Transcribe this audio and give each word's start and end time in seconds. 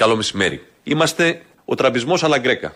Καλό 0.00 0.16
μεσημέρι. 0.16 0.66
Είμαστε 0.82 1.42
ο 1.64 1.74
τραμπισμός 1.74 2.24
Αλαγκρέκα. 2.24 2.74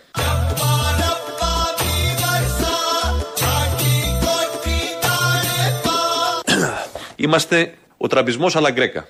Είμαστε 7.15 7.77
ο 7.97 8.07
τραμπισμός 8.07 8.55
Αλαγκρέκα. 8.55 9.07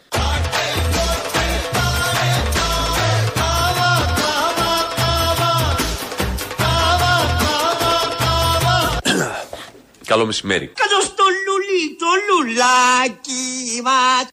Καλό 10.06 10.26
μεσημέρι. 10.26 10.68
Κάτω 10.68 11.02
στο 11.02 11.24
λουλί, 11.46 11.96
το 11.98 12.06
λουλάκι 12.28 13.82
μας. 13.84 14.28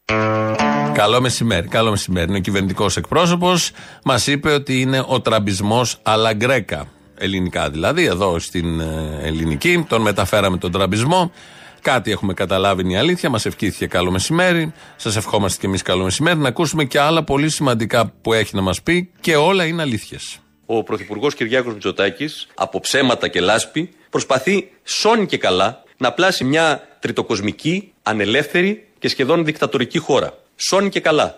Καλό 0.95 1.21
μεσημέρι, 1.21 1.69
καλό 1.69 1.91
μεσημέρι. 1.91 2.29
Είναι 2.29 2.37
ο 2.37 2.41
κυβερνητικός 2.41 2.97
εκπρόσωπος. 2.97 3.71
Μας 4.05 4.27
είπε 4.27 4.53
ότι 4.53 4.81
είναι 4.81 5.05
ο 5.07 5.21
τραμπισμός 5.21 5.99
αλαγκρέκα. 6.03 6.89
Ελληνικά 7.19 7.71
δηλαδή, 7.71 8.05
εδώ 8.05 8.39
στην 8.39 8.81
ε, 8.81 9.19
ελληνική. 9.23 9.85
Τον 9.89 10.03
μεταφέραμε 10.03 10.59
τον 10.59 10.73
τραμπισμό. 10.73 11.33
Κάτι 11.81 12.11
έχουμε 12.11 12.35
καταλάβει 12.35 12.83
είναι 12.83 12.93
η 12.93 12.97
αλήθεια. 12.97 13.31
Μας 13.31 13.47
ευχήθηκε 13.47 13.87
καλό 13.87 14.11
μεσημέρι. 14.11 14.73
Σας 14.97 15.17
ευχόμαστε 15.17 15.61
και 15.61 15.67
εμείς 15.67 15.83
καλό 15.83 16.05
μεσημέρι. 16.05 16.39
Να 16.39 16.49
ακούσουμε 16.49 16.85
και 16.85 17.01
άλλα 17.01 17.25
πολύ 17.25 17.51
σημαντικά 17.51 18.13
που 18.23 18.33
έχει 18.33 18.55
να 18.57 18.63
μας 18.63 18.83
πει 18.83 19.11
και 19.21 19.37
όλα 19.37 19.65
είναι 19.65 19.83
αλήθειες. 19.83 20.39
Ο 20.67 20.83
Πρωθυπουργός 20.83 21.35
Κυριάκος 21.35 21.73
Μητσοτάκης, 21.73 22.49
από 22.55 22.81
ψέματα 22.81 23.29
και 23.29 23.41
λάσπη, 23.41 23.91
προσπαθεί 24.11 24.71
σώνει 24.83 25.27
και 25.27 25.37
καλά 25.39 25.83
να 25.97 26.13
πλάσει 26.13 26.45
μια 26.45 26.83
τριτοκοσμική, 26.99 27.93
ανελεύθερη 28.03 28.87
και 28.99 29.09
σχεδόν 29.09 29.45
δικτατορική 29.45 29.99
χώρα. 29.99 30.35
Σώνει 30.65 30.89
και 30.89 31.01
καλά. 31.01 31.37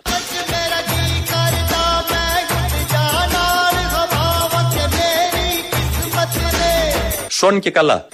Σώνει 7.28 7.60
και 7.60 7.70
καλά. 7.70 8.08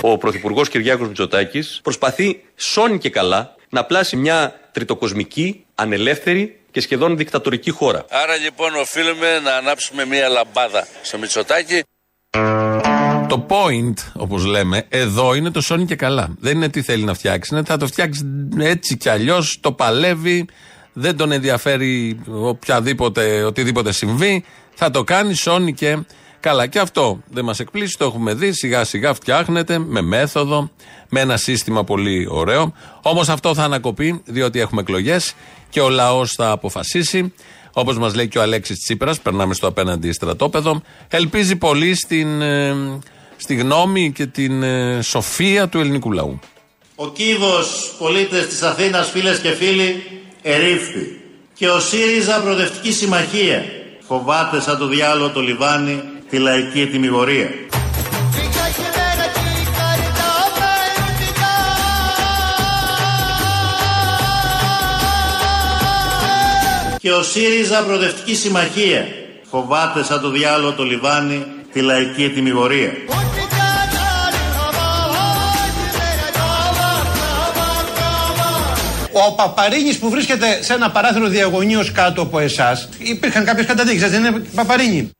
Ο 0.00 0.18
Πρωθυπουργός 0.18 0.68
Κυριάκος 0.68 1.08
Μητσοτάκης 1.08 1.80
προσπαθεί 1.82 2.44
σώνει 2.56 2.98
και 2.98 3.10
καλά 3.10 3.54
να 3.68 3.84
πλάσει 3.84 4.16
μια 4.16 4.60
τριτοκοσμική, 4.72 5.66
ανελεύθερη 5.74 6.60
και 6.70 6.80
σχεδόν 6.80 7.16
δικτατορική 7.16 7.70
χώρα. 7.70 8.04
Άρα 8.08 8.36
λοιπόν 8.36 8.74
οφείλουμε 8.74 9.38
να 9.38 9.56
ανάψουμε 9.56 10.04
μια 10.04 10.28
λαμπάδα 10.28 10.86
στο 11.02 11.18
Μητσοτάκη. 11.18 11.82
Το 13.34 13.46
point, 13.48 13.94
όπως 14.12 14.44
λέμε, 14.44 14.86
εδώ 14.88 15.34
είναι 15.34 15.50
το 15.50 15.60
σώνει 15.60 15.84
και 15.84 15.96
καλά. 15.96 16.34
Δεν 16.40 16.56
είναι 16.56 16.68
τι 16.68 16.82
θέλει 16.82 17.04
να 17.04 17.14
φτιάξει. 17.14 17.54
Είναι 17.54 17.64
θα 17.64 17.76
το 17.76 17.86
φτιάξει 17.86 18.22
έτσι 18.58 18.96
κι 18.96 19.08
αλλιώς, 19.08 19.58
το 19.60 19.72
παλεύει, 19.72 20.46
δεν 20.92 21.16
τον 21.16 21.32
ενδιαφέρει 21.32 22.20
οποιαδήποτε, 22.28 23.42
οτιδήποτε 23.42 23.92
συμβεί. 23.92 24.44
Θα 24.74 24.90
το 24.90 25.04
κάνει, 25.04 25.34
σώνει 25.34 25.74
και 25.74 25.98
καλά. 26.40 26.66
Και 26.66 26.78
αυτό 26.78 27.20
δεν 27.30 27.44
μας 27.44 27.60
εκπλήσει, 27.60 27.98
το 27.98 28.04
έχουμε 28.04 28.34
δει. 28.34 28.52
Σιγά 28.52 28.84
σιγά 28.84 29.14
φτιάχνεται 29.14 29.78
με 29.78 30.00
μέθοδο, 30.00 30.70
με 31.08 31.20
ένα 31.20 31.36
σύστημα 31.36 31.84
πολύ 31.84 32.26
ωραίο. 32.30 32.72
Όμως 33.02 33.28
αυτό 33.28 33.54
θα 33.54 33.64
ανακοπεί, 33.64 34.22
διότι 34.24 34.60
έχουμε 34.60 34.80
εκλογές 34.80 35.34
και 35.68 35.80
ο 35.80 35.88
λαός 35.88 36.32
θα 36.32 36.50
αποφασίσει. 36.50 37.32
Όπως 37.72 37.98
μας 37.98 38.14
λέει 38.14 38.28
και 38.28 38.38
ο 38.38 38.42
Αλέξης 38.42 38.78
Τσίπρας, 38.78 39.20
περνάμε 39.20 39.54
στο 39.54 39.66
απέναντι 39.66 40.12
στρατόπεδο. 40.12 40.82
Ελπίζει 41.08 41.56
πολύ 41.56 41.94
στην, 41.94 42.42
ε, 42.42 42.74
στη 43.44 43.54
γνώμη 43.54 44.12
και 44.12 44.26
την 44.26 44.62
ε, 44.62 45.02
σοφία 45.02 45.68
του 45.68 45.78
ελληνικού 45.78 46.12
λαού. 46.12 46.38
Ο 46.94 47.08
κύβος 47.08 47.94
πολίτες 47.98 48.46
της 48.46 48.62
Αθήνας 48.62 49.10
φίλες 49.10 49.38
και 49.38 49.50
φίλοι 49.50 50.02
ερήφθη 50.42 51.20
και 51.54 51.68
ο 51.68 51.80
ΣΥΡΙΖΑ 51.80 52.40
Προοδευτική 52.40 52.92
Συμμαχία 52.92 53.64
φοβάται 54.06 54.60
σαν 54.60 54.78
το 54.78 54.86
διάλογο 54.86 55.30
το 55.30 55.40
λιβάνι 55.40 56.02
τη 56.30 56.38
λαϊκή 56.38 56.80
ετοιμιγορία. 56.80 57.50
Και 66.98 67.12
ο 67.12 67.22
ΣΥΡΙΖΑ 67.22 67.82
Προοδευτική 67.82 68.34
Συμμαχία 68.34 69.06
φοβάται 69.50 70.04
σαν 70.04 70.20
το 70.20 70.30
διάλογο 70.30 70.72
το 70.72 70.84
λιβάνι 70.84 71.46
τη 71.72 71.80
λαϊκή 71.80 72.24
ετοιμιγορία. 72.24 72.92
Ο 79.16 79.34
Παπαρίνης 79.34 79.98
που 79.98 80.10
βρίσκεται 80.10 80.62
σε 80.62 80.72
ένα 80.72 80.90
παράθυρο 80.90 81.28
διαγωνίως 81.28 81.92
κάτω 81.92 82.22
από 82.22 82.38
εσάς, 82.38 82.88
υπήρχαν 82.98 83.44
κάποιες 83.44 83.66
καταδείξει, 83.66 84.08
δεν 84.08 84.24
είναι 84.24 84.38
Παπαρίνη; 84.54 85.10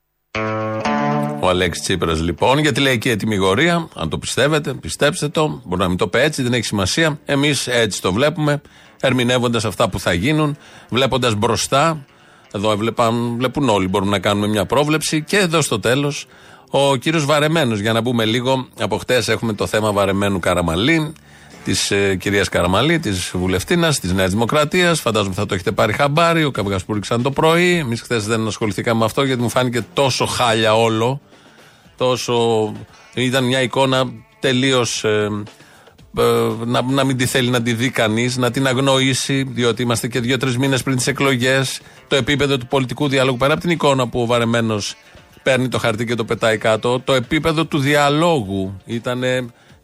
Ο 1.40 1.48
Αλέξης 1.48 1.82
Τσίπρας 1.82 2.20
λοιπόν 2.20 2.58
για 2.58 2.72
τη 2.72 2.80
λαϊκή 2.80 3.08
ετοιμιγορία. 3.08 3.88
Αν 3.94 4.08
το 4.08 4.18
πιστεύετε, 4.18 4.74
πιστέψτε 4.74 5.28
το. 5.28 5.60
Μπορεί 5.64 5.80
να 5.80 5.88
μην 5.88 5.96
το 5.96 6.08
πει 6.08 6.18
έτσι, 6.18 6.42
δεν 6.42 6.52
έχει 6.52 6.64
σημασία. 6.64 7.18
Εμείς 7.24 7.66
έτσι 7.66 8.00
το 8.00 8.12
βλέπουμε, 8.12 8.60
ερμηνεύοντας 9.00 9.64
αυτά 9.64 9.88
που 9.88 10.00
θα 10.00 10.12
γίνουν, 10.12 10.56
βλέποντας 10.88 11.34
μπροστά. 11.34 12.06
Εδώ 12.52 12.72
έβλεπαν, 12.72 13.36
βλέπουν 13.38 13.68
όλοι, 13.68 13.88
μπορούμε 13.88 14.10
να 14.10 14.18
κάνουμε 14.18 14.46
μια 14.46 14.66
πρόβλεψη. 14.66 15.22
Και 15.22 15.36
εδώ 15.36 15.60
στο 15.62 15.80
τέλος, 15.80 16.26
ο 16.70 16.96
κύριος 16.96 17.24
Βαρεμένος. 17.24 17.80
Για 17.80 17.92
να 17.92 18.00
μπούμε 18.00 18.24
λίγο, 18.24 18.68
από 18.80 18.98
χτες 18.98 19.28
έχουμε 19.28 19.52
το 19.52 19.66
θέμα 19.66 19.92
Βαρεμένου 19.92 20.38
Καραμαλή, 20.40 21.12
της 21.64 21.90
ε, 21.90 22.16
κυρίας 22.16 22.48
Καραμαλή, 22.48 22.98
της 22.98 23.30
βουλευτήνα 23.34 23.94
της 23.94 24.12
Νέας 24.12 24.30
Δημοκρατίας. 24.30 25.00
Φαντάζομαι 25.00 25.34
θα 25.34 25.46
το 25.46 25.54
έχετε 25.54 25.72
πάρει 25.72 25.92
χαμπάρι. 25.92 26.44
Ο 26.44 26.50
Καβγάς 26.50 26.84
που 26.84 26.98
το 27.22 27.30
πρωί. 27.30 27.78
Εμείς 27.78 28.00
χθες 28.00 28.26
δεν 28.26 28.46
ασχοληθήκαμε 28.46 28.98
με 28.98 29.04
αυτό 29.04 29.24
γιατί 29.24 29.42
μου 29.42 29.48
φάνηκε 29.48 29.84
τόσο 29.92 30.26
χάλια 30.26 30.74
όλο 30.74 31.20
τόσο. 31.96 32.72
Ήταν 33.14 33.44
μια 33.44 33.62
εικόνα 33.62 34.12
τελείως. 34.40 35.04
Ε, 35.04 35.28
ε, 36.18 36.22
να, 36.64 36.82
να 36.82 37.04
μην 37.04 37.16
τη 37.16 37.26
θέλει 37.26 37.50
να 37.50 37.62
τη 37.62 37.72
δει 37.72 37.90
κανείς, 37.90 38.36
να 38.36 38.50
την 38.50 38.66
αγνοήσει, 38.66 39.42
διότι 39.42 39.82
είμαστε 39.82 40.08
και 40.08 40.20
δύο-τρεις 40.20 40.58
μήνες 40.58 40.82
πριν 40.82 40.96
τις 40.96 41.06
εκλογές. 41.06 41.80
Το 42.08 42.16
επίπεδο 42.16 42.58
του 42.58 42.66
πολιτικού 42.66 43.08
διαλόγου, 43.08 43.36
πέρα 43.36 43.52
από 43.52 43.62
την 43.62 43.70
εικόνα 43.70 44.08
που 44.08 44.20
ο 44.20 44.26
βαρεμένος 44.26 44.94
παίρνει 45.42 45.68
το 45.68 45.78
χαρτί 45.78 46.04
και 46.04 46.14
το 46.14 46.24
πετάει 46.24 46.58
κάτω, 46.58 47.00
το 47.00 47.12
επίπεδο 47.12 47.64
του 47.64 47.78
διαλόγου 47.78 48.80
ήταν 48.84 49.22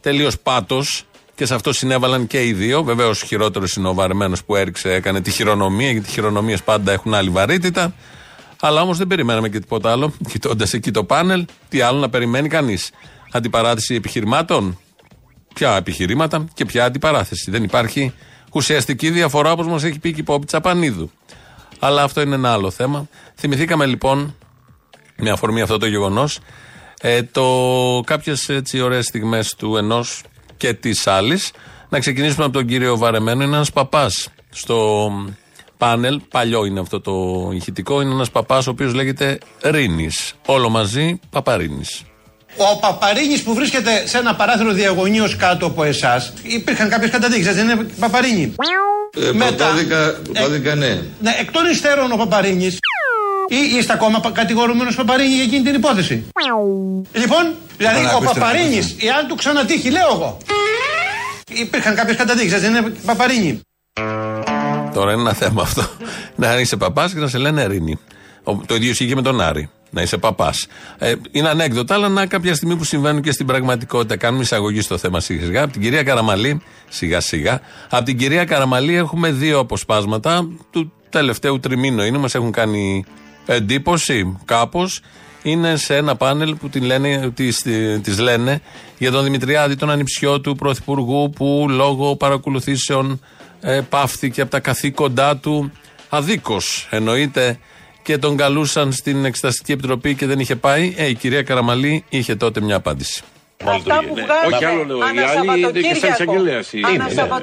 τελείως 0.00 0.38
πάτος 0.38 1.04
και 1.40 1.46
σε 1.46 1.54
αυτό 1.54 1.72
συνέβαλαν 1.72 2.26
και 2.26 2.46
οι 2.46 2.52
δύο. 2.52 2.82
Βεβαίως, 2.82 3.22
χειρότερος 3.22 3.74
είναι 3.74 3.88
ο 3.88 3.94
βαρεμένο 3.94 4.36
που 4.46 4.56
έριξε, 4.56 4.92
έκανε 4.92 5.20
τη 5.20 5.30
χειρονομία, 5.30 5.90
γιατί 5.90 6.08
οι 6.08 6.12
χειρονομίες 6.12 6.62
πάντα 6.62 6.92
έχουν 6.92 7.14
άλλη 7.14 7.30
βαρύτητα. 7.30 7.94
Αλλά 8.60 8.82
όμως 8.82 8.98
δεν 8.98 9.06
περιμέναμε 9.06 9.48
και 9.48 9.58
τίποτα 9.60 9.90
άλλο. 9.90 10.12
Κοιτώντας 10.30 10.72
εκεί 10.72 10.90
το 10.90 11.04
πάνελ, 11.04 11.44
τι 11.68 11.80
άλλο 11.80 11.98
να 11.98 12.08
περιμένει 12.08 12.48
κανείς; 12.48 12.90
Αντιπαράθεση 13.32 13.94
επιχειρημάτων; 13.94 14.78
Ποια 15.54 15.76
επιχειρήματα 15.76 16.44
και 16.54 16.64
ποια 16.64 16.84
αντιπαράθεση; 16.84 17.50
Δεν 17.50 17.62
υπάρχει 17.62 18.14
ουσιαστική 18.52 19.10
διαφορά 19.10 19.52
όπως 19.52 19.66
μας 19.66 19.84
έχει 19.84 19.98
πει 19.98 20.12
και 20.12 20.20
η 20.20 20.24
Πόπη 20.24 20.46
Τσαπανίδου. 20.46 21.10
Αλλά 21.78 22.02
αυτό 22.02 22.20
είναι 22.20 22.34
ένα 22.34 22.52
άλλο 22.52 22.70
θέμα. 22.70 23.08
Θυμηθήκαμε 23.36 23.86
λοιπόν, 23.86 24.36
με 25.16 25.30
αφορμή 25.30 25.60
αυτό 25.60 25.78
το 25.78 25.86
γεγονός, 25.86 26.38
ε, 27.00 27.22
το, 27.22 27.46
κάποιες 28.06 28.48
έτσι 28.48 28.80
ωραίες 28.80 29.06
στιγμές 29.06 29.54
του 29.54 29.76
ενός 29.76 30.22
και 30.60 30.74
της 30.74 31.06
άλλης. 31.06 31.50
Να 31.88 31.98
ξεκινήσουμε 31.98 32.44
από 32.44 32.52
τον 32.52 32.66
κύριο 32.66 32.96
Βαρεμένο, 32.96 33.42
είναι 33.44 33.56
ένας 33.56 33.72
παπάς 33.72 34.28
στο 34.50 35.10
πάνελ, 35.78 36.20
παλιό 36.30 36.64
είναι 36.64 36.80
αυτό 36.80 37.00
το 37.00 37.12
ηχητικό, 37.52 38.00
είναι 38.00 38.12
ένας 38.12 38.30
παπάς 38.30 38.66
ο 38.66 38.70
οποίος 38.70 38.94
λέγεται 38.94 39.38
Ρίνη. 39.62 40.08
Όλο 40.46 40.68
μαζί 40.68 41.20
Παπαρίνη. 41.30 41.84
Ο 42.56 42.78
Παπαρίνη 42.78 43.38
που 43.38 43.54
βρίσκεται 43.54 44.06
σε 44.06 44.18
ένα 44.18 44.34
παράθυρο 44.34 44.72
διαγωνίως 44.72 45.36
κάτω 45.36 45.66
από 45.66 45.84
εσάς, 45.84 46.32
υπήρχαν 46.42 46.88
κάποιες 46.88 47.10
καταδείξει, 47.10 47.52
δεν 47.52 47.68
είναι 47.68 47.86
Παπαρίνη; 48.00 48.54
Ε, 49.28 49.32
Μετά, 49.32 49.66
πρωτόδικα, 50.22 50.74
ναι. 50.74 51.02
ναι. 51.20 51.36
Εκ 51.40 51.50
των 51.50 51.66
υστέρων 51.72 52.12
ο 52.12 52.16
Παπαρίνη. 52.16 52.66
Ή 53.48 53.76
είστε 53.76 53.92
ακόμα 53.92 54.20
κατηγορούμενος 54.32 54.94
Παπαρίνη 54.94 55.34
για 55.34 55.42
εκείνη 55.42 55.62
την 55.62 55.74
υπόθεση; 55.74 56.24
Λοιπόν, 57.12 57.54
δηλαδή 57.76 58.04
ο 58.16 58.20
Παπαρίνη, 58.24 58.96
εάν 59.00 59.26
του 59.28 59.34
ξανατύχει, 59.34 59.90
λέω 59.90 60.10
εγώ. 60.12 60.38
Υπήρχαν 61.52 61.94
κάποιες 61.94 62.16
καταδείξει, 62.16 62.58
δεν 62.58 62.74
είναι 62.74 62.92
Παπαρίνη. 63.04 63.60
Τώρα 64.94 65.12
είναι 65.12 65.20
ένα 65.20 65.32
θέμα 65.32 65.62
αυτό. 65.62 65.82
να 66.36 66.60
είσαι 66.60 66.76
παπάς 66.76 67.12
και 67.12 67.20
να 67.20 67.28
σε 67.28 67.38
λένε 67.38 67.62
Ερήνη. 67.62 67.98
Το 68.66 68.74
ίδιο 68.74 68.90
ισχύει 68.90 69.06
και 69.06 69.14
με 69.14 69.22
τον 69.22 69.40
Άρη. 69.40 69.70
Να 69.90 70.02
είσαι 70.02 70.18
παπάς. 70.18 70.66
Ε, 70.98 71.14
είναι 71.30 71.48
ανέκδοτα, 71.48 71.94
αλλά 71.94 72.08
να 72.08 72.26
κάποια 72.26 72.54
στιγμή 72.54 72.76
που 72.76 72.84
συμβαίνουν 72.84 73.22
και 73.22 73.32
στην 73.32 73.46
πραγματικότητα. 73.46 74.16
Κάνουμε 74.16 74.42
εισαγωγή 74.42 74.80
στο 74.80 74.98
θέμα 74.98 75.20
σιγά 75.20 75.44
σιγά. 75.44 75.62
Από 75.62 75.72
την 75.72 75.82
κυρία 75.82 76.02
Καραμαλή, 76.02 76.62
σιγά 76.88 77.20
σιγά. 77.20 77.60
Από 77.90 78.04
την 78.04 78.18
κυρία 78.18 78.44
Καραμαλή 78.44 78.94
έχουμε 78.94 79.30
δύο 79.30 79.58
αποσπάσματα 79.58 80.48
του 80.70 80.92
τελευταίου 81.08 81.60
τριμήνου 81.60 82.02
είναι. 82.02 82.18
Μας 82.18 82.34
έχουν 82.34 82.52
κάνει 82.52 83.04
εντύπωση 83.46 84.36
κάπως. 84.44 85.00
Είναι 85.42 85.76
σε 85.76 85.96
ένα 85.96 86.16
πάνελ 86.16 86.54
που 86.54 86.68
την 86.68 86.82
λένε, 86.82 87.30
τις, 87.34 87.62
τις 88.02 88.18
λένε 88.18 88.60
για 88.98 89.10
τον 89.10 89.24
Δημητριάδη, 89.24 89.76
τον 89.76 89.90
ανιψιό 89.90 90.40
του 90.40 90.56
πρωθυπουργού 90.56 91.30
που 91.30 91.66
λόγω 91.68 92.16
παρακολουθήσεων 92.16 93.20
ε, 93.60 93.80
πάυθηκε 93.88 94.40
από 94.40 94.50
τα 94.50 94.60
καθήκοντά 94.60 95.36
του 95.36 95.72
αδίκως 96.08 96.88
εννοείται 96.90 97.58
και 98.02 98.18
τον 98.18 98.36
καλούσαν 98.36 98.92
στην 98.92 99.24
Εξεταστική 99.24 99.72
Επιτροπή 99.72 100.14
και 100.14 100.26
δεν 100.26 100.38
είχε 100.38 100.56
πάει. 100.56 100.94
Ε, 100.96 101.08
η 101.08 101.14
κυρία 101.14 101.42
Καραμαλή 101.42 102.04
είχε 102.08 102.34
τότε 102.34 102.60
μια 102.60 102.76
απάντηση. 102.76 103.22
Αυτά 103.64 104.04
που 104.08 104.14
βγάζετε 104.14 104.54
Όχι 104.54 104.64
άλλο 104.64 104.84
λέω. 104.84 104.96
Οι 104.98 105.02
άλλοι 105.02 105.60
είναι 105.60 105.80
και 105.80 105.94
σαν 105.94 106.10
εισαγγελέας. 106.10 106.68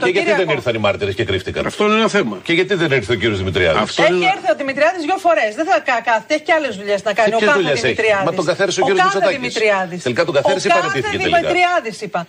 Και 0.04 0.10
γιατί 0.10 0.34
δεν 0.34 0.50
ήρθαν 0.50 0.76
οι 0.76 0.78
μάρτυρες 0.78 1.16
και 1.16 1.24
κρύφτηκαν; 1.24 1.66
Αυτό 1.66 1.84
είναι 1.84 1.94
ένα 1.94 2.08
θέμα. 2.08 2.38
Και 2.44 2.54
γιατί 2.54 2.74
δεν 2.76 2.92
ήρθε 2.92 3.14
ο 3.14 3.16
κύριος 3.16 3.38
Δημητριάδης; 3.38 3.82
Αυτό 3.82 4.04
Έχει 4.04 4.14
είναι... 4.14 4.26
έρθει 4.26 4.52
ο 4.52 4.56
Δημητριάδης 4.56 5.04
δύο 5.04 5.18
φορές. 5.18 5.56
Δεν 5.56 5.66
θα 5.66 5.80
κα- 5.80 6.02
κάθεται. 6.02 6.34
Έχει 6.34 6.44
και 6.44 6.54
άλλες 6.54 6.76
δουλειές 6.76 7.04
να 7.04 7.14
κάνει. 7.14 7.30
Και 7.30 7.36
ο 7.36 7.38
ποιες 7.38 7.50
κάθε 7.50 7.62
δουλειές 7.62 7.84
έχει; 7.84 7.94
Δημητριάδης. 7.94 8.26
Μα 8.26 8.34
τον 8.34 8.46
καθαίρεσε 8.46 8.82
ο 8.82 8.84
κύριος 8.86 9.04
κάθε 9.04 9.18
Μητσοτάκης. 9.18 9.40
Δημητριάδης. 9.40 10.04
Τελικά 10.04 10.26
τον 10.26 10.34
καθαίρεσε 10.34 10.68
ή 10.68 10.72
Ο 10.72 10.76
παραιτήθηκε 10.80 11.18
κάθε 11.18 11.18
τελικά; 11.18 11.38
Δημητριάδης 11.40 12.02
είπα. 12.02 12.28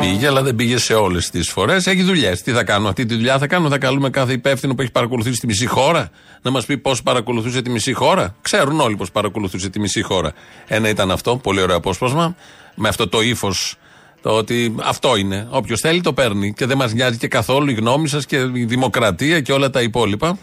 Πήγε, 0.00 0.26
αλλά 0.26 0.42
δεν 0.42 0.54
πήγε 0.54 0.78
σε 0.78 0.94
όλες 0.94 1.30
τις 1.30 1.50
φορές. 1.50 1.86
Έχει 1.86 2.02
δουλειές. 2.02 2.42
Τι 2.42 2.52
θα 2.52 2.64
κάνουμε, 2.64 2.88
αυτή 2.88 3.06
τη 3.06 3.14
δουλειά 3.14 3.38
θα 3.38 3.46
κάνουμε. 3.46 3.68
Θα 3.68 3.78
καλούμε 3.78 4.10
κάθε 4.10 4.32
υπεύθυνο 4.32 4.74
που 4.74 4.82
έχει 4.82 4.90
παρακολουθήσει 4.90 5.40
τη 5.40 5.46
μισή 5.46 5.66
χώρα 5.66 6.10
να 6.42 6.50
μας 6.50 6.66
πει 6.66 6.78
πώς 6.78 7.02
παρακολουθούσε 7.02 7.62
τη 7.62 7.70
μισή 7.70 7.92
χώρα. 7.92 8.36
Ξέρουν 8.40 8.80
όλοι 8.80 8.96
πώς 8.96 9.10
παρακολουθούσε 9.10 9.68
τη 9.68 9.80
μισή 9.80 10.02
χώρα. 10.02 10.32
Ένα 10.66 10.88
ήταν 10.88 11.10
αυτό, 11.10 11.36
πολύ 11.36 11.60
ωραίο 11.60 11.76
απόσπασμα, 11.76 12.36
με 12.74 12.88
αυτό 12.88 13.08
το 13.08 13.20
ύφος. 13.20 13.76
Το 14.22 14.30
ότι 14.30 14.74
αυτό 14.82 15.16
είναι. 15.16 15.46
Όποιος 15.50 15.80
θέλει 15.80 16.00
το 16.00 16.12
παίρνει 16.12 16.52
και 16.52 16.66
δεν 16.66 16.76
μας 16.76 16.92
νοιάζει 16.92 17.18
και 17.18 17.28
καθόλου 17.28 17.70
η 17.70 17.74
γνώμη 17.74 18.08
σας 18.08 18.26
και 18.26 18.36
η 18.54 18.64
δημοκρατία 18.64 19.40
και 19.40 19.52
όλα 19.52 19.70
τα 19.70 19.82
υπόλοιπα. 19.82 20.38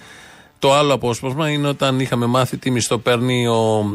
Το 0.59 0.73
άλλο 0.73 0.94
απόσπασμα 0.94 1.50
είναι 1.50 1.68
όταν 1.68 2.00
είχαμε 2.00 2.25
μάθει 2.25 2.57
τι 2.57 2.71
μισθό 2.71 2.97
παίρνει 2.97 3.47
ο 3.47 3.85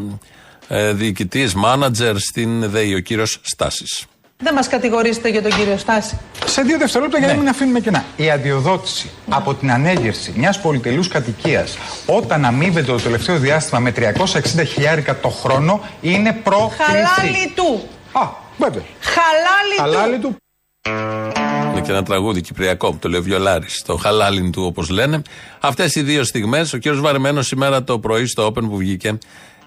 ε, 0.69 0.93
διοικητής, 0.93 1.55
μάνατζερ 1.55 2.19
στην 2.19 2.70
ΔΕΗ, 2.70 2.94
ο 2.94 3.00
κύριος 3.00 3.38
Στάσης. 3.43 4.06
Δεν 4.38 4.55
μας 4.55 4.69
κατηγορήσετε 4.69 5.29
για 5.29 5.43
τον 5.43 5.50
κύριο 5.50 5.77
Στάση. 5.77 6.19
Σε 6.47 6.62
δύο 6.62 6.79
δευτερόλεπτα 6.79 7.19
για 7.19 7.27
να 7.27 7.35
μην 7.35 7.49
αφήνουμε 7.49 7.81
κενά. 7.81 8.05
Η 8.17 8.31
αδειοδότηση 8.31 9.11
από 9.29 9.55
την 9.55 9.73
ανέγερση 9.73 10.33
μιας 10.37 10.61
πολυτελούς 10.61 11.09
κατοικίας 11.09 11.79
όταν 12.06 12.44
αμείβεται 12.44 12.93
το 12.93 12.97
τελευταίο 12.97 13.38
διάστημα 13.38 13.81
με 13.81 13.93
360 13.97 14.67
χιλιάρικα 14.67 15.21
το 15.21 15.29
χρόνο 15.29 15.81
είναι 16.00 16.33
προκριτική. 16.33 16.83
Χαλάλι 16.85 17.53
του. 17.55 17.88
Α, 18.12 18.29
βέβαια. 18.59 18.83
Χαλάλι 19.00 19.77
του. 19.77 19.83
Χαλάλι 19.83 20.19
του. 20.19 20.37
Είναι 21.71 21.81
και 21.81 21.91
ένα 21.91 22.03
τραγούδι 22.03 22.41
κυπριακό 22.41 22.91
που 22.91 22.99
το 22.99 23.09
λέει 23.09 23.21
ο 23.21 23.23
Βιολάρης. 23.23 23.83
Το 23.87 23.97
χαλάλιν 23.97 24.53
του, 24.53 24.62
όπως 24.65 24.88
λένε. 24.88 25.23
Αυτές 25.61 25.94
οι 25.94 26.03
δύο 26.03 26.25
στιγμές, 26.25 26.73
ο 26.73 26.79
κύριος 26.79 27.00
Βαρεμένος 27.00 27.47
σήμερα 27.47 27.85
το 27.85 27.99
πρωί 27.99 28.27
στο 28.27 28.47
Open 28.47 28.62
που 28.69 28.77
βγήκε, 28.77 29.19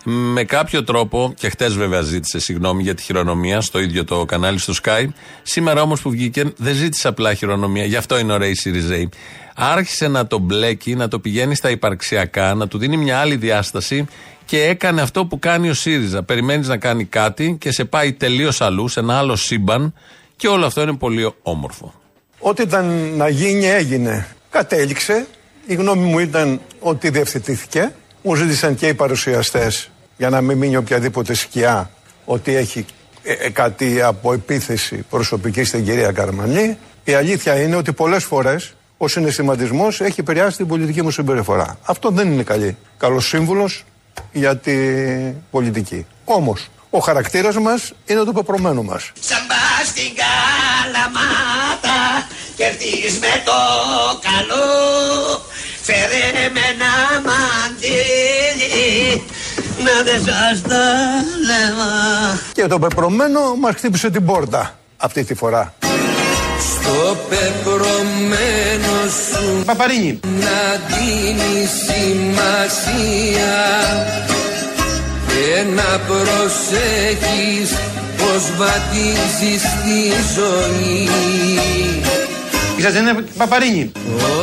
με 0.03 0.43
κάποιο 0.43 0.83
τρόπο, 0.83 1.33
και 1.37 1.49
χτες 1.49 1.73
βέβαια 1.73 2.01
ζήτησε 2.01 2.39
συγγνώμη 2.39 2.83
για 2.83 2.95
τη 2.95 3.03
χειρονομία 3.03 3.61
στο 3.61 3.79
ίδιο 3.79 4.03
το 4.03 4.25
κανάλι 4.25 4.59
στο 4.59 4.73
Sky. 4.83 5.05
Σήμερα 5.43 5.81
όμως 5.81 6.01
που 6.01 6.09
βγήκε 6.09 6.43
δεν 6.57 6.73
ζήτησε 6.73 7.07
απλά 7.07 7.33
χειρονομία, 7.33 7.85
γι' 7.85 7.95
αυτό 7.95 8.19
είναι 8.19 8.33
ωραίοι 8.33 8.51
οι 8.51 8.55
Σιριζέοι. 8.55 9.09
Άρχισε 9.55 10.07
να 10.07 10.27
το 10.27 10.37
μπλέκει, 10.37 10.95
να 10.95 11.07
το 11.07 11.19
πηγαίνει 11.19 11.55
στα 11.55 11.69
υπαρξιακά, 11.69 12.53
να 12.53 12.67
του 12.67 12.77
δίνει 12.77 12.97
μια 12.97 13.19
άλλη 13.19 13.35
διάσταση 13.35 14.05
και 14.45 14.63
έκανε 14.63 15.01
αυτό 15.01 15.25
που 15.25 15.39
κάνει 15.39 15.69
ο 15.69 15.73
ΣΥΡΙΖΑ. 15.73 16.23
Περιμένεις 16.23 16.67
να 16.67 16.77
κάνει 16.77 17.05
κάτι 17.05 17.57
και 17.59 17.71
σε 17.71 17.85
πάει 17.85 18.13
τελείως 18.13 18.61
αλλού, 18.61 18.87
σε 18.87 18.99
ένα 18.99 19.17
άλλο 19.17 19.35
σύμπαν 19.35 19.93
και 20.35 20.47
όλο 20.47 20.65
αυτό 20.65 20.81
είναι 20.81 20.95
πολύ 20.95 21.33
όμορφο. 21.41 21.93
Ό,τι 22.39 22.61
ήταν 22.61 23.13
να 23.15 23.29
γίνει 23.29 23.65
έγινε. 23.65 24.27
Κατέληξε. 24.49 25.27
Η 25.65 25.73
γνώμη 25.75 26.03
μου 26.03 26.19
ήταν 26.19 26.61
ότι 26.79 27.09
διευθετήθηκε. 27.09 27.93
Μου 28.21 28.35
ζήτησαν 28.35 28.75
και 28.75 28.87
οι 28.87 28.93
παρουσιαστές 28.93 29.89
για 30.17 30.29
να 30.29 30.41
μην 30.41 30.57
μείνει 30.57 30.75
οποιαδήποτε 30.75 31.33
σκιά 31.33 31.89
ότι 32.25 32.55
έχει 32.55 32.85
ε, 33.23 33.33
ε, 33.33 33.49
κάτι 33.49 34.01
από 34.01 34.33
επίθεση 34.33 35.05
προσωπική 35.09 35.63
στην 35.63 35.85
κυρία 35.85 36.11
Καρμανή. 36.11 36.77
Η 37.03 37.13
αλήθεια 37.13 37.61
είναι 37.61 37.75
ότι 37.75 37.93
πολλές 37.93 38.23
φορές 38.23 38.73
ο 38.97 39.07
συναισθηματισμός 39.07 40.01
έχει 40.01 40.19
επηρεάσει 40.19 40.57
την 40.57 40.67
πολιτική 40.67 41.01
μου 41.01 41.11
συμπεριφορά. 41.11 41.77
Αυτό 41.85 42.09
δεν 42.09 42.31
είναι 42.31 42.43
καλή. 42.43 42.77
Καλός 42.97 43.27
σύμβουλος 43.27 43.83
για 44.31 44.57
την 44.57 45.35
πολιτική. 45.51 46.05
Όμως, 46.25 46.69
ο 46.89 46.99
χαρακτήρας 46.99 47.57
μας 47.57 47.93
είναι 48.05 48.23
το 48.23 48.31
πεπρωμένο 48.31 48.83
μας. 48.83 49.11
Σαμπά 49.19 49.85
στην 49.85 50.11
καλαμάτα 50.21 52.27
κερδείς 52.55 53.19
με 53.19 53.41
το 53.45 53.51
καλό 54.21 55.41
Φέρε 55.81 56.49
με 56.53 56.59
ένα 56.73 56.93
μαντίλι 57.25 59.23
να 59.83 60.03
δεν 60.03 60.21
σας 60.25 60.61
τα 60.61 60.85
λέμε 61.45 62.39
Και 62.53 62.67
το 62.67 62.79
πεπρωμένο 62.79 63.55
μας 63.55 63.75
χτύπησε 63.75 64.09
την 64.09 64.25
πόρτα 64.25 64.79
αυτή 64.97 65.23
τη 65.23 65.33
φορά. 65.35 65.73
Στο 66.59 67.17
πεπρωμένο 67.29 69.09
σου 69.29 69.63
Παπαρίνη. 69.65 70.19
να 70.23 70.79
δίνει 70.87 71.67
σημασία 71.85 73.55
και 75.27 75.63
να 75.75 75.99
προσέχεις 76.07 77.69
πως 78.17 78.51
βαδίζεις 78.57 79.61
τη 79.61 80.01
ζωή 80.35 81.09
Είσαστε 82.79 82.99
ένα 82.99 83.23
παπαρίνη. 83.37 83.91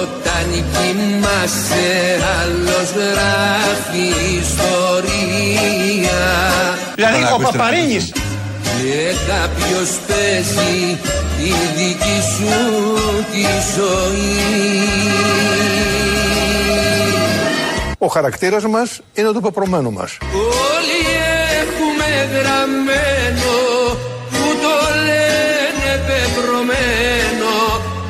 όταν 0.01 0.47
κοιμάσαι 0.53 2.19
άλλος 2.41 2.91
γράφει 2.91 4.07
ιστορία 4.39 6.19
Δηλαδή 6.95 7.23
ο 7.35 7.39
Παπαρίνης. 7.43 8.13
και 8.13 9.15
κάποιος 9.27 9.89
παίζει 10.07 10.99
τη 11.39 11.53
δική 11.77 12.21
σου 12.37 12.55
τη 13.33 13.43
ζωή 13.77 14.89
Ο 17.99 18.07
χαρακτήρας 18.07 18.65
μας 18.65 19.01
είναι 19.15 19.31
το 19.31 19.41
πεπρωμένο 19.41 19.91
μας. 19.91 20.17
Όλοι 20.33 21.01
έχουμε 21.63 22.29
γραμμένο 22.33 23.16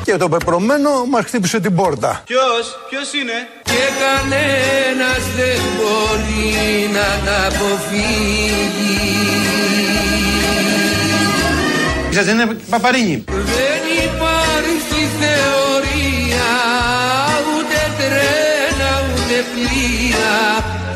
Και 0.07 0.17
το 0.17 0.29
πεπρωμένο 0.29 1.05
μας 1.05 1.25
χτύπησε 1.25 1.59
την 1.59 1.75
πόρτα. 1.75 2.21
Ποιος, 2.25 2.79
ποιος 2.89 3.13
είναι; 3.13 3.37
και 3.63 3.83
κανένας 4.03 5.23
δεν 5.37 5.59
μπορεί 5.75 6.89
να 6.97 7.25
τα 7.25 7.37
αποφύγει 7.47 8.97
Είσαστε 12.11 12.31
ένα 12.31 12.55
παπαρίνη. 12.69 13.23
Δεν 13.27 13.81
υπάρχει 14.05 15.01
θεωρία 15.19 16.51
ούτε 17.53 17.79
τρένα 17.97 18.91
ούτε 19.09 19.37
πλοία 19.53 20.39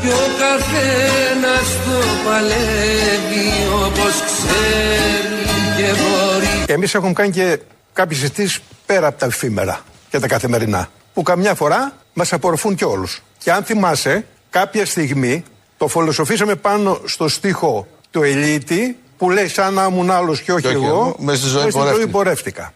κι 0.00 0.08
ο 0.08 0.26
καθένας 0.42 1.66
το 1.84 1.98
παλεύει 2.24 3.50
όπως 3.84 4.14
ξέρει 4.26 5.42
και 5.76 5.88
μπορεί 6.00 6.64
Εμείς 6.66 6.94
έχουμε 6.94 7.12
κάνει 7.12 7.30
και 7.30 7.58
κάποιες 7.92 8.18
συζητήσεις 8.18 8.60
πέρα 8.86 9.06
από 9.06 9.18
τα 9.18 9.26
εφήμερα 9.26 9.80
και 10.10 10.18
τα 10.18 10.26
καθημερινά. 10.26 10.88
Που 11.14 11.22
καμιά 11.22 11.54
φορά 11.54 11.92
μας 12.12 12.32
απορροφούν 12.32 12.74
και 12.74 12.84
όλους. 12.84 13.22
Και 13.38 13.52
αν 13.52 13.64
θυμάσαι, 13.64 14.26
κάποια 14.50 14.86
στιγμή 14.86 15.44
το 15.76 15.88
φιλοσοφήσαμε 15.88 16.54
πάνω 16.54 17.00
στο 17.04 17.28
στίχο 17.28 17.86
του 18.10 18.22
Ελίτη 18.22 18.96
που 19.16 19.30
λέει 19.30 19.48
σαν 19.48 19.74
να 19.74 19.84
ήμουν 19.90 20.10
άλλος 20.10 20.40
και 20.40 20.52
όχι, 20.52 20.62
Και 20.62 20.68
όχι 20.68 20.76
εγώ, 20.76 20.86
εγώ, 20.86 21.16
μες 21.18 21.38
στη 21.38 21.48
ζωή 21.48 21.64
μες 21.64 21.72
πορεύτηκα». 21.72 22.10
πορεύτηκα. 22.10 22.72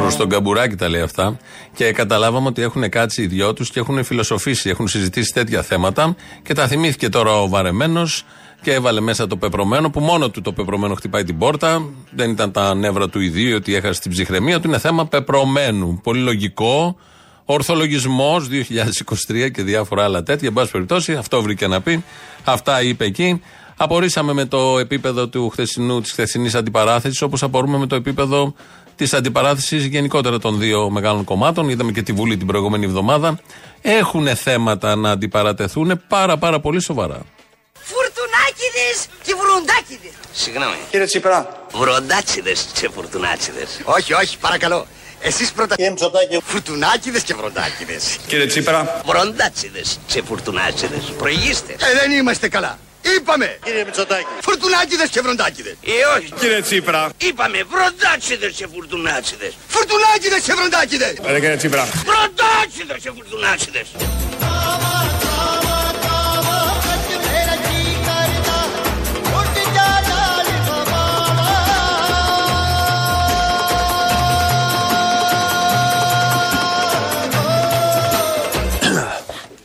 Προς 0.00 0.16
τον 0.16 0.28
Καμπουράκη 0.28 0.76
τα 0.76 0.88
λέει 0.88 1.00
αυτά. 1.00 1.36
Και 1.74 1.92
καταλάβαμε 1.92 2.48
ότι 2.48 2.62
έχουν 2.62 2.88
κάτσει 2.88 3.22
οι 3.22 3.26
δυο 3.26 3.52
τους 3.52 3.70
και 3.70 3.80
έχουν 3.80 4.04
φιλοσοφήσει, 4.04 4.70
έχουν 4.70 4.88
συζητήσει 4.88 5.32
τέτοια 5.32 5.62
θέματα. 5.62 6.16
Και 6.42 6.54
τα 6.54 6.66
θυμήθηκε 6.66 7.08
τώρα 7.08 7.40
ο 7.40 7.48
Βαρεμένος 7.48 8.24
και 8.64 8.72
έβαλε 8.72 9.00
μέσα 9.00 9.26
το 9.26 9.36
πεπρωμένο, 9.36 9.90
που 9.90 10.00
μόνο 10.00 10.30
του 10.30 10.40
το 10.40 10.52
πεπρωμένο 10.52 10.94
χτυπάει 10.94 11.24
την 11.24 11.38
πόρτα. 11.38 11.88
Δεν 12.10 12.30
ήταν 12.30 12.52
τα 12.52 12.74
νεύρα 12.74 13.08
του 13.08 13.20
ιδίου 13.20 13.56
ότι 13.56 13.74
έχασε 13.74 14.00
την 14.00 14.10
ψυχραιμία 14.10 14.60
του. 14.60 14.68
Είναι 14.68 14.78
θέμα 14.78 15.06
πεπρωμένου. 15.06 16.00
Πολύ 16.02 16.20
λογικό. 16.20 16.96
Ορθολογισμός 17.44 18.48
2023 18.48 19.50
και 19.52 19.62
διάφορα 19.62 20.04
άλλα 20.04 20.22
τέτοια. 20.22 20.48
Εν 20.48 20.54
πάση 20.54 20.70
περιπτώσει, 20.70 21.12
αυτό 21.12 21.42
βρήκε 21.42 21.66
να 21.66 21.80
πει. 21.80 22.04
Αυτά 22.44 22.82
είπε 22.82 23.04
εκεί. 23.04 23.40
Απορρίσαμε 23.76 24.32
με 24.32 24.44
το 24.44 24.78
επίπεδο 24.78 25.28
του 25.28 25.48
χθεσινού, 25.48 26.00
της 26.00 26.10
χθεσινής 26.10 26.54
αντιπαράθεσης, 26.54 27.22
όπως 27.22 27.42
απορούμε 27.42 27.78
με 27.78 27.86
το 27.86 27.94
επίπεδο 27.94 28.54
της 28.96 29.14
αντιπαράθεσης 29.14 29.84
γενικότερα 29.84 30.38
των 30.38 30.58
δύο 30.58 30.90
μεγάλων 30.90 31.24
κομμάτων. 31.24 31.68
Είδαμε 31.68 31.92
και 31.92 32.02
τη 32.02 32.12
Βουλή 32.12 32.36
την 32.36 32.46
προηγούμενη 32.46 32.84
εβδομάδα. 32.84 33.38
Έχουν 33.80 34.26
θέματα 34.26 34.96
να 34.96 35.10
αντιπαρατεθούν 35.10 36.00
πάρα 36.08 36.36
πάρα 36.36 36.60
πολύ 36.60 36.80
σοβαρά. 36.80 37.20
Φουρτουνάκιδες 38.84 39.08
και 39.22 39.34
βροντάκιδες 39.34 40.12
Συγγνώμη. 40.32 40.76
Κύριε 40.90 41.06
Τσίπρα. 41.06 41.66
Βροντάτσιδες 41.72 42.66
και 42.80 42.88
φουρτουνάτσιδες. 42.94 43.80
Όχι, 43.84 44.12
όχι, 44.12 44.38
παρακαλώ 44.38 44.86
Εσείς 45.20 45.52
πρώτα 45.52 45.74
Κύριε 45.74 45.90
Μητσοτάκη, 45.90 46.40
Φουρτουνάκιδες 46.46 47.22
και 47.22 47.34
βροντάκιδες 47.34 48.18
Κύριε 48.26 48.46
Τσίπρα. 48.46 49.02
Βροντάτσιδες 49.06 49.98
και 50.06 50.22
φουρτουνάτσιδες. 50.22 51.02
Προηγήστε. 51.18 51.72
Ε, 51.72 51.98
δεν 52.00 52.10
είμαστε 52.10 52.48
καλά 52.48 52.78
Είπαμε. 53.16 53.58
Κύριε 53.64 53.84
Μητσοτάκη. 53.84 54.26
Φουρτουνάκηδες 54.40 55.08
και 55.08 55.20
βροντάκηδες. 55.20 55.76
Ε, 55.84 56.16
όχι. 56.16 56.32
Κύριε 56.40 56.60
Τσίπρα. 56.60 57.10
Είπαμε 57.18 57.64
βροντάτσιδες 57.72 58.52
και 58.56 58.66
φουρτουνάτσιδες. 58.72 59.52
Φουρτουνάκηδες 59.68 60.40
και 60.46 60.52
βροντάκηδες. 60.54 61.14
Ρε 61.26 61.40
κύριε 61.40 61.56
Τσίπρα. 61.56 61.84
Βροντάτσιδες 61.84 62.96
και 63.02 63.10
φουρτουνάτσιδες. 63.16 63.86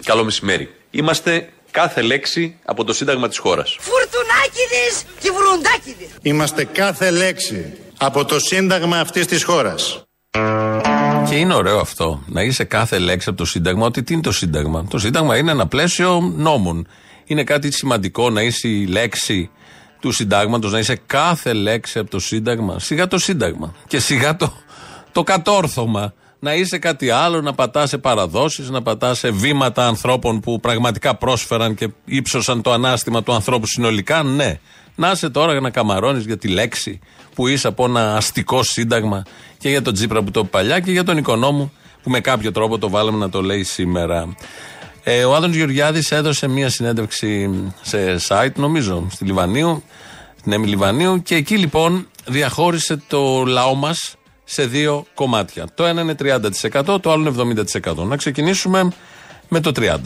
Καλό 0.10 0.24
μεσημέρι. 0.24 0.70
Είμαστε 0.92 1.50
κάθε 1.72 2.02
λέξη 2.02 2.56
από 2.66 2.84
το 2.84 2.94
Σύνταγμα 2.94 3.28
της 3.28 3.38
χώρας. 3.38 3.78
Φουρτουνάκηδες 3.80 5.04
και 5.20 5.32
βρουντάκηδες. 5.32 6.08
Είμαστε 6.22 6.66
κάθε 6.66 7.12
λέξη 7.12 7.74
από 7.98 8.26
το 8.26 8.40
Σύνταγμα 8.40 9.00
αυτής 9.00 9.26
της 9.26 9.44
χώρας. 9.44 10.04
Και 11.30 11.36
είναι 11.36 11.54
ωραίο 11.54 11.80
αυτό. 11.80 12.24
Να 12.28 12.42
είσαι 12.42 12.64
κάθε 12.64 13.00
λέξη 13.00 13.30
από 13.30 13.38
το 13.38 13.46
Σύνταγμα. 13.46 13.86
Ότι 13.86 14.04
τι 14.04 14.14
είναι 14.14 14.22
το 14.22 14.32
Σύνταγμα. 14.32 14.86
Το 14.90 14.98
Σύνταγμα 15.00 15.38
είναι 15.38 15.52
ένα 15.52 15.68
πλαίσιο 15.68 16.34
νόμων. 16.36 16.88
Είναι 17.26 17.44
κάτι 17.44 17.72
σημαντικό 17.72 18.30
να 18.30 18.42
είσαι 18.42 18.68
η 18.68 18.86
λέξη 18.86 19.50
του 20.00 20.12
Συντάγματος, 20.12 20.72
να 20.72 20.80
είσαι 20.80 21.02
κάθε 21.06 21.54
λέξη 21.54 22.00
από 22.00 22.10
το 22.10 22.20
Σύνταγμα. 22.20 22.80
Σιγά 22.80 23.08
το 23.08 23.18
Σύνταγμα. 23.18 23.76
Και 23.88 24.00
σιγά 24.00 24.36
το, 24.36 24.54
το 25.12 25.24
κατόρθωμα. 25.24 26.14
Να 26.40 26.54
είσαι 26.54 26.78
κάτι 26.78 27.10
άλλο, 27.10 27.42
να 27.42 27.54
πατάς 27.54 27.90
σε 27.90 27.98
παραδόσεις, 27.98 28.70
να 28.70 28.82
πατάς 28.82 29.18
σε 29.18 29.32
βήματα 29.32 29.88
ανθρώπων 29.88 30.40
που 30.40 30.60
πραγματικά 30.60 31.16
πρόσφεραν 31.16 31.76
και 31.76 31.90
ύψωσαν 32.06 32.62
το 32.62 32.72
ανάστημα 32.72 33.24
του 33.24 33.34
ανθρώπου 33.34 33.68
συνολικά. 33.68 34.24
Ναι. 34.24 34.60
Να 34.96 35.12
είσαι 35.12 35.30
τώρα 35.30 35.60
να 35.60 35.70
καμαρώνεις 35.70 36.26
για 36.26 36.38
τη 36.38 36.48
λέξη 36.48 37.00
που 37.36 37.48
είσαι 37.48 37.68
από 37.68 37.86
ένα 37.86 38.16
αστικό 38.16 38.64
σύνταγμα 38.64 39.24
και 39.58 39.70
για 39.70 39.82
τον 39.82 39.94
Τζίπρα 39.94 40.24
που 40.24 40.32
το 40.32 40.40
είπε 40.40 40.50
παλιά 40.50 40.80
και 40.80 40.92
για 40.92 41.04
τον 41.04 41.18
Οικονόμου 41.18 41.72
που 42.04 42.10
με 42.10 42.20
κάποιο 42.20 42.52
τρόπο 42.52 42.78
το 42.78 42.90
βάλαμε 42.90 43.18
να 43.18 43.30
το 43.30 43.42
λέει 43.42 43.64
σήμερα. 43.64 44.36
Ε, 45.04 45.24
ο 45.24 45.36
Άδωνος 45.36 45.56
Γεωργιάδης 45.56 46.12
έδωσε 46.12 46.48
μία 46.48 46.70
συνέντευξη 46.70 47.50
σε 47.82 48.20
site, 48.28 48.54
νομίζω, 48.56 49.08
στη 49.12 49.26
Λιβανίου, 49.26 49.84
στην 50.40 50.52
Έμι 50.52 50.68
Λιβανίου 50.68 51.22
και 51.22 51.36
εκεί 51.36 51.58
λοιπόν 51.58 52.08
διαχώρισε 52.26 53.02
το 53.08 53.44
λαό 53.46 53.76
μας 53.76 54.16
σε 54.52 54.66
δύο 54.66 55.06
κομμάτια. 55.14 55.68
Το 55.74 55.86
ένα 55.86 56.02
είναι 56.02 56.16
30%, 56.20 57.02
το 57.02 57.12
άλλο 57.12 57.34
είναι 57.42 57.64
70%. 57.86 57.96
Να 57.96 58.16
ξεκινήσουμε 58.16 58.90
με 59.48 59.60
το 59.60 59.72
30%. 59.76 59.98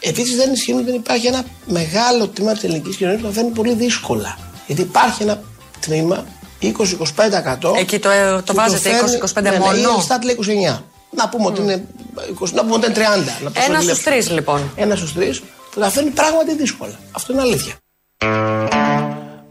Επίσης 0.00 0.36
δεν 0.36 0.52
ισχύει 0.52 0.72
ότι 0.72 0.84
δεν 0.84 0.94
υπάρχει 0.94 1.26
ένα 1.26 1.44
μεγάλο 1.66 2.28
τμήμα 2.28 2.52
της 2.52 2.64
ελληνικής 2.64 2.96
κοινωνίας 2.96 3.20
που 3.20 3.26
θα 3.26 3.32
φαίνει 3.32 3.50
πολύ 3.50 3.74
δύσκολα. 3.74 4.38
Γιατί 4.66 4.82
υπάρχει 4.82 5.22
ένα 5.22 5.42
τμήμα 5.80 6.26
20-25%. 6.62 7.76
Εκεί 7.76 7.98
το, 7.98 8.10
ε, 8.10 8.42
το 8.44 8.54
βάζετε 8.54 8.90
20-25 9.34 9.42
ναι, 9.42 9.58
μόνο. 9.58 9.72
Ναι, 9.72 9.78
η 9.78 9.82
Ελστάτ 9.96 10.24
λέει 10.24 10.38
29. 10.74 10.82
Να 11.10 11.28
πούμε 11.28 11.46
ότι 11.46 11.60
είναι 11.60 11.84
20, 12.40 12.50
να 12.52 12.62
πούμε 12.62 12.74
ότι 12.74 12.86
είναι 12.86 12.94
30. 12.94 12.98
Να 12.98 13.50
το 13.50 13.60
Ένας 13.64 13.64
σφαγγυλεύσουμε. 13.64 13.92
στους 13.92 14.02
τρεις 14.02 14.30
λοιπόν. 14.30 14.72
Ένας 14.76 14.98
στους 14.98 15.12
τρεις 15.12 15.40
που 15.70 15.80
θα 15.80 15.90
φέρνει 15.90 16.10
πράγματι 16.10 16.54
δύσκολα. 16.54 16.98
Αυτό 17.12 17.32
είναι 17.32 17.42
αλήθεια. 17.42 17.74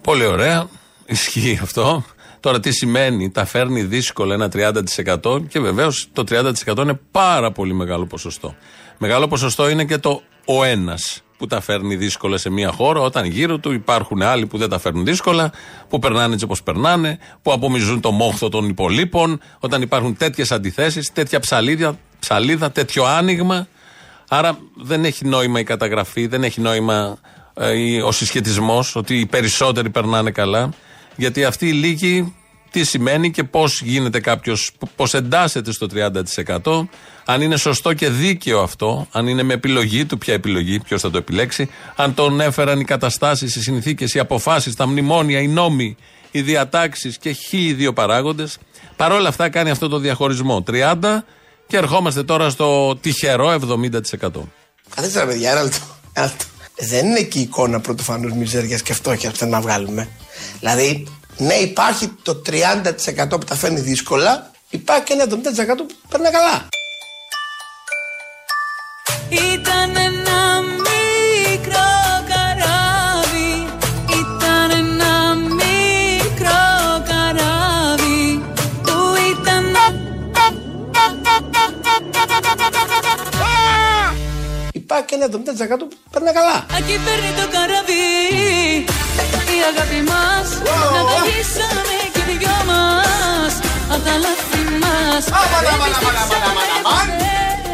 Πολύ 0.01 0.25
ωραία. 0.25 0.67
Ισχύει 1.05 1.59
αυτό. 1.62 2.03
Τώρα 2.43 2.59
τι 2.59 2.71
σημαίνει, 2.71 3.31
τα 3.31 3.45
φέρνει 3.45 3.83
δύσκολα 3.83 4.33
ένα 4.33 4.50
30% 4.53 5.47
και 5.47 5.59
βεβαίως 5.59 6.07
το 6.13 6.23
30% 6.29 6.77
είναι 6.77 7.00
πάρα 7.12 7.51
πολύ 7.51 7.73
μεγάλο 7.73 8.05
ποσοστό. 8.05 8.55
Μεγάλο 8.97 9.27
ποσοστό 9.27 9.69
είναι 9.69 9.85
και 9.85 9.97
το 9.97 10.21
ο 10.45 10.63
ένας 10.63 11.21
που 11.38 11.47
τα 11.47 11.62
φέρνει 11.62 11.95
δύσκολα 11.95 12.38
σε 12.38 12.50
μια 12.50 12.71
χώρα, 12.71 13.00
όταν 13.00 13.25
γύρω 13.25 13.57
του 13.57 13.71
υπάρχουν 13.71 14.21
άλλοι 14.21 14.45
που 14.45 14.57
δεν 14.57 14.69
τα 14.69 14.79
φέρνουν 14.79 15.05
δύσκολα, 15.05 15.51
που 15.89 16.00
περνάνε 16.00 16.33
έτσι 16.33 16.45
όπως 16.45 16.63
περνάνε, 16.63 17.17
που 17.41 17.51
απομυζούν 17.51 18.01
το 18.01 18.12
μόχθο 18.12 18.50
των 18.50 18.69
υπολείπων, 18.69 19.39
όταν 19.59 19.81
υπάρχουν 19.81 20.17
τέτοιες 20.17 20.51
αντιθέσεις, 20.51 21.12
τέτοια 21.12 21.39
ψαλίδα, 21.39 21.97
ψαλίδα, 22.19 22.71
τέτοιο 22.71 23.03
άνοιγμα. 23.05 23.67
Άρα 24.29 24.57
δεν 24.75 25.05
έχει 25.05 25.25
νόημα 25.25 25.59
η 25.59 25.63
καταγραφή, 25.63 26.27
δεν 26.27 26.43
έχει 26.43 26.62
νόημα 26.62 27.17
ε, 27.53 27.71
η- 27.77 28.00
ο 28.01 28.12
συσχετισμός 28.12 28.95
ότι 28.95 29.19
οι 29.19 29.25
περισσότεροι 29.25 29.89
περνάνε 29.89 30.31
καλά. 30.31 30.69
Γιατί 31.15 31.43
αυτή 31.43 31.67
η 31.67 31.72
λίγη 31.72 32.34
τι 32.74 32.84
σημαίνει 32.84 33.32
και 33.32 33.43
πώς 33.43 33.82
γίνεται 33.82 34.20
κάποιος, 34.20 34.72
πώς 34.96 35.13
εντάσσεται 35.13 35.72
στο 35.72 35.88
30%, 36.63 36.88
αν 37.25 37.41
είναι 37.41 37.58
σωστό 37.58 37.93
και 37.93 38.10
δίκαιο 38.10 38.62
αυτό, 38.62 39.08
αν 39.12 39.27
είναι 39.27 39.43
με 39.43 39.53
επιλογή 39.53 40.05
του, 40.05 40.17
ποια 40.17 40.34
επιλογή, 40.34 40.79
ποιος 40.79 41.01
θα 41.01 41.10
το 41.10 41.17
επιλέξει, 41.17 41.70
αν 41.96 42.13
τον 42.13 42.41
έφεραν 42.41 42.79
οι 42.79 42.84
καταστάσεις, 42.84 43.55
οι 43.55 43.62
συνθήκες, 43.62 44.13
οι 44.13 44.20
αποφάσεις, 44.20 44.75
τα 44.75 44.88
μνημόνια, 44.88 45.39
οι 45.39 45.48
νόμοι, 45.48 45.96
οι 46.32 46.41
διατάξεις 46.41 47.17
και 47.17 47.32
χίλιοι 47.32 47.74
δύο 47.74 47.93
παράγοντες. 47.93 48.58
Παρ' 48.96 49.12
όλα 49.12 49.27
αυτά 49.27 49.50
κάνει 49.50 49.70
αυτό 49.70 49.88
το 49.88 49.98
διαχωρισμό. 49.98 50.63
30 50.63 51.25
και 51.67 51.77
ερχόμαστε 51.77 52.24
τώρα 52.24 52.50
στο 52.50 52.98
τυχερό 53.01 53.50
70%. 53.50 54.50
Καθίστε 54.96 55.20
ρε 55.20 55.25
παιδιά, 55.25 55.51
ένα 55.51 55.63
λεπτό. 55.63 55.77
Ένα 56.13 56.25
λεπτό. 56.25 56.46
Δεν 56.75 57.05
είναι 57.05 57.22
και 57.22 57.39
η 57.39 57.41
εικόνα 57.41 57.79
πρωτοφανώ 57.79 58.36
μιζέριας 58.36 58.82
και 58.82 58.93
φτώχειας 58.93 59.32
που 59.32 59.38
θέλουμε 59.38 59.58
να 59.58 59.63
βγάλουμε. 59.63 60.08
Δηλαδή, 60.60 61.08
ναι, 61.38 61.54
υπάρχει 61.54 62.08
το 62.22 62.42
30% 62.46 63.30
που 63.30 63.38
τα 63.38 63.56
φέρνει 63.56 63.80
δύσκολα, 63.80 64.52
υπάρχει 64.70 65.04
και 65.04 65.13
ένα 65.13 65.24
70% 65.24 65.28
που 65.78 65.96
περνά 66.10 66.32
καλά. 66.32 66.68
Ήταν 69.30 69.96
ένα 69.96 70.62
μικρό 70.62 71.90
καράβι 72.32 73.68
Ήταν 74.10 74.72
ένα 74.72 75.36
μικρό 75.36 76.63
καράβι 77.08 78.44
Που 78.84 79.16
ήταν 79.32 79.75
Υπάρχει 84.74 85.06
και 85.06 85.16
ένα 85.16 85.25
70% 85.25 85.30
που 85.80 85.88
περνά 86.12 86.32
καλά. 86.32 86.66
Εκεί 86.78 87.00
παίρνει 87.06 87.32
το 87.42 87.48
καράβι 87.52 88.02
Η 88.74 89.02
αγάπη 89.72 90.01
μας 90.12 90.48
Να 90.96 91.01
βαγίσαμε 91.10 91.96
και 92.13 92.22
οι 92.32 92.36
δυο 92.41 92.58
μας 92.70 93.53
Απ' 93.93 94.03
τα 94.08 94.13
λάθη 94.24 94.63
μας. 94.84 95.24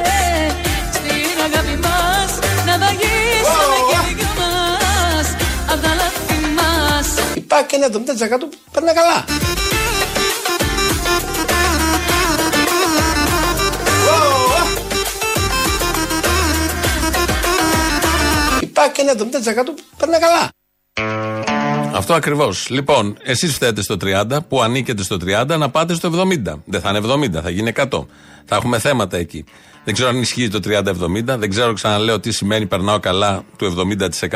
Ε, 0.04 0.52
Στην 0.96 1.38
αγάπη 1.48 1.76
μας 1.86 2.32
Να 2.68 2.74
βαγίσαμε 2.84 3.78
και 3.90 3.98
οι 4.10 4.14
δυο 4.20 4.32
μας 4.42 5.28
Απ' 5.72 5.82
τα 5.84 5.92
λάθη 6.00 6.38
μας. 6.58 7.08
Υπάρχει 7.36 7.66
και 7.70 7.76
ένα 7.76 7.86
70% 7.86 8.40
που 8.52 8.58
περνά 8.72 8.94
καλά. 8.94 9.18
Υπάρχει 18.62 18.92
και 18.92 19.02
ένα 19.02 19.12
70% 19.12 19.66
που 19.66 19.84
περνά 19.98 20.20
καλά. 20.20 20.59
Αυτό 22.00 22.14
ακριβώς. 22.14 22.70
Λοιπόν, 22.70 23.18
εσείς 23.24 23.54
φταίτε 23.54 23.82
στο 23.82 23.98
30, 23.98 24.38
που 24.48 24.62
ανήκετε 24.62 25.04
στο 25.04 25.18
30, 25.18 25.58
να 25.58 25.70
πάτε 25.70 25.94
στο 25.94 26.10
70. 26.10 26.62
Δεν 26.66 26.82
θα 26.82 26.90
είναι 26.90 27.00
70, 27.00 27.42
θα 27.42 27.50
γίνει 27.50 27.70
100. 27.76 28.06
Θα 28.46 28.56
έχουμε 28.56 28.80
θέματα 28.80 29.18
εκεί. 29.18 29.46
Δεν 29.84 29.94
ξέρω 29.94 30.10
αν 30.10 30.22
ισχύει 30.22 30.48
το 30.48 30.60
30-70, 30.64 31.38
δεν 31.38 31.50
ξέρω, 31.50 31.74
ξαναλέω, 31.74 32.20
τι 32.20 32.32
σημαίνει 32.32 32.66
περνάω 32.66 33.00
καλά 33.00 33.44
του 33.58 33.66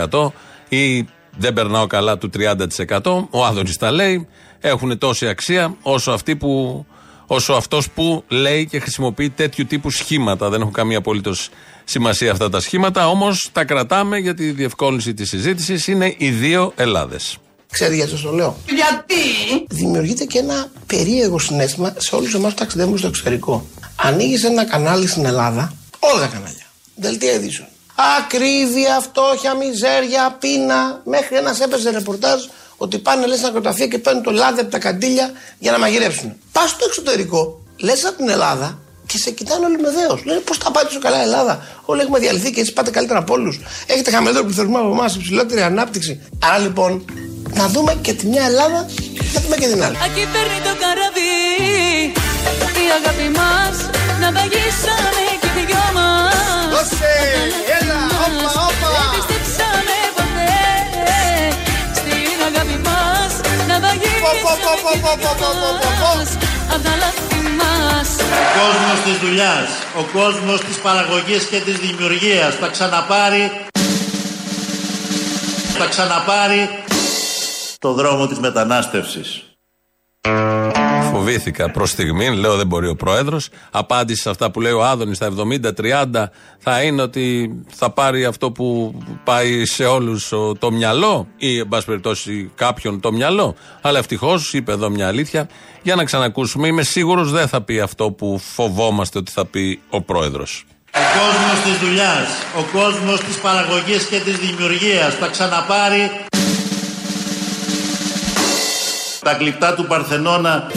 70% 0.10 0.32
ή 0.70 1.06
δεν 1.38 1.54
περνάω 1.54 1.88
καλά 1.88 2.18
του 2.18 2.30
30%. 2.34 3.28
Ο 3.30 3.46
Άδωνης 3.46 3.78
τα 3.78 3.92
λέει. 3.92 4.28
Έχουν 4.60 4.98
τόση 4.98 5.28
αξία 5.28 5.76
όσο 5.82 6.12
αυτοί 6.12 6.36
που. 6.36 6.86
Όσο 7.28 7.54
αυτός 7.54 7.90
που 7.90 8.24
λέει 8.28 8.66
και 8.66 8.80
χρησιμοποιεί 8.80 9.30
τέτοιου 9.30 9.66
τύπου 9.66 9.90
σχήματα. 9.90 10.50
Δεν 10.50 10.62
έχουν 10.62 10.74
καμία 10.74 10.98
απολύτως 10.98 11.50
σημασία 11.84 12.32
αυτά 12.32 12.50
τα 12.50 12.60
σχήματα. 12.60 13.08
Όμως 13.08 13.50
τα 13.52 13.64
κρατάμε 13.64 14.18
για 14.18 14.34
τη 14.34 14.52
διευκόλυνση 14.52 15.14
της 15.14 15.30
συζήτησης. 15.30 15.88
Είναι 15.88 16.14
οι 16.18 16.30
δύο 16.30 16.74
Ελλάδες. 16.76 17.38
Ξέρετε 17.74 17.96
γιατί 17.96 18.12
σας 18.12 18.22
το 18.22 18.32
λέω. 18.32 18.58
Γιατί; 18.66 19.66
Δημιουργείται 19.70 20.26
και 20.26 20.40
ένα 20.40 20.72
περίεργο 20.88 21.40
συνέστημα 21.40 21.94
σε 21.98 22.16
όλους 22.16 22.34
εμάς 22.34 22.52
που 22.54 22.60
ταξιδεύουμε 22.60 22.98
στο 22.98 23.08
εξωτερικό. 23.08 23.66
Ανοίγεις 23.96 24.44
ένα 24.44 24.66
κανάλι 24.66 25.08
στην 25.08 25.26
Ελλάδα, 25.26 25.74
όλα 26.00 26.22
τα 26.22 26.28
κανάλια. 26.28 26.66
Δελτία 26.96 27.32
ειδήσεων. 27.32 27.68
Ακρίβεια, 28.20 29.00
φτώχεια, 29.00 29.54
μιζέρια, 29.56 30.38
πείνα. 30.40 31.02
Μέχρι 31.06 31.36
ένας 31.38 31.60
έπαιζε 31.60 31.90
ρεπορτάζ 31.92 32.42
ότι 32.78 32.98
πάνε 32.98 33.26
λες, 33.26 33.38
στα 33.38 33.48
νεκροταφεία 33.48 33.88
και 33.88 33.98
παίρνουν 33.98 34.24
το 34.24 34.32
λάδι 34.32 34.60
από 34.60 34.72
τα 34.72 34.80
καντήλια 34.80 35.32
για 35.60 35.72
να 35.72 35.80
μαγειρέψουν. 35.80 36.34
Πας 36.52 36.70
στο 36.70 36.86
εξωτερικό, 36.88 37.64
λες 37.78 38.06
από 38.06 38.18
την 38.18 38.30
Ελλάδα 38.30 38.80
και 39.06 39.18
σε 39.18 39.32
κοιτάνε 39.32 39.66
όλοι 39.66 39.78
με 39.80 39.90
δέος. 39.92 40.26
Λένε 40.26 40.40
πώς 40.40 40.58
τα 40.58 40.72
πάει 40.72 40.84
τόσο 40.84 41.00
καλά 41.00 41.20
η 41.20 41.22
Ελλάδα. 41.22 41.68
Όλοι 41.86 42.02
έχουμε 42.02 42.20
διαλυθεί 42.20 42.52
και 42.52 42.62
εσεί 42.62 42.74
πάτε 42.74 42.92
καλύτερα 42.92 43.20
από 43.20 43.34
όλους. 43.34 43.60
Έχετε 43.88 44.12
χαμηλότερο 44.12 44.44
πληθωρισμό 44.44 44.78
από 44.78 44.92
εμάς, 44.92 45.16
υψηλότερη 45.16 45.62
ανάπτυξη. 45.62 46.22
Άρα 46.44 46.58
λοιπόν, 46.58 47.06
να 47.60 47.66
δούμε 47.74 47.94
και 48.06 48.14
τη 48.14 48.26
μια 48.28 48.44
Ελλάδα 48.50 48.80
να 49.34 49.40
δούμε 49.44 49.56
και 49.62 49.68
την 49.68 49.84
άλλη. 49.84 49.98
Ακεί 50.06 50.24
παίρνει 50.34 50.60
το 50.68 50.74
καραβί, 50.84 51.36
η 52.84 52.88
αγάπη 52.98 53.28
μας 53.40 53.76
να 54.22 54.28
βαγίσανε 54.38 55.26
και 55.42 55.50
τη 55.56 55.62
δυο 55.70 55.86
μας. 55.98 56.70
Δώσε, 56.74 57.16
έλα, 57.78 58.00
όπα, 58.26 58.50
όπα. 58.68 58.88
Δεν 58.98 59.08
πιστέψανε 59.14 60.00
ποτέ 60.18 60.56
στην 61.98 62.38
αγάπη 62.50 62.78
μας 62.88 63.32
να 63.70 63.76
βαγίσανε 63.86 64.42
και 64.54 64.82
τη 64.84 64.96
δυο 65.02 65.16
μας. 67.62 68.10
Ο 68.42 68.56
κόσμος 68.60 68.98
της 69.06 69.16
δουλειάς, 69.24 69.70
ο 70.02 70.04
κόσμος 70.18 70.60
της 70.68 70.78
παραγωγής 70.86 71.44
και 71.52 71.60
της 71.66 71.76
δημιουργίας 71.86 72.52
θα 72.62 72.68
ξαναπάρει 72.76 73.44
θα 75.80 75.86
ξαναπάρει 75.90 76.70
το 77.84 77.94
δρόμο 77.94 78.28
της 78.28 78.40
μετανάστευσης. 78.40 79.44
Φοβήθηκα 81.12 81.72
προς 81.72 81.90
στιγμή, 81.90 82.36
λέω 82.36 82.56
δεν 82.56 82.68
μπορεί 82.68 82.88
ο 82.88 82.96
πρόεδρος. 82.96 83.50
Απάντηση 83.72 84.22
σε 84.22 84.30
αυτά 84.30 84.52
που 84.52 84.62
λέει 84.62 84.72
ο 84.72 84.84
Άδωνης 84.84 85.18
στα 85.18 85.26
70-30 85.26 86.30
θα 86.60 86.82
είναι 86.82 87.02
ότι 87.02 87.56
θα 87.68 87.90
πάρει 87.90 88.26
αυτό 88.26 88.52
που 88.52 88.98
πάει 89.24 89.66
σε 89.66 89.86
όλους 89.86 90.34
το 90.60 90.72
μυαλό 90.72 91.28
ή, 91.38 91.58
εν 91.58 91.68
πάση 91.68 91.86
περιπτώσει, 91.86 92.52
κάποιον 92.56 93.00
το 93.00 93.12
μυαλό. 93.12 93.56
Αλλά 93.82 94.00
ευτυχώς 94.00 94.54
είπε 94.54 94.72
εδώ 94.72 94.90
μια 94.90 95.08
αλήθεια. 95.08 95.50
Για 95.82 95.96
να 95.96 96.04
ξανακούσουμε, 96.04 96.68
είμαι 96.68 96.84
σίγουρος 96.84 97.32
δεν 97.32 97.48
θα 97.48 97.62
πει 97.62 97.80
αυτό 97.80 98.12
που 98.12 98.42
φοβόμαστε 98.54 99.18
ότι 99.18 99.32
θα 99.32 99.46
πει 99.46 99.82
ο 99.90 100.02
πρόεδρος. 100.02 100.66
Ο 100.94 101.00
κόσμος 101.20 101.64
της 101.64 101.88
δουλειάς, 101.88 102.28
ο 102.58 102.64
κόσμος 102.80 103.20
της 103.20 103.38
παραγωγής 103.38 104.04
και 104.04 104.20
της 104.20 104.38
δημιουργίας 104.38 105.16
θα 105.16 105.28
ξαναπάρει 105.28 106.12
τα 109.24 109.32
γλυπτά 109.32 109.74
του 109.74 109.86
Παρθενώνα 109.86 110.68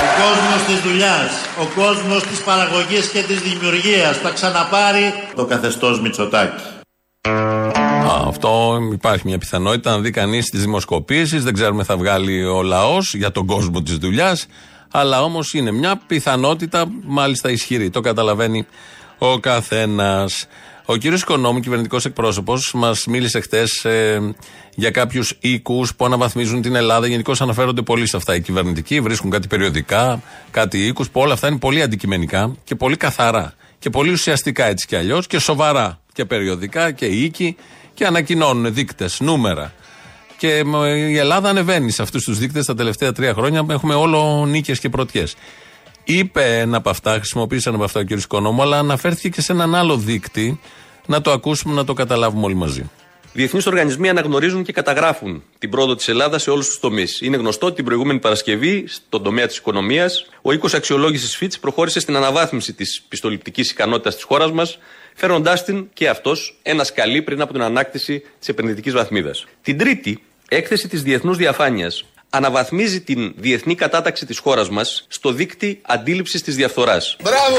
Ο 0.00 0.20
κόσμος 0.20 0.62
της 0.66 0.90
δουλειάς, 0.90 1.30
ο 1.60 1.66
κόσμος 1.74 2.22
της 2.22 2.40
παραγωγής 2.42 3.08
και 3.08 3.22
της 3.22 3.40
δημιουργίας 3.40 4.16
θα 4.16 4.30
ξαναπάρει 4.30 5.12
το 5.34 5.44
καθεστώς 5.44 6.00
Μητσοτάκη. 6.00 6.62
Α, 8.08 8.28
αυτό 8.28 8.78
υπάρχει 8.92 9.22
μια 9.26 9.38
πιθανότητα 9.38 9.90
να 9.90 9.98
δει 9.98 10.10
κανείς 10.10 10.50
τις 10.50 10.60
δημοσκοπήσεις. 10.60 11.44
Δεν 11.44 11.54
ξέρουμε 11.54 11.84
θα 11.84 11.96
βγάλει 11.96 12.44
ο 12.44 12.62
λαός 12.62 13.14
για 13.14 13.30
τον 13.30 13.46
κόσμο 13.46 13.82
της 13.82 13.96
δουλειάς. 13.96 14.46
Αλλά 14.90 15.22
όμως 15.22 15.54
είναι 15.54 15.70
μια 15.70 16.00
πιθανότητα 16.06 16.86
μάλιστα 17.04 17.50
ισχυρή. 17.50 17.90
Το 17.90 18.00
καταλαβαίνει 18.00 18.66
ο 19.18 19.38
καθένας. 19.38 20.46
Ο 20.84 20.96
κύριος 20.96 21.22
Οικονόμου, 21.22 21.60
κυβερνητικός 21.60 22.04
εκπρόσωπος, 22.04 22.72
μας 22.74 23.06
μίλησε 23.06 23.40
χτες 23.40 23.84
ε, 23.84 24.34
για 24.74 24.90
κάποιους 24.90 25.36
οίκους 25.40 25.94
που 25.94 26.04
αναβαθμίζουν 26.04 26.62
την 26.62 26.74
Ελλάδα. 26.74 27.06
Γενικώ 27.06 27.32
αναφέρονται 27.38 27.82
πολύ 27.82 28.08
σε 28.08 28.16
αυτά 28.16 28.34
οι 28.34 28.40
κυβερνητικοί. 28.40 29.00
Βρίσκουν 29.00 29.30
κάτι 29.30 29.46
περιοδικά, 29.46 30.22
κάτι 30.50 30.86
οίκους 30.86 31.10
που 31.10 31.20
όλα 31.20 31.32
αυτά 31.32 31.48
είναι 31.48 31.58
πολύ 31.58 31.82
αντικειμενικά 31.82 32.56
και 32.64 32.74
πολύ 32.74 32.96
καθαρά. 32.96 33.54
Και 33.78 33.90
πολύ 33.90 34.10
ουσιαστικά 34.10 34.64
έτσι 34.64 34.86
κι 34.86 34.96
αλλιώς 34.96 35.26
και 35.26 35.38
σοβαρά. 35.38 36.00
Και 36.12 36.24
περιοδικά 36.24 36.90
και 36.90 37.06
οίκοι 37.06 37.56
και 37.94 38.06
ανακοινώνουν 38.06 38.74
δείκτες, 38.74 39.20
νούμερα. 39.20 39.72
Και 40.38 40.62
η 41.08 41.16
Ελλάδα 41.16 41.48
ανεβαίνει 41.48 41.90
σε 41.90 42.02
αυτούς 42.02 42.24
τους 42.24 42.38
δείκτες 42.38 42.66
τα 42.66 42.74
τελευταία 42.74 43.12
τρία 43.12 43.32
χρόνια. 43.32 43.66
Έχουμε 43.70 43.94
όλο 43.94 44.46
νίκες 44.46 44.78
και 44.78 44.88
πρωτιές. 44.88 45.34
Είπε 46.04 46.58
ένα 46.58 46.76
από 46.76 46.90
αυτά, 46.90 47.12
χρησιμοποίησε 47.12 47.68
ένα 47.68 47.76
από 47.76 47.86
αυτά 47.86 48.00
ο 48.00 48.04
κ. 48.04 48.10
Οικονόμου, 48.10 48.62
αλλά 48.62 48.78
αναφέρθηκε 48.78 49.28
και 49.28 49.40
σε 49.40 49.52
έναν 49.52 49.74
άλλο 49.74 49.96
δείκτη. 49.96 50.60
Να 51.06 51.20
το 51.20 51.30
ακούσουμε, 51.30 51.74
να 51.74 51.84
το 51.84 51.92
καταλάβουμε 51.92 52.44
όλοι 52.44 52.54
μαζί. 52.54 52.90
Διεθνείς 53.32 53.66
οργανισμοί 53.66 54.08
αναγνωρίζουν 54.08 54.62
και 54.62 54.72
καταγράφουν 54.72 55.42
την 55.58 55.70
πρόοδο 55.70 55.94
της 55.94 56.08
Ελλάδας 56.08 56.42
σε 56.42 56.50
όλους 56.50 56.66
τους 56.66 56.78
τομείς. 56.78 57.20
Είναι 57.20 57.36
γνωστό 57.36 57.66
ότι 57.66 57.74
την 57.74 57.84
προηγούμενη 57.84 58.18
Παρασκευή, 58.18 58.84
στον 58.86 59.22
τομέα 59.22 59.46
της 59.46 59.56
οικονομίας, 59.56 60.26
ο 60.42 60.52
οίκος 60.52 60.74
αξιολόγησης 60.74 61.38
Fitch 61.40 61.60
προχώρησε 61.60 62.00
στην 62.00 62.16
αναβάθμιση 62.16 62.72
της 62.72 63.02
πιστοληπτικής 63.08 63.70
ικανότητας 63.70 64.14
της 64.14 64.24
χώρας 64.24 64.52
μας, 64.52 64.78
φέροντάς 65.14 65.64
την 65.64 65.88
και 65.92 66.08
αυτός 66.08 66.58
ένα 66.62 66.84
σκαλί 66.84 67.22
πριν 67.22 67.40
από 67.40 67.52
την 67.52 67.62
ανάκτηση 67.62 68.22
της 68.38 68.48
επενδυτικής 68.48 68.92
βαθμίδας. 68.92 69.46
Την 69.62 69.78
Τρίτη, 69.78 70.22
έκθεση 70.48 70.88
της 70.88 71.02
Διεθνούς 71.02 71.36
Διαφάνειας 71.36 72.04
αναβαθμίζει 72.30 73.00
την 73.00 73.34
διεθνή 73.36 73.74
κατάταξη 73.74 74.26
της 74.26 74.38
χώρας 74.38 74.68
μας 74.68 75.06
στο 75.08 75.32
δίκτυ 75.32 75.80
αντίληψης 75.82 76.42
της 76.42 76.56
διαφθοράς. 76.56 77.16
Μπράβο! 77.22 77.56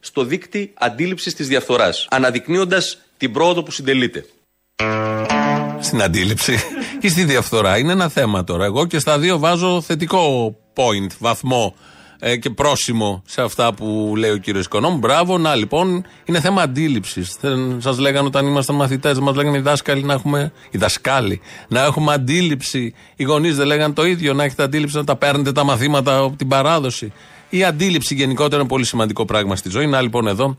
Στο 0.00 0.24
δίκτυ 0.24 0.72
αντίληψης 0.74 1.34
της 1.34 1.48
διαφθοράς, 1.48 2.06
αναδεικνύοντας 2.10 2.98
την 3.16 3.32
πρόοδο 3.32 3.62
που 3.62 3.70
συντελείται. 3.70 4.26
Στην 5.80 6.02
αντίληψη 6.02 6.58
ή 7.00 7.08
στη 7.08 7.24
διαφθορά. 7.24 7.78
Είναι 7.78 7.92
ένα 7.92 8.08
θέμα 8.08 8.44
τώρα. 8.44 8.64
Εγώ 8.64 8.86
και 8.86 8.98
στα 8.98 9.18
δύο 9.18 9.38
βάζω 9.38 9.80
θετικό 9.80 10.54
point, 10.74 11.10
βαθμό 11.18 11.74
ε, 12.20 12.36
και 12.36 12.50
πρόσημο 12.50 13.22
σε 13.26 13.42
αυτά 13.42 13.74
που 13.74 14.14
λέει 14.16 14.30
ο 14.30 14.36
κύριος 14.36 14.64
Οικονόμου. 14.64 14.98
Μπράβο, 14.98 15.38
να 15.38 15.54
λοιπόν, 15.54 16.04
είναι 16.24 16.40
θέμα 16.40 16.62
αντίληψης. 16.62 17.36
Σας 17.78 17.98
λέγανε 17.98 18.26
όταν 18.26 18.46
ήμασταν 18.46 18.76
μαθητές, 18.76 19.18
μας 19.18 19.36
λέγανε 19.36 19.56
οι 19.56 19.60
δάσκαλοι 19.60 20.02
να 20.02 20.12
έχουμε. 20.12 20.52
Οι 20.70 20.78
δασκάλοι 20.78 21.40
να 21.68 21.84
έχουμε 21.84 22.12
αντίληψη. 22.12 22.94
Οι 23.16 23.24
γονείς 23.24 23.56
δεν 23.56 23.66
λέγανε 23.66 23.94
το 23.94 24.06
ίδιο, 24.06 24.34
να 24.34 24.44
έχετε 24.44 24.62
αντίληψη 24.62 24.96
να 24.96 25.04
τα 25.04 25.16
παίρνετε 25.16 25.52
τα 25.52 25.64
μαθήματα 25.64 26.18
από 26.18 26.36
την 26.36 26.48
παράδοση. 26.48 27.12
Η 27.48 27.64
αντίληψη 27.64 28.14
γενικότερα 28.14 28.60
είναι 28.60 28.68
πολύ 28.68 28.84
σημαντικό 28.84 29.24
πράγμα 29.24 29.56
στη 29.56 29.70
ζωή. 29.70 29.86
Να 29.86 30.00
λοιπόν 30.00 30.26
εδώ 30.26 30.56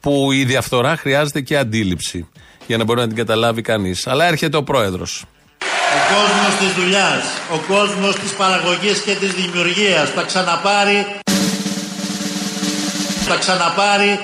που 0.00 0.32
η 0.32 0.44
διαφθορά 0.44 0.96
χρειάζεται 0.96 1.40
και 1.40 1.56
αντίληψη 1.56 2.28
για 2.66 2.76
να 2.76 2.84
μπορεί 2.84 3.00
να 3.00 3.06
την 3.06 3.16
καταλάβει 3.16 3.62
κανείς. 3.62 4.06
Αλλά 4.06 4.26
έρχεται 4.26 4.56
ο 4.56 4.62
πρόεδρος. 4.62 5.24
Ο 5.96 6.00
κόσμος 6.14 6.56
της 6.58 6.82
δουλειάς, 6.82 7.24
ο 7.52 7.58
κόσμος 7.74 8.14
της 8.16 8.32
παραγωγής 8.32 8.98
και 9.00 9.14
της 9.14 9.32
δημιουργίας 9.32 10.10
θα 10.10 10.22
ξαναπάρει 10.22 11.06
θα 13.28 13.36
ξαναπάρει 13.36 14.18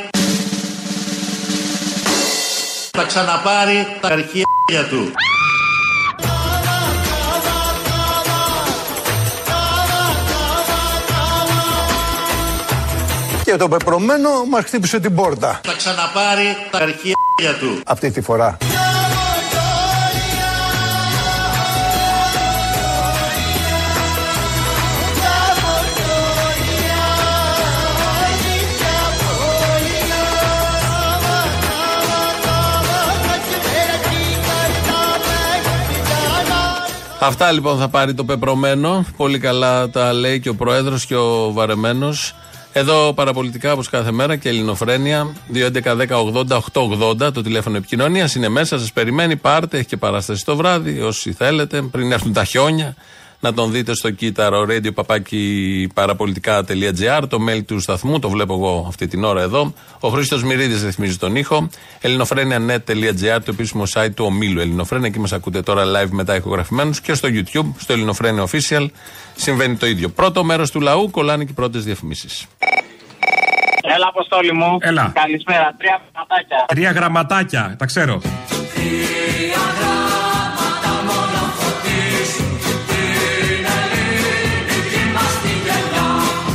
θα 2.91 3.05
ξαναπάρει 3.05 3.87
τα 4.01 4.09
αρχεία 4.09 4.89
του. 4.91 5.13
Και 13.45 13.57
το 13.57 13.69
πεπρωμένο 13.69 14.45
μας 14.51 14.65
χτύπησε 14.65 15.01
την 15.01 15.15
πόρτα. 15.15 15.61
Θα 15.65 15.75
ξαναπάρει 15.77 16.57
τα 16.71 16.79
αρχεία 16.79 17.59
του. 17.61 17.81
Αυτή 17.87 18.11
τη 18.11 18.21
φορά. 18.21 18.57
Αυτά 37.27 37.53
λοιπόν 37.53 37.79
θα 37.79 37.89
πάρει 37.89 38.15
το 38.15 38.25
πεπρωμένο. 38.25 39.05
Πολύ 39.17 39.39
καλά 39.39 39.91
τα 39.91 40.13
λέει 40.13 40.41
και 40.41 40.49
ο 40.49 40.55
πρόεδρος 40.55 41.07
και 41.07 41.17
ο 41.17 41.53
βαρεμένος. 41.53 42.35
Εδώ 42.73 43.13
παραπολιτικά 43.13 43.73
όπως 43.73 43.89
κάθε 43.89 44.13
μέρα 44.13 44.37
και 44.37 44.49
ελληνοφρένεια 44.49 45.33
2.11.10.80.880 45.55 47.33
το 47.33 47.43
τηλέφωνο 47.43 47.77
επικοινωνίας 47.77 48.35
είναι 48.35 48.49
μέσα, 48.49 48.79
σας 48.79 48.93
περιμένει. 48.93 49.37
Πάρτε, 49.37 49.79
έχει 49.79 49.87
και 49.87 49.97
παράσταση 49.97 50.45
το 50.45 50.57
βράδυ 50.57 51.01
όσοι 51.01 51.33
θέλετε 51.33 51.83
πριν 51.83 52.13
έρθουν 52.13 52.33
τα 52.33 52.45
χιόνια. 52.45 52.95
Να 53.45 53.55
τον 53.55 53.71
δείτε 53.71 53.95
στο 53.95 54.11
κύτταρο 54.11 54.67
radio 54.69 54.95
παπάκι 54.95 55.89
παραπολιτικά.gr, 55.95 57.23
το 57.29 57.39
mail 57.49 57.65
του 57.67 57.81
σταθμού, 57.81 58.19
το 58.19 58.31
βλέπω 58.31 58.55
εγώ 58.55 58.85
αυτή 58.89 59.07
την 59.07 59.25
ώρα 59.25 59.43
εδώ. 59.43 59.75
Ο 60.01 60.09
Χρήστος 60.09 60.45
Μυρίδης 60.45 60.85
ρυθμίζει 60.85 61.17
τον 61.17 61.37
ήχο. 61.37 61.69
ελληνοφρένια.net.gr, 62.01 63.39
το 63.45 63.51
επίσημο 63.51 63.83
site 63.95 64.11
του 64.15 64.25
ομίλου 64.25 64.61
Ελληνοφρένια. 64.61 65.07
Εκεί 65.07 65.19
μας 65.19 65.33
ακούτε 65.33 65.63
τώρα 65.63 65.85
live 65.85 66.09
μετά 66.11 66.37
ηχογραφημένους 66.37 67.01
και 67.01 67.15
στο 67.15 67.29
YouTube, 67.33 67.73
στο 67.79 67.93
Ελληνοφρένια 67.93 68.45
Official. 68.49 68.87
Συμβαίνει 69.35 69.77
το 69.77 69.87
ίδιο. 69.87 70.09
Πρώτο 70.09 70.45
μέρος 70.45 70.71
του 70.71 70.81
λαού, 70.81 71.11
κολλάνε 71.11 71.45
και 71.45 71.51
οι 71.51 71.55
πρώτες 71.55 71.85
διαφημίσεις. 71.85 72.47
Έλα, 73.95 74.07
Αποστόλη 74.09 74.53
μου. 74.53 74.79
Έλα. 74.81 75.13
Καλησπέρα. 75.15 75.75
Τρία 75.79 76.01
γραμματάκια. 76.13 76.65
Τρία 76.67 76.91
γραμματάκια, 76.91 77.77
τα 77.79 77.85
ξέρω. 77.87 78.21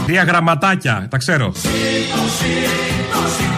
Τρία 0.09 0.23
γραμματάκια, 0.23 1.07
τα 1.09 1.17
ξέρω. 1.17 1.53
Πρώτο 3.11 3.48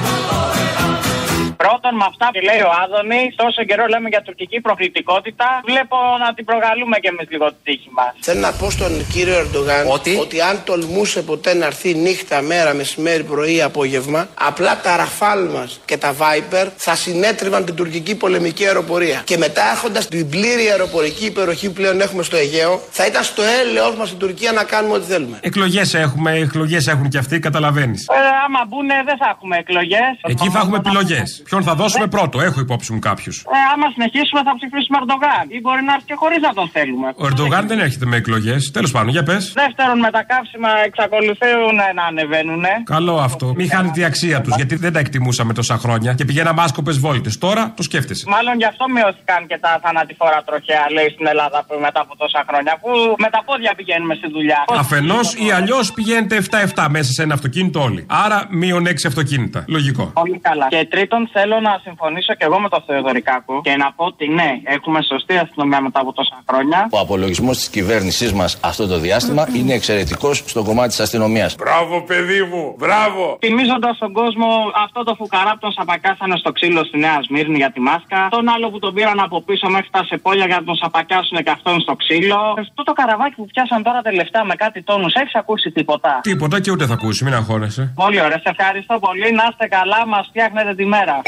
Σύμφωνα 1.61 1.91
με 1.99 2.05
αυτά 2.11 2.27
που 2.33 2.41
λέει 2.49 2.61
ο 2.69 2.71
Άδωνη, 2.83 3.21
τόσο 3.35 3.63
καιρό 3.69 3.85
λέμε 3.93 4.07
για 4.09 4.21
τουρκική 4.21 4.59
προκλητικότητα. 4.61 5.45
Βλέπω 5.69 5.97
να 6.23 6.33
την 6.33 6.45
προκαλούμε 6.45 6.97
κι 7.03 7.07
εμείς 7.07 7.27
λίγο 7.29 7.47
τη 7.53 7.59
τύχη 7.63 7.89
μας. 7.97 8.11
Θέλω 8.19 8.39
να 8.39 8.51
πω 8.59 8.69
στον 8.69 8.91
κύριο 9.13 9.37
Ερντογάν 9.43 9.83
Ότι; 9.97 10.17
ότι 10.25 10.41
αν 10.41 10.55
τολμούσε 10.63 11.21
ποτέ 11.21 11.53
να 11.53 11.65
έρθει 11.65 11.93
νύχτα, 11.93 12.41
μέρα, 12.41 12.73
μεσημέρι, 12.73 13.23
πρωί, 13.23 13.61
απόγευμα, 13.61 14.27
απλά 14.49 14.81
τα 14.85 14.95
ραφάλ 14.95 15.41
μας 15.55 15.79
και 15.85 15.97
τα 15.97 16.11
Viper 16.21 16.67
θα 16.75 16.95
συνέτριβαν 16.95 17.65
την 17.65 17.75
τουρκική 17.75 18.15
πολεμική 18.15 18.65
αεροπορία. 18.65 19.21
Και 19.23 19.37
μετά 19.37 19.63
έχοντας 19.75 20.07
την 20.07 20.29
πλήρη 20.29 20.65
αεροπορική 20.69 21.25
υπεροχή 21.25 21.67
που 21.67 21.73
πλέον 21.73 22.01
έχουμε 22.01 22.23
στο 22.23 22.35
Αιγαίο, 22.37 22.81
θα 22.89 23.05
ήταν 23.05 23.23
στο 23.23 23.41
έλεος 23.61 23.95
μας 23.95 24.07
στην 24.07 24.19
Τουρκία 24.19 24.51
να 24.51 24.63
κάνουμε 24.63 24.93
ό,τι 24.93 25.05
θέλουμε. 25.05 25.37
Εκλογές 25.41 25.93
έχουμε, 25.93 26.31
εκλογές 26.31 26.87
έχουν 26.87 27.09
και 27.09 27.17
αυτοί, 27.17 27.39
καταλαβαίνεις. 27.39 28.07
Ε, 28.07 28.13
άμα 28.45 28.65
μπουν, 28.67 28.87
δεν 29.05 29.17
θα 29.17 29.27
έχουμε 29.33 29.57
εκλογές. 29.57 30.11
Εκεί 30.21 30.49
θα 30.49 30.59
έχουμε 30.59 30.77
επιλογές. 30.77 31.43
Ποιον 31.51 31.63
θα 31.63 31.75
δώσουμε 31.75 32.07
πρώτο, 32.07 32.41
έχω 32.41 32.59
υπόψη 32.59 32.93
μου 32.93 32.99
κάποιους. 32.99 33.35
Ε, 33.37 33.59
άμα 33.73 33.87
συνεχίσουμε, 33.95 34.41
θα 34.47 34.53
ψηφίσουμε 34.59 34.97
Ερντογάν. 35.01 35.43
Ή 35.55 35.57
μπορεί 35.63 35.81
να 35.87 35.93
έρθει 35.95 36.07
και 36.11 36.17
χωρίς 36.23 36.39
να 36.47 36.51
τον 36.59 36.67
θέλουμε. 36.75 37.07
Ο 37.23 37.25
Ερντογάν 37.29 37.63
δεν 37.71 37.79
έρχεται 37.85 38.05
με 38.11 38.15
εκλογές. 38.21 38.71
Τέλος 38.77 38.91
πάντων, 38.95 39.09
για 39.15 39.23
πες. 39.29 39.43
Δεύτερον, 39.63 39.97
με 40.05 40.11
τα 40.17 40.23
καύσιμα 40.31 40.69
εξακολουθούν 40.89 41.75
να 41.99 42.03
ανεβαίνουν. 42.11 42.63
Καλό 42.95 43.15
αυτό. 43.29 43.45
Μην 43.59 43.67
χάνει 43.73 43.89
τη 43.97 44.01
αξία 44.03 44.41
τους, 44.41 44.53
γιατί 44.55 44.75
δεν 44.75 44.91
τα 44.93 44.99
εκτιμούσαμε 44.99 45.53
τόσα 45.53 45.77
χρόνια 45.83 46.13
και 46.13 46.25
πηγαίναμε 46.25 46.61
άσκοπες 46.61 46.97
βόλτες. 46.99 47.37
Τώρα 47.37 47.73
το 47.77 47.83
σκέφτεσαι. 47.83 48.25
Μάλλον 48.35 48.53
γι' 48.61 48.69
αυτό 48.71 48.83
μειώθηκαν 48.95 49.39
και 49.47 49.57
τα 49.65 49.71
θανατηφόρα 49.83 50.39
τροχέα, 50.47 50.85
λέει 50.95 51.09
στην 51.15 51.25
Ελλάδα 51.33 51.59
που 51.67 51.73
μετά 51.85 51.99
από 52.05 52.13
τόσα 52.17 52.41
χρόνια. 52.49 52.73
Που 52.81 52.89
με 53.23 53.29
τα 53.35 53.41
πόδια 53.47 53.71
πηγαίνουμε 53.79 54.13
στη 54.19 54.27
δουλειά. 54.35 54.59
Αφενός 54.83 55.27
ή 55.45 55.51
αλλιώς 55.57 55.85
πηγαίνετε 55.97 56.35
7-7 56.75 56.87
μέσα 56.89 57.11
σε 57.11 57.21
ένα 57.23 57.33
αυτοκίνητο 57.33 57.79
όλοι. 57.81 58.05
Άρα 58.25 58.47
μείον 58.49 58.83
6 58.87 58.93
αυτοκίνητα. 59.07 59.59
Λογικό. 59.67 60.05
Πολύ 60.21 60.39
καλά. 60.39 60.67
Και 60.69 60.87
τρίτον, 60.89 61.29
θέλω 61.41 61.59
να 61.59 61.73
συμφωνήσω 61.83 62.33
και 62.37 62.45
εγώ 62.49 62.59
με 62.59 62.69
τον 62.69 62.81
Θεοδωρικάκο 62.87 63.61
και 63.67 63.75
να 63.83 63.87
πω 63.95 64.03
ότι 64.05 64.25
ναι, 64.27 64.49
έχουμε 64.63 64.99
σωστή 65.11 65.35
αστυνομία 65.37 65.81
μετά 65.81 65.99
από 65.99 66.11
τόσα 66.13 66.37
χρόνια. 66.49 66.79
Ο 66.91 66.99
απολογισμός 66.99 67.55
της 67.57 67.69
κυβέρνησής 67.69 68.31
μας 68.33 68.59
αυτό 68.61 68.87
το 68.87 68.97
διάστημα 68.97 69.43
είναι 69.57 69.73
εξαιρετικός 69.73 70.35
στο 70.53 70.63
κομμάτι 70.63 70.89
της 70.89 70.99
αστυνομίας. 70.99 71.55
Μπράβο, 71.55 72.01
παιδί 72.01 72.41
μου, 72.51 72.63
μπράβο. 72.77 73.37
Θυμίζοντας 73.45 73.95
στον 73.95 74.11
κόσμο 74.13 74.47
αυτό 74.85 75.03
το 75.03 75.13
φουκαρά 75.19 75.51
που 75.51 75.61
τον 75.65 75.71
σαπακάσανε 75.71 76.35
στο 76.37 76.51
ξύλο 76.51 76.83
στη 76.83 76.97
Νέα 76.97 77.19
Σμύρνη 77.27 77.57
για 77.63 77.71
τη 77.71 77.79
μάσκα. 77.79 78.19
Τον 78.29 78.49
άλλο 78.53 78.69
που 78.71 78.79
τον 78.79 78.93
πήραν 78.93 79.19
από 79.19 79.41
πίσω 79.41 79.69
μέχρι 79.75 79.89
τα 79.91 80.03
σεπόλια 80.09 80.45
για 80.45 80.57
να 80.59 80.63
τον 80.63 80.75
σαπακιάσουν 80.75 81.37
και 81.45 81.51
αυτόν 81.57 81.81
στο 81.85 81.93
ξύλο. 82.01 82.39
Αυτό 82.59 82.83
το 82.83 82.93
καραβάκι 82.93 83.35
που 83.35 83.45
πιάσαν 83.45 83.83
τώρα 83.83 84.01
τελευταία 84.01 84.43
με 84.43 84.55
κάτι 84.55 84.83
τόνους, 84.83 85.13
έχεις 85.13 85.35
ακούσει 85.35 85.71
τίποτα; 85.71 86.19
Τίποτα 86.21 86.59
και 86.63 86.71
ούτε 86.71 86.85
θα 86.85 86.93
ακούσει, 86.93 87.23
μην 87.23 87.33
αγχώνεσαι. 87.33 87.93
Πολύ 87.95 88.19
ωραία, 88.25 88.39
σε 88.45 88.49
ευχαριστώ 88.55 88.99
πολύ. 89.05 89.27
Να 89.39 89.45
είστε 89.49 89.65
καλά, 89.77 89.99
μας 90.07 90.25
φτιάχνετε 90.29 90.71
τη 90.79 90.85
μέρα. 90.85 91.21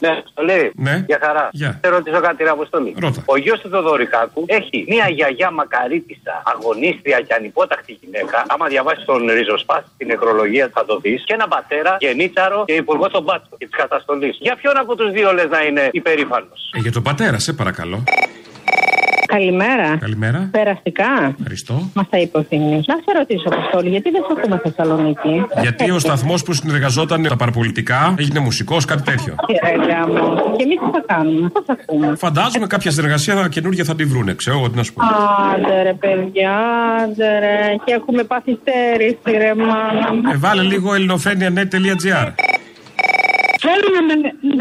Ναι, 0.00 0.08
Αποστολή. 0.08 0.72
Ναι. 0.74 1.04
Για 1.06 1.18
χαρά. 1.22 1.48
Γεια. 1.52 1.78
Θα 1.82 1.88
ρωτήσω 1.88 2.20
κάτι, 2.20 2.42
ρε 2.42 2.50
Αποστολή. 2.50 2.94
Ρώτα. 3.00 3.22
Ο 3.26 3.36
γιος 3.36 3.60
του 3.60 3.68
Θοδωρικάκου 3.68 4.44
έχει 4.46 4.84
μία 4.88 5.08
γιαγιά 5.08 5.50
μακαρίτησα, 5.50 6.42
αγωνίστρια 6.44 7.20
και 7.20 7.34
ανυπόταχτη 7.34 7.98
γυναίκα. 8.00 8.44
Άμα 8.48 8.66
διαβάσεις 8.66 9.04
τον 9.04 9.26
ριζοσπάς 9.26 9.82
στην 9.94 10.06
νεκρολογία 10.06 10.70
θα 10.74 10.84
το 10.84 10.98
δεις. 10.98 11.24
Και 11.26 11.34
έναν 11.34 11.48
πατέρα, 11.48 11.96
γενίτσαρο 12.00 12.64
και 12.66 12.72
υπουργό 12.72 13.08
των 13.10 13.22
μπάτσων 13.22 13.58
και 13.58 13.66
της 13.66 13.76
καταστολής. 13.76 14.36
Για 14.40 14.56
ποιον 14.56 14.76
από 14.76 14.96
τους 14.96 15.10
δύο 15.10 15.32
λες 15.32 15.48
να 15.48 15.60
είναι 15.62 15.88
υπερήφανος; 15.92 16.70
Ε, 16.76 16.78
για 16.78 16.92
τον 16.92 17.02
πατέρα, 17.02 17.38
σε 17.38 17.52
παρακαλώ. 17.52 18.04
Καλημέρα. 19.36 19.96
Καλημέρα. 19.96 20.48
Περαστικά. 20.50 21.34
Ευχαριστώ. 21.38 21.90
Μα 21.94 22.06
τα 22.10 22.18
υποθυμείς. 22.18 22.86
Να 22.86 22.94
σε 22.94 23.18
ρωτήσω, 23.18 23.48
Αποστόλη, 23.52 23.88
γιατί 23.88 24.10
δεν 24.10 24.22
σε 24.26 24.32
ακούμε 24.38 24.60
Θεσσαλονίκη; 24.62 25.44
Γιατί 25.60 25.90
ο 25.90 25.98
σταθμός 25.98 26.42
που 26.42 26.52
συνεργαζόταν 26.52 27.20
με 27.20 27.28
τα 27.28 27.36
παραπολιτικά 27.36 28.14
έγινε 28.18 28.40
μουσικός, 28.40 28.84
κάτι 28.84 29.02
τέτοιο. 29.02 29.34
Ε, 29.62 29.92
γάμο. 29.92 30.34
Και 30.56 30.62
εμείς 30.62 30.78
τι 30.78 30.90
θα 30.92 31.02
κάνουμε, 31.06 31.48
πώς 31.48 31.62
θα 31.66 31.72
ακούμε; 31.80 32.14
Φαντάζομαι 32.16 32.66
κάποια 32.66 32.90
συνεργασία 32.90 33.48
καινούργια 33.50 33.84
θα 33.84 33.94
τη 33.94 34.04
βρούνε, 34.04 34.34
ξέρω 34.34 34.58
εγώ 34.58 34.70
τι 34.70 34.76
να 34.76 34.82
σου 34.82 34.92
πω. 34.92 35.02
Άντε 35.54 35.82
ρε 35.82 35.94
παιδιά, 35.94 36.54
άντε 37.02 37.38
ρε. 37.38 37.74
Και 37.84 37.92
έχουμε 37.92 38.22
πάθει 38.22 38.58
στέρηση 38.60 39.38
ρε 39.38 39.54
μάνα. 39.54 40.14
μου. 40.14 40.20
Ε, 40.32 40.36
βάλε 40.36 40.62
λίγο 40.62 40.94
ελληνοφρένια.net.gr. 40.94 42.28
Θέλω 43.64 43.88
να 43.96 44.02
με 44.08 44.14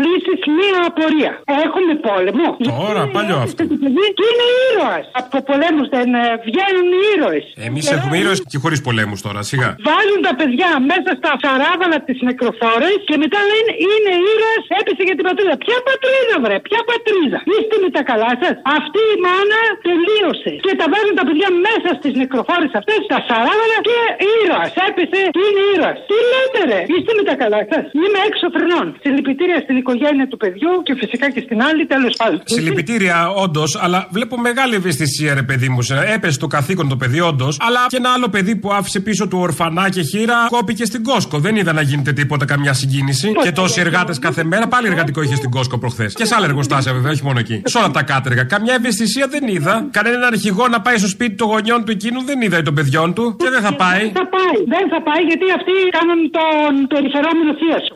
λύσεις 0.05 0.39
μία 0.59 0.77
απορία. 0.89 1.31
Έχουμε 1.65 1.93
πόλεμο. 2.07 2.47
Τώρα, 2.79 3.03
παλιό 3.15 3.37
αυτό. 3.45 3.61
Το 3.71 3.75
παιδί; 3.81 4.05
Του 4.17 4.23
είναι 4.31 4.47
ήρωας. 4.67 5.05
Από 5.19 5.29
το 5.35 5.39
πολέμους 5.49 5.87
δεν 5.95 6.07
ε, 6.21 6.23
βγαίνουν 6.47 6.87
οι 6.97 7.01
ήρωες. 7.13 7.45
Εμείς 7.67 7.85
έχουμε 7.95 8.15
ήρωες 8.21 8.39
και 8.51 8.57
χωρίς 8.63 8.79
πολέμους 8.87 9.19
τώρα, 9.25 9.41
σιγά. 9.51 9.69
Βάζουν 9.87 10.19
τα 10.27 10.33
παιδιά 10.39 10.69
μέσα 10.91 11.11
στα 11.19 11.31
σαράβαλα 11.43 11.97
της 12.07 12.17
νεκροφόρες 12.27 12.97
και 13.07 13.15
μετά 13.23 13.39
λένε 13.51 13.71
είναι 13.89 14.11
ήρωας, 14.33 14.63
έπεσε 14.79 15.03
για 15.07 15.15
την 15.17 15.25
πατρίδα. 15.27 15.55
Ποια 15.65 15.77
πατρίδα, 15.89 16.35
βρε, 16.43 16.57
ποια 16.67 16.81
πατρίδα; 16.89 17.39
Είστε 17.53 17.75
με 17.83 17.89
τα 17.95 18.01
καλά 18.11 18.31
σας. 18.41 18.55
Αυτή 18.77 19.01
η 19.13 19.15
μάνα 19.25 19.59
τελείωσε. 19.87 20.51
Και 20.65 20.73
τα 20.79 20.85
βάζουν 20.91 21.15
τα 21.19 21.23
παιδιά 21.27 21.49
μέσα 21.67 21.89
στις 21.99 22.11
νεκροφόρες 22.21 22.71
αυτές, 22.79 22.99
στα 23.07 23.17
σαράβαλα 23.27 23.77
και 23.87 23.97
ήρωας. 24.39 24.71
Έπεσε 24.87 25.21
και 25.35 25.41
είναι 25.47 25.63
ήρωας. 25.73 25.97
Τι 26.09 26.17
λέτε, 26.31 26.59
ρε, 26.71 26.79
είστε 26.93 27.11
με 27.17 27.23
τα 27.29 27.35
καλά 27.41 27.59
σας. 27.71 27.83
Είμαι 28.01 28.19
έξω 28.29 28.47
φρενών. 28.55 28.84
Συλληπιτήρια 29.01 29.59
στην 29.63 29.75
οικογένεια 29.77 30.27
του 30.27 30.37
παιδιού 30.37 30.71
και 30.83 30.93
φυσικά 31.01 31.31
και 31.31 31.41
στην 31.45 31.61
άλλη, 31.61 31.85
τέλος 31.85 32.13
πάντων. 32.17 32.41
Συλληπιτήρια, 32.45 33.29
όντως, 33.29 33.79
αλλά 33.83 34.07
βλέπω 34.11 34.37
μεγάλη 34.39 34.75
ευαισθησία, 34.75 35.33
ρε 35.33 35.43
παιδί 35.43 35.69
μου. 35.69 35.81
σε- 35.81 35.93
Έπεσε 36.15 36.39
το 36.39 36.47
καθήκον 36.47 36.87
το 36.89 36.95
παιδί, 36.95 37.19
όντως. 37.21 37.57
Αλλά 37.61 37.79
και 37.87 37.97
ένα 37.97 38.09
άλλο 38.15 38.27
παιδί 38.29 38.55
που 38.55 38.71
άφησε 38.73 38.99
πίσω 38.99 39.27
του 39.27 39.37
ορφανά 39.41 39.89
και 39.89 40.01
χείρα 40.01 40.35
κόπηκε 40.49 40.85
στην 40.85 41.03
Κόσκο. 41.03 41.39
Δεν 41.39 41.55
είδα 41.55 41.73
να 41.73 41.81
γίνεται 41.81 42.11
τίποτα, 42.13 42.45
καμιά 42.45 42.73
συγκίνηση. 42.73 43.31
Και 43.43 43.51
τόσοι 43.51 43.81
εργάτες 43.81 44.19
κάθε 44.19 44.43
μέρα, 44.43 44.67
πάλι 44.67 44.87
εργατικό 44.87 45.21
είχε 45.21 45.35
στην 45.35 45.49
Κόσκο 45.49 45.77
προχθές. 45.77 46.13
Και 46.13 46.25
σε 46.25 46.35
άλλα 46.35 46.45
εργοστάσια, 46.45 46.93
βέβαια, 46.93 47.11
όχι 47.11 47.23
μόνο 47.23 47.39
εκεί. 47.39 47.61
Σε 47.65 47.77
όλα 47.77 47.91
τα 47.91 48.03
κάτεργα. 48.03 48.43
Καμιά 48.43 48.73
ευαισθησία 48.73 49.27
δεν 49.27 49.47
είδα. 49.47 49.87
Κανέναν 49.91 50.23
αρχηγό 50.23 50.67
να 50.67 50.81
πάει 50.81 50.97
στο 50.97 51.07
σπίτι 51.07 51.35
των 51.35 51.47
γονιών 51.47 51.85
του 51.85 51.91
εκείνου 51.91 52.23
δεν 52.23 52.41
είδα 52.41 52.57
ή 52.57 52.61
των 52.61 52.73
παιδιών 52.73 53.13
του. 53.13 53.35
Και 53.39 53.49
δεν 53.49 53.61
θα 53.61 53.73
πάει. 53.75 53.99
Δεν 54.01 54.11
θα 54.13 54.27
πάει. 54.35 54.57
Δεν 54.75 54.85
θα 54.93 54.99
πάει 55.07 55.21
γιατί 55.29 55.45
αυτοί 55.57 55.71
κάνουν 55.97 56.19
τον 56.37 56.87
περιφερόμενο 56.93 57.51
θεία 57.59 57.79
σου. 57.85 57.93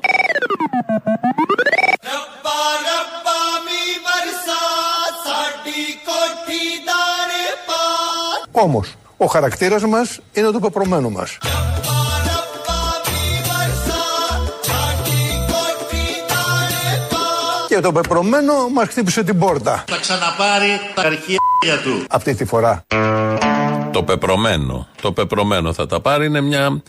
Όμως, 8.52 8.96
ο 9.18 9.26
χαρακτήρας 9.26 9.84
μας 9.84 10.20
είναι 10.34 10.52
το 10.52 10.60
πεπρωμένο 10.60 11.10
μας. 11.10 11.38
Και 17.68 17.80
το 17.80 17.92
πεπρωμένο 17.92 18.70
μας 18.74 18.88
χτύπησε 18.88 19.24
την 19.24 19.40
πόρτα. 19.40 19.84
Θα 19.88 19.98
ξαναπάρει 19.98 20.80
τα 20.96 21.02
αρχεία 21.02 21.38
του. 21.84 22.06
Αυτή 22.10 22.36
τη 22.36 22.46
φορά. 22.46 22.86
Το 23.92 24.04
πεπρωμένο. 24.04 24.88
Το 25.02 25.12
πεπρωμένο 25.12 25.74
θα 25.74 25.86
τα 25.86 26.00
πάρει. 26.02 26.26
Είναι 26.26 26.42
μια 26.42 26.82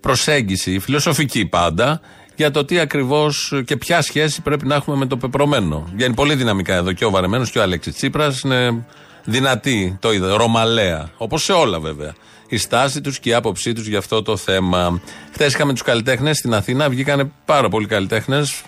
προσέγγιση, 0.00 0.78
φιλοσοφική 0.78 1.46
πάντα, 1.46 2.00
για 2.36 2.50
το 2.50 2.64
τι 2.64 2.78
ακριβώς 2.78 3.62
και 3.64 3.76
ποια 3.76 4.02
σχέση 4.02 4.42
πρέπει 4.42 4.66
να 4.66 4.74
έχουμε 4.74 4.96
με 4.96 5.06
το 5.06 5.16
πεπρωμένο. 5.16 5.88
Βγαίνει 5.94 6.14
πολύ 6.14 6.34
δυναμικά 6.34 6.74
εδώ 6.74 6.92
και 6.92 7.04
ο 7.04 7.10
Βαρεμένος 7.10 7.50
και 7.50 7.58
ο 7.58 7.62
Αλέξης 7.62 7.94
Τσίπρας. 7.94 8.40
Είναι 8.40 8.84
δυνατή, 9.24 9.96
το 10.00 10.12
είδα, 10.12 10.36
ρωμαλαία. 10.36 11.10
Όπως 11.16 11.42
σε 11.42 11.52
όλα 11.52 11.80
βέβαια. 11.80 12.14
Η 12.48 12.56
στάση 12.56 13.00
τους 13.00 13.18
και 13.18 13.30
η 13.30 13.34
άποψή 13.34 13.72
τους 13.72 13.86
για 13.86 13.98
αυτό 13.98 14.22
το 14.22 14.36
θέμα. 14.36 15.00
Χθες 15.32 15.54
είχαμε 15.54 15.72
τους 15.72 15.82
καλλιτέχνες 15.82 16.36
στην 16.36 16.54
Αθήνα. 16.54 16.88
Βγήκανε 16.88 17.30
πάρα 17.44 17.68
πολλοί 17.68 17.86
καλλιτέχνες. 17.86 18.62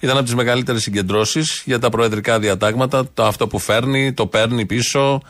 Ήταν 0.00 0.16
από 0.16 0.24
τις 0.24 0.34
μεγαλύτερες 0.34 0.82
συγκεντρώσεις 0.82 1.62
για 1.64 1.78
τα 1.78 1.88
προεδρικά 1.88 2.38
διατάγματα. 2.38 3.08
Το 3.14 3.24
αυτό 3.24 3.46
που 3.46 3.58
φέρνει, 3.58 4.12
το 4.12 4.26
παίρνει 4.26 4.66
πίσω. 4.66 5.22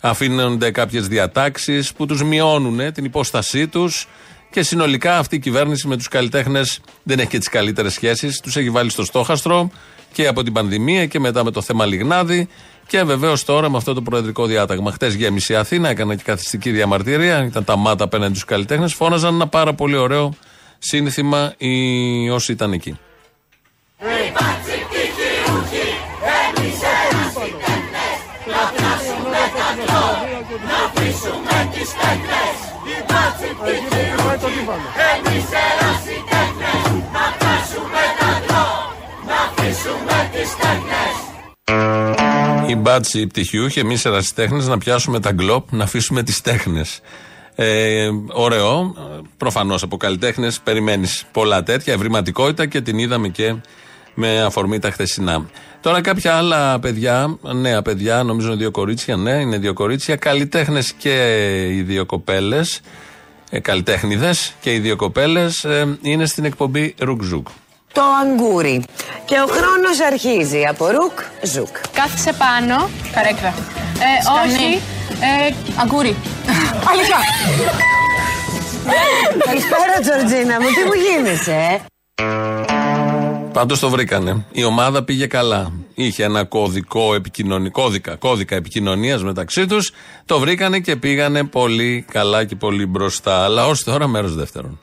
Αφήνονται 0.00 0.70
κάποιες 0.70 1.08
διατάξεις 1.08 1.92
που 1.92 2.06
τους 2.06 2.22
μειώνουν 2.22 2.92
την 2.92 3.04
υπόστασή 3.04 3.68
τους. 3.68 4.08
Και 4.50 4.62
συνολικά 4.62 5.18
αυτή 5.18 5.36
η 5.36 5.38
κυβέρνηση 5.38 5.88
με 5.88 5.96
του 5.96 6.04
καλλιτέχνε 6.10 6.60
δεν 7.02 7.18
έχει 7.18 7.28
και 7.28 7.38
τι 7.38 7.50
καλύτερε 7.50 7.88
σχέσει. 7.88 8.28
Του 8.42 8.58
έχει 8.58 8.70
βάλει 8.70 8.90
στο 8.90 9.04
στόχαστρο 9.04 9.70
και 10.12 10.26
από 10.26 10.42
την 10.42 10.52
πανδημία 10.52 11.06
και 11.06 11.20
μετά 11.20 11.44
με 11.44 11.50
το 11.50 11.62
θέμα 11.62 11.86
Λιγνάδη. 11.86 12.48
Και 12.86 13.02
βεβαίω 13.02 13.34
τώρα 13.44 13.70
με 13.70 13.76
αυτό 13.76 13.94
το 13.94 14.02
προεδρικό 14.02 14.46
διάταγμα. 14.46 14.92
Χτε 14.92 15.06
γέμισε 15.08 15.52
η 15.52 15.56
Αθήνα, 15.56 15.88
έκανε 15.88 16.16
και 16.16 16.22
καθιστική 16.24 16.70
διαμαρτυρία. 16.70 17.44
Ήταν 17.44 17.64
τα 17.64 17.76
μάτα 17.76 18.04
απέναντι 18.04 18.36
στου 18.36 18.46
καλλιτέχνε. 18.46 18.88
Φώναζαν 18.88 19.34
ένα 19.34 19.46
πάρα 19.46 19.74
πολύ 19.74 19.96
ωραίο 19.96 20.34
σύνθημα 20.78 21.54
οι 21.58 22.30
όσοι 22.30 22.52
ήταν 22.52 22.72
εκεί. 22.72 22.98
Οι 42.68 42.74
μπάτσι 42.74 43.26
πτυχιούχοι, 43.26 43.80
εμείς 43.80 44.04
ερασιτέχνες, 44.04 44.66
να 44.66 44.78
πιάσουμε 44.78 45.20
τα 45.20 45.32
γκλοπ, 45.32 45.72
να 45.72 45.84
αφήσουμε 45.84 46.22
τις 46.22 46.40
τέχνες. 46.40 47.00
Ε, 47.54 48.08
ωραίο. 48.32 48.94
Προφανώς 49.36 49.82
από 49.82 49.96
καλλιτέχνες 49.96 50.60
περιμένεις 50.60 51.24
πολλά 51.32 51.62
τέτοια, 51.62 51.92
ευρηματικότητα 51.92 52.66
και 52.66 52.80
την 52.80 52.98
είδαμε 52.98 53.28
και 53.28 53.54
με 54.20 54.42
αφορμή 54.42 54.78
τα 54.78 54.90
χθεσινά. 54.90 55.46
Τώρα 55.80 56.00
κάποια 56.00 56.34
άλλα 56.34 56.80
παιδιά, 56.80 57.38
νέα 57.54 57.82
παιδιά, 57.82 58.22
νομίζω 58.22 58.46
είναι 58.48 58.56
δύο 58.56 58.70
κορίτσια, 58.70 59.16
ναι, 59.16 59.30
είναι 59.30 59.58
δύο 59.58 59.72
κορίτσια, 59.72 60.16
καλλιτέχνες 60.16 60.92
και 60.92 61.14
οι 61.66 61.82
δύο 61.82 62.06
κοπέλες, 62.06 62.80
ε, 63.50 63.60
καλλιτέχνηδες 63.60 64.54
και 64.60 64.74
οι 64.74 64.78
δύο 64.78 64.96
κοπέλες, 64.96 65.66
είναι 66.02 66.26
στην 66.26 66.44
εκπομπή 66.44 66.94
Ρουκ 66.98 67.22
Το 67.92 68.02
αγκούρι. 68.22 68.84
Και 69.24 69.34
ο 69.34 69.46
χρόνος 69.46 70.00
αρχίζει 70.12 70.64
από 70.66 70.86
ρουκ, 70.86 71.18
ζουκ. 71.42 71.76
Κάθισε 71.92 72.32
πάνω. 72.32 72.88
Καρέκλα. 73.12 73.48
Ε, 73.48 74.12
όχι. 74.44 74.80
Ε, 75.48 75.54
αγκούρι. 75.80 76.16
Αλήθεια. 76.90 77.18
Καλησπέρα, 79.44 79.94
Τζορτζίνα 80.00 80.60
μου, 80.60 80.66
τι 80.66 80.84
μου 80.84 80.96
γίνεσαι, 81.04 81.52
ε; 81.52 82.99
Πάντως 83.52 83.78
το 83.78 83.90
βρήκανε. 83.90 84.44
Η 84.52 84.64
ομάδα 84.64 85.04
πήγε 85.04 85.26
καλά. 85.26 85.72
Είχε 85.94 86.24
ένα 86.24 86.44
κωδικό 86.44 87.14
επικοινωνικό, 87.14 87.82
κώδικα, 87.82 88.16
κώδικα 88.16 88.56
επικοινωνίας 88.56 89.22
μεταξύ 89.22 89.66
τους. 89.66 89.92
Το 90.24 90.38
βρήκανε 90.38 90.80
και 90.80 90.96
πήγανε 90.96 91.44
πολύ 91.44 92.04
καλά 92.10 92.44
και 92.44 92.56
πολύ 92.56 92.86
μπροστά. 92.86 93.44
Αλλά 93.44 93.66
ως 93.66 93.84
τώρα 93.84 94.06
μέρος 94.06 94.34
δεύτερον. 94.34 94.78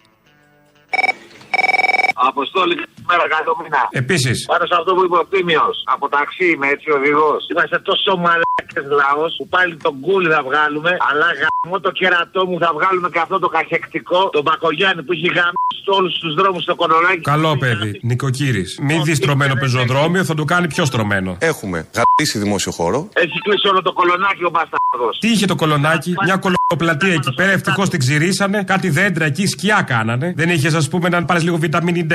Αποστόλη, 2.31 2.75
καλημέρα, 2.75 3.25
καλό 3.35 3.51
μήνα. 3.61 3.81
Επίσης. 4.01 4.37
Πάνω 4.51 4.65
σε 4.69 4.75
αυτό 4.79 4.89
που 4.95 5.03
είπε 5.05 5.17
ο 5.23 5.25
Τίμιος, 5.31 5.75
από 5.95 6.05
ταξί 6.15 6.49
με 6.59 6.67
έτσι 6.73 6.87
οδηγός. 6.97 7.41
Είμαστε 7.51 7.77
τόσο 7.89 8.11
μαλάκες 8.25 8.85
λαός 8.99 9.31
που 9.37 9.45
πάλι 9.53 9.73
τον 9.85 9.95
κούλι 10.05 10.29
θα 10.35 10.41
βγάλουμε, 10.49 10.91
αλλά 11.09 11.27
γαμώ 11.41 11.77
το 11.85 11.91
κερατό 11.99 12.41
μου 12.49 12.57
θα 12.63 12.71
βγάλουμε 12.77 13.07
και 13.13 13.21
αυτό 13.25 13.37
το 13.43 13.47
καχεκτικό, 13.55 14.29
τον 14.35 14.43
Μπακογιάννη 14.45 15.01
που 15.05 15.11
έχει 15.17 15.27
γαμίσει 15.37 15.85
όλους 15.97 16.13
τους 16.21 16.33
δρόμους 16.39 16.63
στο 16.63 16.75
κονολάκι. 16.81 17.23
Καλό 17.33 17.57
παιδί, 17.57 17.99
νοικοκύρης. 18.09 18.79
Μην 18.87 19.03
δεις 19.03 19.17
στρωμένο 19.17 19.55
πεζοδρόμιο, 19.61 20.23
θα 20.23 20.35
το 20.39 20.43
κάνει 20.53 20.67
πιο 20.67 20.85
στρωμένο. 20.85 21.31
Έχουμε 21.51 21.77
γαμίσει 21.97 22.35
δημόσιο 22.43 22.71
χώρο. 22.71 22.99
Έχει 23.13 23.37
κλείσει 23.45 23.67
όλο 23.67 23.81
το 23.81 23.93
κολονάκι 23.93 24.43
ο 24.43 24.51
Μπαστάρδο. 24.53 25.09
Τι 25.19 25.27
είχε 25.31 25.45
το 25.45 25.55
κολονάκι, 25.55 26.13
μια 26.23 26.37
κολοπλατεία 26.71 27.13
εκεί 27.19 27.31
πέρα, 27.39 27.51
ευτυχώς 27.57 27.87
την 27.89 27.99
ξηρίσανε, 28.03 28.59
κάτι 28.73 28.87
δέντρα 28.97 29.25
εκεί 29.31 29.45
σκιά 29.53 29.79
κάνανε. 29.91 30.27
Δεν 30.39 30.49
είχες, 30.53 30.73
ας 30.81 30.87
πούμε, 30.91 31.07
να 31.09 31.25
πάρεις 31.29 31.43
λίγο 31.47 31.57
βιταμίνη 31.63 32.03
D. 32.09 32.13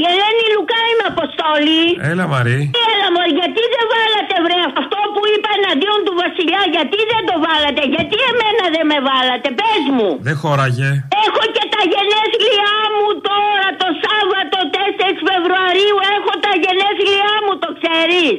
Η 0.00 0.02
Ελένη 0.10 0.44
Λουκά 0.54 0.80
είμαι 0.90 1.06
αποστόλη. 1.14 1.82
Έλα, 2.10 2.24
Μαρή. 2.32 2.60
Έλα, 2.90 3.06
μου, 3.12 3.22
γιατί 3.38 3.62
δεν 3.74 3.84
βάλατε, 3.94 4.34
βρε, 4.44 4.58
αυτό 4.82 4.98
που 5.12 5.22
είπα 5.32 5.50
εναντίον 5.58 6.00
του 6.06 6.14
Βασιλιά, 6.22 6.62
γιατί 6.76 6.98
δεν 7.12 7.22
το 7.30 7.34
βάλατε, 7.46 7.82
γιατί 7.94 8.16
εμένα 8.30 8.64
δεν 8.74 8.84
με 8.92 8.98
βάλατε, 9.08 9.48
πες 9.60 9.84
μου. 9.96 10.10
Δεν 10.28 10.36
χώραγε. 10.42 10.90
Έχω 11.26 11.42
και 11.56 11.64
τα 11.74 11.82
γενέθλιά 11.92 12.74
μου 12.96 13.08
τώρα, 13.28 13.68
το 13.82 13.88
Σάββατο 14.04 14.56
4 14.74 15.14
Φεβρουαρίου, 15.28 15.96
έχω 16.16 16.32
τα 16.44 16.52
γενέθλιά 16.62 17.32
μου, 17.44 17.52
το 17.62 17.68
ξέρεις. 17.78 18.36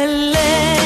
Ελένη 0.00 0.81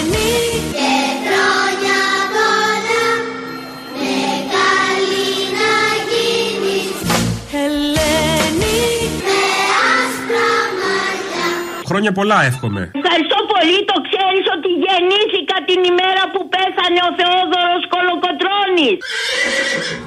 Χρόνια 12.07 12.25
πολλά 12.25 12.41
εύχομαι. 12.51 12.83
Ευχαριστώ 13.01 13.39
πολύ, 13.53 13.77
το 13.93 13.97
ξέρεις 14.09 14.45
ότι 14.57 14.71
γεννήθηκα 14.85 15.57
την 15.69 15.81
ημέρα 15.93 16.23
που 16.33 16.41
πέθανε 16.55 17.01
ο 17.09 17.11
Θεόδωρος 17.19 17.83
Κολοκοτρώνης. 17.95 18.97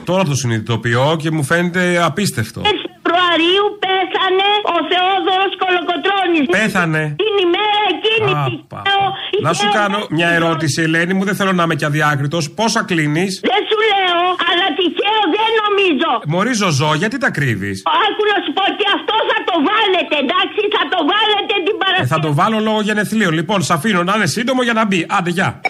Τώρα 0.09 0.23
το 0.29 0.35
συνειδητοποιώ 0.41 1.05
και 1.21 1.29
μου 1.35 1.43
φαίνεται 1.49 1.83
απίστευτο. 2.09 2.59
4 2.61 2.67
Φεβρουαρίου 3.03 3.65
πέθανε 3.85 4.49
ο 4.75 4.77
Θεόδωρος 4.91 5.53
Κολοκοτρώνης. 5.63 6.45
Πέθανε. 6.57 7.03
Την 7.23 7.35
ημέρα 7.47 7.81
εκείνη 7.95 8.31
Α, 8.39 8.41
τυχαίο, 8.47 8.65
πα. 8.73 8.81
Να 9.45 9.51
σου 9.57 9.65
τυχαίο- 9.65 9.77
κάνω 9.79 9.99
μια 10.17 10.29
ερώτηση, 10.39 10.77
Ελένη 10.87 11.13
μου, 11.17 11.23
δεν 11.29 11.35
θέλω 11.39 11.53
να 11.59 11.63
είμαι 11.65 11.75
και 11.79 11.87
αδιάκριτος. 11.91 12.43
Πόσα 12.59 12.81
κλείνεις; 12.89 13.31
Δεν 13.51 13.61
σου 13.69 13.77
λέω, 13.91 14.21
αλλά 14.49 14.67
τυχαίο 14.79 15.21
δεν 15.35 15.49
νομίζω. 15.63 16.09
Μωρή 16.33 16.53
ζωζό, 16.63 16.91
γιατί 17.01 17.17
τα 17.25 17.29
κρύβεις; 17.37 17.77
Άκου 18.05 18.23
να 18.31 18.37
σου 18.43 18.51
πω 18.57 18.65
και 18.79 18.87
αυτό 18.97 19.15
θα 19.31 19.37
το 19.49 19.55
βάλετε, 19.69 20.15
εντάξει, 20.25 20.61
θα 20.75 20.83
το 20.93 20.99
βάλετε 21.11 21.53
την 21.67 21.75
Ε, 21.99 22.05
Παρασκευή. 22.05 22.21
θα 22.21 22.27
το 22.27 22.33
βάλω 22.33 22.59
λόγω 22.59 22.81
γενεθλίων. 22.81 23.33
Λοιπόν, 23.33 23.61
σ' 23.63 23.71
αφήνω 23.71 24.03
να 24.03 24.13
είναι 24.15 24.25
σύντομο 24.25 24.63
για 24.63 24.73
να 24.73 24.85
μπει. 24.85 25.05
Άντε, 25.09 25.29
γεια. 25.29 25.61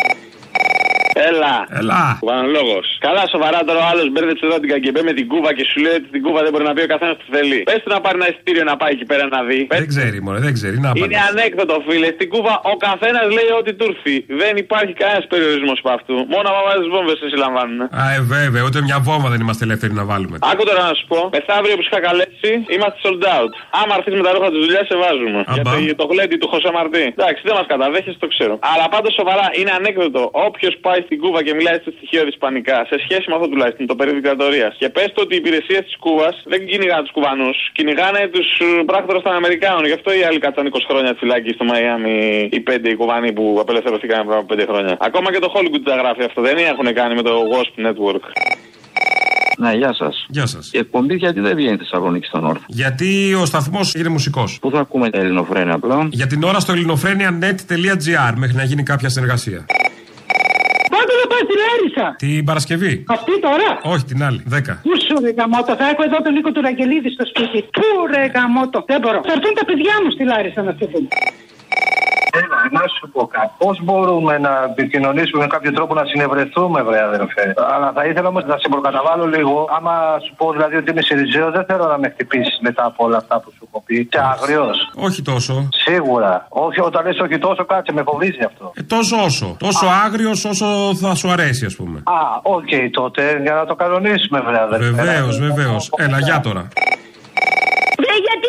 Έλα. 1.30 1.56
Έλα. 1.80 2.02
Παναλόγο. 2.30 2.78
Καλά, 3.06 3.24
σοβαρά 3.34 3.60
τώρα 3.68 3.80
ο 3.86 3.88
άλλος 3.92 4.08
μπέρδεψε 4.12 4.44
εδώ 4.50 4.58
την 4.64 4.70
καγκεμπέ 4.74 5.02
με 5.10 5.14
την 5.18 5.26
κούβα 5.32 5.50
και 5.58 5.64
σου 5.70 5.78
λέει 5.84 5.96
ότι 6.00 6.08
την 6.16 6.22
κούβα 6.26 6.40
δεν 6.46 6.52
μπορεί 6.54 6.66
να 6.72 6.74
πει 6.76 6.82
ο 6.88 6.92
καθένας 6.94 7.16
που 7.20 7.28
θέλει. 7.36 7.58
Πες 7.70 7.80
του 7.84 7.90
να 7.96 8.00
πάρει 8.04 8.16
ένα 8.22 8.28
εισιτήριο 8.32 8.64
να 8.72 8.76
πάει 8.82 8.92
εκεί 8.98 9.06
πέρα 9.12 9.26
να 9.36 9.40
δει. 9.50 9.60
Πες 9.72 9.78
Δεν 9.82 9.88
ξέρει, 9.94 10.18
μωρέ, 10.26 10.40
δεν 10.48 10.54
ξέρει. 10.60 10.78
Να 10.86 10.90
Είναι 10.96 11.00
πάρει. 11.18 11.28
ανέκδοτο, 11.30 11.76
φίλε. 11.88 12.08
Στην 12.18 12.28
Κούβα 12.34 12.54
ο 12.72 12.74
καθένας 12.88 13.26
λέει 13.38 13.50
ό,τι 13.60 13.72
του 13.78 13.86
έρθει. 13.92 14.16
Δεν 14.42 14.54
υπάρχει 14.66 14.94
κανένας 15.02 15.26
περιορισμός 15.32 15.78
από 15.84 15.90
αυτού. 15.98 16.16
Μόνο 16.34 16.46
άμα 16.52 16.62
βάζεις 16.68 16.88
βόμβες 16.94 17.18
σε 17.22 17.28
συλλαμβάνουν. 17.34 17.80
Α, 18.02 18.04
ε, 18.16 18.20
βέβαια, 18.36 18.62
ούτε 18.68 18.80
μια 18.88 18.98
βόμβα 19.08 19.28
δεν 19.34 19.40
είμαστε 19.44 19.64
ελεύθεροι 19.68 19.94
να 20.02 20.04
βάλουμε. 20.12 20.36
Άκου 20.52 20.64
τώρα 20.70 20.82
να 20.90 20.94
σου 21.00 21.06
πω. 21.12 21.20
Μεθαύριο 21.36 21.76
που 21.78 21.84
σου 21.86 21.90
είχα 21.92 22.02
καλέσει 22.10 22.52
είμαστε 22.76 22.98
sold 23.06 23.24
out. 23.38 23.52
Άμα 23.82 23.94
έρθει 23.98 24.10
με 24.20 24.24
τα 24.28 24.32
ρούχα 24.36 24.48
της 24.54 24.60
δουλειάς, 24.66 24.86
σε 24.92 24.96
βάζουμε. 25.04 25.40
Αμπά. 25.52 25.54
Για 25.58 25.64
το, 25.70 25.74
για 25.90 25.96
το 26.02 26.06
γλέντι 26.12 26.36
του 26.42 26.48
Χωσέ 26.52 26.72
Μαρτί. 26.78 27.04
Εντάξει, 27.18 27.42
δεν 27.48 27.54
μας 27.60 27.68
καταδέχεσαι, 27.74 28.18
το 28.24 28.28
ξέρω. 28.34 28.54
Αλλά 28.72 28.86
πάντως 28.94 29.12
σοβαρά 29.20 29.46
είναι 29.60 29.72
ανέκδοτο. 29.80 30.22
Όποιος 30.48 30.74
πάει 30.86 31.00
στην 31.08 31.18
Κούβα 31.24 31.40
και 31.46 31.54
μιλάει 31.60 31.78
στο 31.84 31.92
στοιχείο 31.98 32.24
ισπανικά, 32.34 32.78
σε 32.92 32.96
σχέση 33.04 33.26
με 33.30 33.36
αυτό 33.38 33.48
τουλάχιστον, 33.52 33.86
το 33.92 33.96
περί 34.00 34.12
δικτατορίας. 34.18 34.74
Και 34.82 34.90
πες 34.96 35.10
το 35.16 35.22
ότι 35.26 35.34
οι 35.36 35.40
υπηρεσίες 35.44 35.84
της 35.88 35.96
Κούβα 36.04 36.30
δεν 36.52 36.60
κυνηγάνε 36.70 37.04
τους 37.06 37.14
Κουβανού, 37.18 37.50
κυνηγάνε 37.78 38.22
τους 38.36 38.48
πράκτορες 38.90 39.22
των 39.26 39.34
Αμερικάνων. 39.42 39.84
Γι' 39.90 39.98
αυτό 40.00 40.10
οι 40.18 40.24
άλλοι 40.28 40.40
κάτσαν 40.46 40.66
20 40.66 40.86
χρόνια 40.90 41.12
φυλάκι 41.20 41.52
στο 41.58 41.64
Μαϊάμι, 41.70 42.50
οι 42.52 42.60
πέντε 42.60 42.88
οι 42.90 42.96
Κουβανοί 43.02 43.30
που 43.38 43.46
απελευθερωθήκαν 43.64 44.20
πριν 44.28 44.38
από 44.38 44.48
5 44.54 44.66
χρόνια. 44.70 44.94
Ακόμα 45.00 45.28
και 45.34 45.40
το 45.40 45.50
Hollywood 45.56 45.84
τα 45.84 45.96
γράφει 46.02 46.24
αυτό, 46.30 46.42
δεν 46.42 46.58
έχουν 46.58 46.88
κάνει 46.94 47.14
με 47.16 47.22
το 47.22 47.34
Wasp 47.54 47.76
Network. 47.86 48.26
Ναι, 49.58 49.74
γεια 49.74 49.94
σας. 49.94 50.26
Γεια 50.30 50.46
σας. 50.46 50.70
Η 50.74 50.78
εκπομπή 50.78 51.16
γιατί 51.16 51.40
δεν 51.40 51.56
βγαίνει 51.56 51.78
Θεσσαλονίκη 51.78 52.26
στον 52.26 52.46
Όρθο. 52.46 52.64
Γιατί 52.68 53.34
ο 53.42 53.46
σταθμός 53.46 53.94
είναι 53.94 54.10
μουσικός. 54.10 54.58
Πού 54.62 54.70
θα 54.70 54.80
ακούμε 54.80 55.10
ελληνοφρένια 55.12 55.80
πλέον. 55.80 56.10
Για 56.12 56.28
την 56.28 56.44
ώρα 56.44 56.60
στο 56.60 56.72
ελληνοφρένια.net.gr 56.72 58.34
μέχρι 58.36 58.56
να 58.56 58.64
γίνει 58.64 58.84
κάποια 58.84 59.10
συνεργασία. 59.10 59.66
Πότε 61.10 61.22
θα 61.24 61.28
πάει 61.32 61.44
στη 61.48 61.56
Λάρισα. 61.64 62.06
Την 62.24 62.44
Παρασκευή. 62.50 62.94
Αυτή 63.18 63.34
τώρα. 63.48 63.70
Όχι, 63.94 64.04
την 64.12 64.20
άλλη. 64.28 64.40
10. 64.56 64.82
Πού 64.88 64.94
σου 65.06 65.16
ρε 65.24 65.32
γαμότο, 65.38 65.72
θα 65.80 65.86
έχω 65.92 66.02
εδώ 66.08 66.18
τον 66.26 66.34
Νίκο 66.36 66.52
του 66.52 66.62
Ραγγελίδη 66.68 67.10
στο 67.18 67.26
σπίτι. 67.32 67.60
Πού 67.78 67.88
ρε 68.14 68.24
γαμότο, 68.36 68.80
δεν 68.92 69.00
μπορώ. 69.02 69.20
Θα 69.28 69.34
έρθουν 69.38 69.54
τα 69.60 69.66
παιδιά 69.70 69.94
μου 70.04 70.10
στη 70.16 70.24
Λάρισα 70.32 70.62
να 70.68 70.74
φύγουν. 70.80 71.08
Έλα, 72.34 72.60
να 72.72 72.84
σου 72.96 73.10
πω 73.14 73.28
κάτι. 73.28 73.52
Πώς 73.58 73.84
μπορούμε 73.84 74.38
να 74.38 74.52
επικοινωνήσουμε 74.70 75.42
με 75.42 75.48
κάποιο 75.48 75.72
τρόπο 75.74 75.94
να 75.94 76.06
συνευρεθούμε, 76.06 76.84
βρε 76.84 77.02
αδερφέ. 77.04 77.54
Αλλά 77.74 77.92
θα 77.96 78.06
ήθελα 78.06 78.28
όμως 78.28 78.44
να 78.46 78.58
σε 78.58 78.68
προκαταβάλω 78.70 79.26
λίγο. 79.36 79.68
Άμα 79.78 79.94
σου 80.26 80.34
πω 80.38 80.52
δηλαδή 80.52 80.76
ότι 80.76 80.92
είμαι 80.92 81.02
Συριζαίος, 81.02 81.52
δεν 81.52 81.66
θέλω 81.66 81.86
να 81.94 81.98
με 81.98 82.10
χτυπήσεις 82.14 82.58
μετά 82.62 82.86
από 82.86 83.06
όλα 83.06 83.18
αυτά 83.18 83.36
που 83.42 83.52
σου 83.56 83.64
έχω 83.68 83.84
πει. 83.86 84.06
Και 84.06 84.20
άγριος. 84.20 84.70
Όχι 84.96 85.22
τόσο. 85.22 85.70
Σίγουρα. 85.86 86.46
Όχι, 86.50 86.80
όταν 86.82 87.06
λες 87.06 87.20
όχι 87.20 87.38
τόσο, 87.38 87.66
κάτσε, 87.66 87.92
με 87.92 88.04
φοβίζει 88.04 88.44
αυτό. 88.46 88.72
Ε, 88.76 88.82
τόσο 88.82 89.16
όσο. 89.24 89.56
Τόσο 89.60 89.86
άγριος 90.06 90.46
όσο 90.46 90.66
θα 91.02 91.16
σου 91.16 91.30
αρέσει, 91.32 91.66
ας 91.66 91.76
πούμε. 91.76 91.98
Α, 92.06 92.20
οκ, 92.42 92.72
τότε 92.92 93.40
για 93.44 93.54
να 93.54 93.66
το 93.66 93.76
κανονίσουμε, 93.76 94.40
βρε 94.48 94.60
αδερφέ. 94.62 94.92
Βεβαίως, 94.92 95.40
βεβαίως. 95.40 95.92
Έλα, 95.98 96.20
γεια 96.20 96.40
τώρα. 96.40 96.68
Βρε, 98.02 98.16
γιατί 98.28 98.49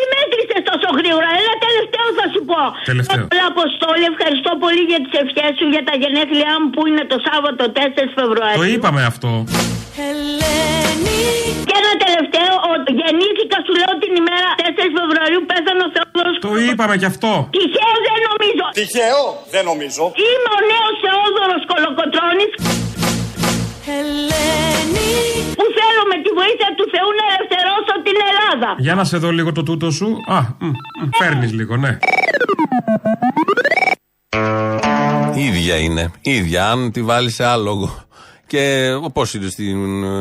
γρήγορα. 1.11 1.29
Έλα, 1.39 1.53
τελευταίο 1.67 2.07
θα 2.19 2.25
σου 2.33 2.41
πω. 2.49 2.61
Τελευταίο. 2.91 3.23
Έλα, 3.33 3.45
Αποστόλη, 3.53 4.05
ευχαριστώ 4.13 4.51
πολύ 4.63 4.83
για 4.91 4.99
τις 5.03 5.13
ευχές 5.23 5.51
σου 5.59 5.65
για 5.73 5.83
τα 5.87 5.93
γενέθλιά 6.01 6.53
μου 6.59 6.67
που 6.75 6.81
είναι 6.89 7.03
το 7.11 7.17
Σάββατο 7.27 7.63
4 7.77 8.07
Φεβρουαρίου. 8.17 8.59
Το 8.61 8.67
είπαμε 8.73 9.01
αυτό. 9.11 9.31
Και 11.67 11.75
ένα 11.81 11.93
τελευταίο, 12.05 12.53
ότι 12.73 12.89
γεννήθηκα 13.01 13.57
σου 13.65 13.73
λέω 13.81 13.93
την 14.03 14.13
ημέρα 14.21 14.49
4 14.61 14.87
Φεβρουαρίου 14.97 15.41
πέθανε 15.51 15.81
ο 15.87 15.89
Θεόδωρος 15.95 16.35
Το 16.47 16.51
είπαμε 16.65 16.95
κι 17.01 17.09
αυτό. 17.13 17.31
Τυχαίο 17.57 17.95
δεν 18.07 18.19
νομίζω. 18.29 18.65
Τυχαίο, 18.79 19.23
δεν 19.53 19.63
νομίζω. 19.71 20.03
Είμαι 20.27 20.49
ο 20.57 20.61
νέος 20.71 20.95
Θεόδωρος 21.03 21.61
Κολοκοτρώνης 21.71 22.51
που 25.57 25.65
θέλω 25.77 26.03
με 26.11 26.17
τη 26.23 26.29
βοήθεια 26.39 26.69
του 26.77 26.85
Θεού 26.93 27.09
να 27.19 27.25
ελευθερώσω 27.31 27.93
την 27.97 28.00
Ελλάδα. 28.53 28.75
Για 28.77 28.95
να 28.95 29.03
σε 29.03 29.17
δω 29.17 29.31
λίγο 29.31 29.51
το 29.51 29.63
τούτο 29.63 29.91
σου. 29.91 30.17
Α, 30.27 30.41
φέρνεις 31.19 31.53
λίγο, 31.53 31.77
ναι. 31.77 31.97
ίδια 35.35 35.75
είναι. 35.75 36.11
ίδια. 36.21 36.69
Αν 36.69 36.91
τη 36.91 37.01
βάλεις 37.01 37.35
σε 37.35 37.45
άλογο. 37.45 38.05
Και 38.47 38.93
όπως 39.01 39.33
είναι 39.33 39.49
στην, 39.49 39.79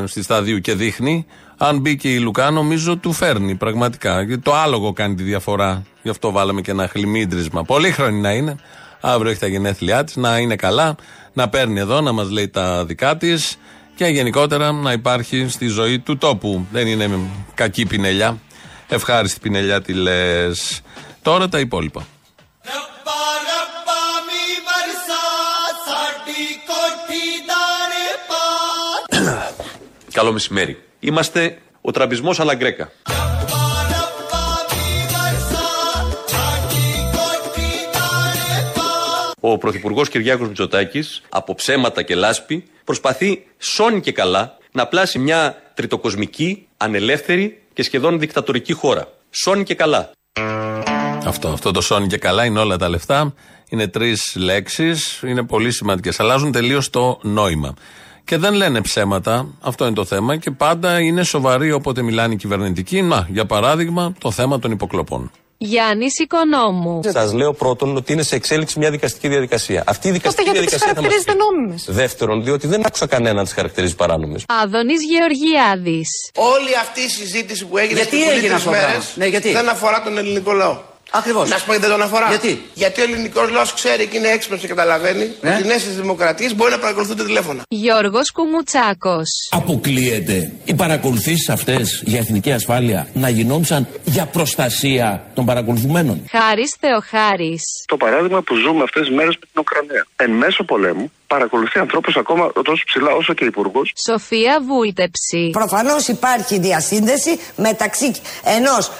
στη 0.09 0.23
σταδίου 0.23 0.59
και 0.59 0.75
δείχνει, 0.75 1.27
αν 1.57 1.79
μπει 1.79 1.97
και 1.97 2.14
η 2.14 2.19
Λουκά, 2.19 2.51
νομίζω 2.51 2.97
του 2.97 3.12
φέρνει 3.12 3.55
πραγματικά. 3.55 4.23
Γιατί 4.23 4.43
το 4.43 4.55
άλογο 4.55 4.93
κάνει 4.93 5.14
τη 5.14 5.23
διαφορά. 5.23 5.83
Γι' 6.03 6.11
αυτό 6.11 6.31
βάλαμε 6.31 6.61
και 6.61 6.71
ένα 6.71 6.88
χλιμίντρισμα. 6.88 7.62
Πολύχρονη 7.64 8.21
να 8.21 8.33
είναι. 8.33 8.57
Αύριο 9.01 9.31
έχει 9.31 9.40
τα 9.40 9.47
γενέθλιά 9.47 10.05
της, 10.05 10.16
να 10.16 10.38
είναι 10.38 10.57
καλά, 10.57 10.95
να 11.33 11.49
παίρνει 11.49 11.81
εδώ, 11.81 12.01
να 12.01 12.12
μας 12.12 12.31
λέει 12.31 12.49
τα 12.49 12.85
δικά 12.85 13.16
της 13.16 13.59
και 14.00 14.06
γενικότερα 14.06 14.72
να 14.72 14.92
υπάρχει 14.92 15.48
στη 15.48 15.66
ζωή 15.66 15.98
του 15.98 16.18
τόπου. 16.18 16.66
Δεν 16.72 16.86
είναι 16.86 17.18
κακή 17.54 17.86
πινελιά. 17.86 18.38
Ευχάριστη 18.88 19.40
πινελιά 19.40 19.82
τη 19.82 19.92
λες. 19.92 20.80
Τώρα 21.22 21.48
τα 21.48 21.58
υπόλοιπα. 21.58 22.06
Καλό 30.12 30.32
μεσημέρι. 30.32 30.82
Είμαστε 31.00 31.58
ο 31.80 31.90
τραμπισμός 31.90 32.40
Αλαγκρέκα. 32.40 32.92
Ο 39.40 39.59
Πρωθυπουργός 39.59 40.09
Κυριάκος 40.09 40.48
Μητσοτάκης 40.48 41.22
από 41.29 41.55
ψέματα 41.55 42.03
και 42.03 42.14
λάσπη 42.14 42.64
προσπαθεί 42.85 43.46
σώνει 43.59 44.00
και 44.00 44.12
καλά 44.12 44.57
να 44.72 44.87
πλάσει 44.87 45.18
μια 45.18 45.62
τριτοκοσμική, 45.74 46.66
ανελεύθερη 46.76 47.62
και 47.72 47.83
σχεδόν 47.83 48.18
δικτατορική 48.18 48.72
χώρα. 48.72 49.09
Σώνει 49.31 49.62
και 49.62 49.74
καλά. 49.74 50.11
Αυτό, 51.26 51.48
αυτό 51.48 51.70
το 51.70 51.81
σώνει 51.81 52.07
και 52.07 52.18
καλά 52.18 52.44
είναι 52.44 52.59
όλα 52.59 52.76
τα 52.76 52.88
λεφτά. 52.88 53.35
Είναι 53.68 53.88
τρεις 53.88 54.35
λέξεις, 54.37 55.22
είναι 55.26 55.42
πολύ 55.42 55.72
σημαντικές. 55.72 56.20
Αλλάζουν 56.20 56.53
τελείως 56.53 56.90
το 56.90 57.18
νόημα. 57.22 57.74
Και 58.24 58.37
δεν 58.37 58.55
λένε 58.55 58.81
ψέματα, 58.81 59.46
αυτό 59.61 59.85
είναι 59.85 59.94
το 59.94 60.05
θέμα, 60.05 60.37
και 60.37 60.50
πάντα 60.50 61.00
είναι 61.00 61.22
σοβαροί 61.22 61.72
όποτε 61.72 62.03
μιλάνε 62.03 62.35
οι 62.35 62.37
κυβερνητικοί. 62.37 63.03
Να, 63.03 63.26
για 63.31 63.46
παράδειγμα, 63.46 64.14
το 64.18 64.31
θέμα 64.31 64.59
των 64.59 64.70
υποκλοπών. 64.70 65.31
Γιάννη 65.62 66.07
Οικονόμου. 66.23 67.01
Σας 67.12 67.33
λέω 67.33 67.53
πρώτον 67.53 67.96
ότι 67.96 68.12
είναι 68.12 68.23
σε 68.23 68.35
εξέλιξη 68.35 68.79
μια 68.79 68.90
δικαστική 68.90 69.29
διαδικασία. 69.29 69.83
Αυτή 69.87 70.09
η 70.09 70.11
Τότε 70.11 70.23
δικαστική 70.23 70.42
γιατί 70.42 70.59
τι 70.59 70.64
διαδικασία 70.64 70.94
θα 70.94 71.01
μας 71.01 71.11
χαρακτηρίζετε 71.11 71.44
νόμιμες. 71.44 71.85
Δεύτερον, 71.88 72.44
διότι 72.44 72.66
δεν 72.66 72.87
άκουσα 72.87 73.07
κανέναν 73.07 73.37
να 73.37 73.42
τις 73.42 73.53
χαρακτηρίζει 73.53 73.94
παράνομες. 73.94 74.44
Άδωνης 74.62 75.01
Γεωργιάδης. 75.03 76.09
Όλη 76.35 76.77
αυτή 76.81 77.01
η 77.01 77.09
συζήτηση 77.09 77.66
που 77.66 77.79
έγινε 77.79 78.01
Γιατί 78.01 78.16
στις 78.16 78.25
Βουλή 78.25 78.37
έγινε 78.37 78.49
τρεις 78.49 78.66
αυτό 78.66 78.70
το 78.70 78.77
μέρες 78.77 78.87
πράγμα; 78.92 79.05
Ναι, 79.14 79.27
γιατί; 79.27 79.53
δεν 79.53 79.68
αφορά 79.68 80.03
τον 80.03 80.18
ελληνικό 80.18 80.53
λαό. 80.53 80.89
Ακριβώς. 81.12 81.49
Να 81.49 81.57
σου 81.59 81.64
πω 81.66 81.73
γιατί 81.73 81.87
δεν 81.88 81.96
τον 81.96 82.07
αφορά. 82.07 82.29
Γιατί; 82.29 82.62
Γιατί 82.75 83.01
ο 83.01 83.05
ελληνικός 83.05 83.51
λαός 83.51 83.73
ξέρει 83.75 84.07
και 84.07 84.16
είναι 84.16 84.29
έξυπνος 84.29 84.61
και 84.61 84.66
καταλαβαίνει 84.66 85.31
Ναι. 85.40 85.51
ότι 85.55 85.62
οι 85.62 85.66
νέε 85.66 85.77
δημοκρατίε 85.77 86.49
μπορεί 86.55 86.70
να 86.70 86.79
παρακολουθούν 86.79 87.16
τηλέφωνα. 87.16 87.62
Γιώργος 87.68 88.31
Κουμουτσάκος. 88.31 89.29
Αποκλείεται 89.51 90.53
οι 90.64 90.75
παρακολουθήσεις 90.75 91.49
αυτές 91.49 92.03
για 92.05 92.18
εθνική 92.18 92.53
ασφάλεια 92.53 93.09
να 93.14 93.29
γινόντουσαν 93.29 93.87
για 94.05 94.27
προστασία 94.27 95.25
των 95.35 95.44
παρακολουθουμένων. 95.44 96.23
Χάρης 96.31 96.77
Θεοχάρης. 96.81 97.62
Το 97.87 97.96
παράδειγμα 97.96 98.42
που 98.42 98.55
ζούμε 98.55 98.83
αυτές 98.83 99.07
τις 99.07 99.16
μέρες 99.16 99.35
με 99.40 99.46
την 99.53 99.61
Ουκρανία. 99.61 100.07
Εν 100.16 100.31
μέσω 100.31 100.64
πολέμου 100.64 101.12
παρακολουθεί 101.35 101.79
ανθρώπους 101.79 102.16
ακόμα 102.16 102.53
τόσο 102.53 102.83
ψηλά 102.87 103.11
όσο 103.21 103.33
και 103.35 103.45
υπουργού. 103.45 103.83
Σοφία 104.07 104.61
Βούλτεψη. 104.66 105.51
Προφανώς 105.53 106.09
υπάρχει 106.09 106.59
διασύνδεση 106.59 107.40
μεταξύ 107.57 108.12
ενός 108.45 108.90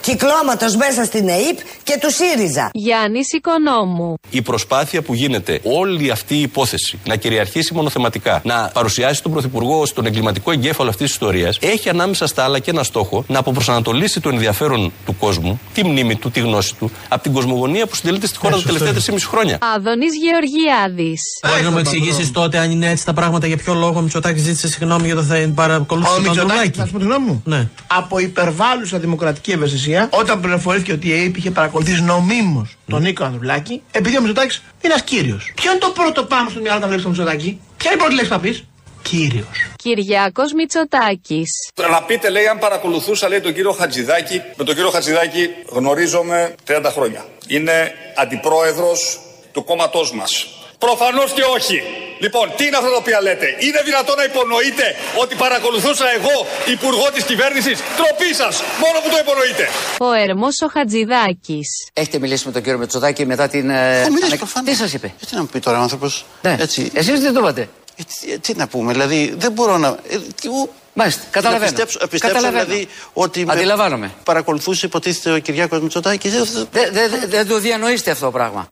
κυκλώματος 0.00 0.76
μέσα 0.76 1.04
στην 1.04 1.28
ΕΕΠ 1.28 1.58
και 1.82 1.98
του 2.00 2.10
ΣΥΡΙΖΑ. 2.12 2.70
Γιάννη 2.72 3.20
Οικονόμου. 3.36 4.14
Η 4.30 4.42
προσπάθεια 4.42 5.02
που 5.02 5.14
γίνεται 5.14 5.60
όλη 5.62 6.10
αυτή 6.10 6.34
η 6.34 6.40
υπόθεση 6.40 6.98
να 7.06 7.16
κυριαρχήσει 7.16 7.74
μονοθεματικά, 7.74 8.40
να 8.44 8.70
παρουσιάσει 8.74 9.22
τον 9.22 9.32
Πρωθυπουργό 9.32 9.80
ω 9.80 9.84
τον 9.94 10.06
εγκληματικό 10.06 10.50
εγκέφαλο 10.50 10.88
αυτής 10.88 11.06
της 11.06 11.14
ιστορίας, 11.14 11.58
έχει 11.60 11.88
ανάμεσα 11.88 12.26
στα 12.26 12.44
άλλα 12.44 12.58
και 12.58 12.70
ένα 12.70 12.82
στόχο 12.82 13.24
να 13.28 13.38
αποπροσανατολίσει 13.38 14.20
το 14.20 14.28
ενδιαφέρον 14.28 14.92
του 15.06 15.16
κόσμου, 15.16 15.60
τη 15.74 15.84
μνήμη 15.84 16.16
του, 16.16 16.30
τη 16.30 16.40
γνώση 16.40 16.74
του, 16.74 16.90
από 17.08 17.22
την 17.22 17.32
κοσμογονία 17.32 17.86
που 17.86 17.94
συντελείται 17.94 18.26
στη 18.26 18.38
χώρα 18.38 18.56
τα 18.56 18.62
τελευταία 18.62 18.92
3,5 18.92 19.18
χρόνια. 19.28 19.58
Άδωνης 19.76 20.12
Γεωργιάδης. 20.16 21.20
Μπορεί 21.48 21.62
να 21.62 21.70
μου 21.70 21.78
εξηγήσεις 21.78 22.30
τότε 22.30 22.58
αν 22.58 22.70
είναι 22.70 22.90
έτσι 22.90 23.04
τα 23.04 23.12
πράγματα 23.12 23.46
για 23.46 23.56
ποιο 23.56 23.74
λόγο 23.74 23.98
ο 23.98 24.02
Μητσοτάκη 24.02 24.38
ζήτησε 24.40 24.68
συγγνώμη 24.68 25.06
για 25.06 25.14
το 25.14 25.22
θα 25.22 25.50
παρακολούθησε 25.54 26.12
Ο 26.12 26.16
το 26.16 26.20
Μητσοτάκης, 26.22 26.50
Ανδρουλάκη. 26.52 26.78
να 26.78 26.86
σου 26.86 26.92
πω 26.92 26.98
τη 26.98 27.04
γνώμη 27.04 27.26
μου. 27.26 27.42
Ναι. 27.44 27.68
Από 27.86 28.18
υπερβάλλουσα 28.18 28.98
δημοκρατική 28.98 29.50
ευαισθησία, 29.50 30.08
όταν 30.12 30.40
πληροφορήθηκε 30.40 30.92
ότι 30.92 31.08
η 31.08 31.12
ΑΕΠ 31.12 31.36
είχε 31.36 31.50
παρακολουθήσει 31.50 32.02
νομίμως 32.02 32.76
τον 32.86 33.02
Νίκο 33.02 33.24
Ανδρουλάκη, 33.24 33.82
επειδή 33.90 34.16
ο 34.16 34.20
Μητσοτάκης 34.20 34.56
είναι 34.56 34.92
ένας 34.94 35.02
κύριος. 35.02 35.52
Ποιο 35.54 35.70
είναι 35.70 35.80
το 35.80 35.90
πρώτο 35.90 36.24
πάμε 36.24 36.50
στο 36.50 36.60
μυαλό 36.60 36.76
όταν 36.76 36.88
βλέπει 36.88 37.02
τον 37.02 37.10
Μητσοτάκη, 37.10 37.60
Ποια 37.76 37.90
είναι 37.90 38.00
η 38.00 38.02
πρώτη 38.02 38.14
λέξη 38.14 38.30
που 38.30 38.34
θα 38.36 38.40
πεις, 38.40 38.64
Κύριος. 39.02 39.46
Κυριάκος 39.76 40.52
Μητσοτάκης. 40.52 41.50
Να 41.90 42.02
πείτε, 42.02 42.30
λέει, 42.30 42.46
αν 42.46 42.58
παρακολουθούσα, 42.58 43.28
λέει, 43.28 43.40
τον 43.40 43.54
κύριο 43.54 43.72
Χατζηδάκη. 43.72 44.40
Με 44.56 44.64
τον 44.64 44.74
κύριο 44.74 44.90
Χατζηδάκη 44.90 45.48
γνωρίζομαι 45.72 46.54
30 46.66 46.90
χρόνια. 46.92 47.24
Είναι 47.46 47.92
αντιπρόεδρος 48.16 49.18
του 49.52 49.64
κόμματός 49.64 50.12
μας. 50.12 50.46
Προφανώς 50.78 51.32
και 51.32 51.42
όχι. 51.56 51.82
Λοιπόν, 52.18 52.52
τι 52.56 52.66
είναι 52.66 52.76
αυτό 52.76 52.90
το 52.90 52.96
οποίο 52.96 53.18
λέτε; 53.22 53.46
Είναι 53.58 53.80
δυνατόν 53.84 54.16
να 54.16 54.24
υπονοείτε 54.24 54.86
ότι 55.22 55.34
παρακολουθούσα 55.34 56.04
εγώ 56.18 56.46
υπουργό 56.74 57.06
της 57.14 57.24
κυβέρνησης; 57.24 57.78
Τροπή 57.96 58.34
σας. 58.34 58.62
Μόνο 58.82 58.96
που 59.02 59.08
το 59.10 59.18
υπονοείτε. 59.24 59.64
Ο 59.98 60.12
Ερμός 60.12 60.60
ο 60.60 60.68
Χατζηδάκης. 60.72 61.68
Έχετε 61.92 62.18
μιλήσει 62.18 62.46
με 62.46 62.52
τον 62.52 62.62
κύριο 62.62 62.78
Μετσοδάκη 62.78 63.26
μετά 63.26 63.48
την. 63.48 63.70
ε, 63.70 64.00
Έχω 64.00 64.06
μιλήσει 64.08 64.24
ανακ- 64.24 64.38
προφανώς. 64.38 64.70
Τι 64.70 64.76
σας 64.76 64.92
είπε; 64.92 65.06
Ε, 65.06 65.26
Τι 65.26 65.34
να 65.34 65.40
μου 65.40 65.46
πει 65.46 65.58
τώρα 65.60 65.78
ο 65.78 65.82
άνθρωπος; 65.82 66.24
Ναι. 66.42 66.56
Έτσι. 66.60 66.90
Εσείς 66.94 67.20
δεν 67.20 67.32
το 67.32 67.40
είπατε. 67.40 67.68
Ε, 67.96 68.02
τι, 68.20 68.38
τι 68.38 68.54
να 68.54 68.66
πούμε, 68.66 68.92
δηλαδή 68.92 69.34
δεν 69.38 69.52
μπορώ 69.52 69.78
να. 69.78 69.88
Ε, 69.88 70.16
τι, 70.40 70.48
ου- 70.48 70.70
Μάλιστα, 70.96 71.22
καταλαβαίνω. 71.30 71.64
Να 71.64 71.70
πιστέψω, 71.70 71.98
να 72.00 72.08
πιστέψω 72.08 72.36
Καταλαβαίνω. 72.36 72.64
δηλαδή 72.70 72.88
ότι. 73.12 73.44
με 73.44 73.52
Αντιλαμβάνομαι. 73.52 74.10
Παρακολουθούσε 74.24 74.86
υποτίθεται 74.86 75.34
ο 75.34 75.38
Κυριάκος 75.38 75.80
Μητσοτάκη. 75.80 76.28
Δεν 76.28 76.46
δε, 76.70 76.90
δε, 77.08 77.26
δεν 77.26 77.48
το 77.48 77.58
διανοείστε 77.58 78.10
αυτό 78.10 78.24
το 78.24 78.30
πράγμα. 78.30 78.68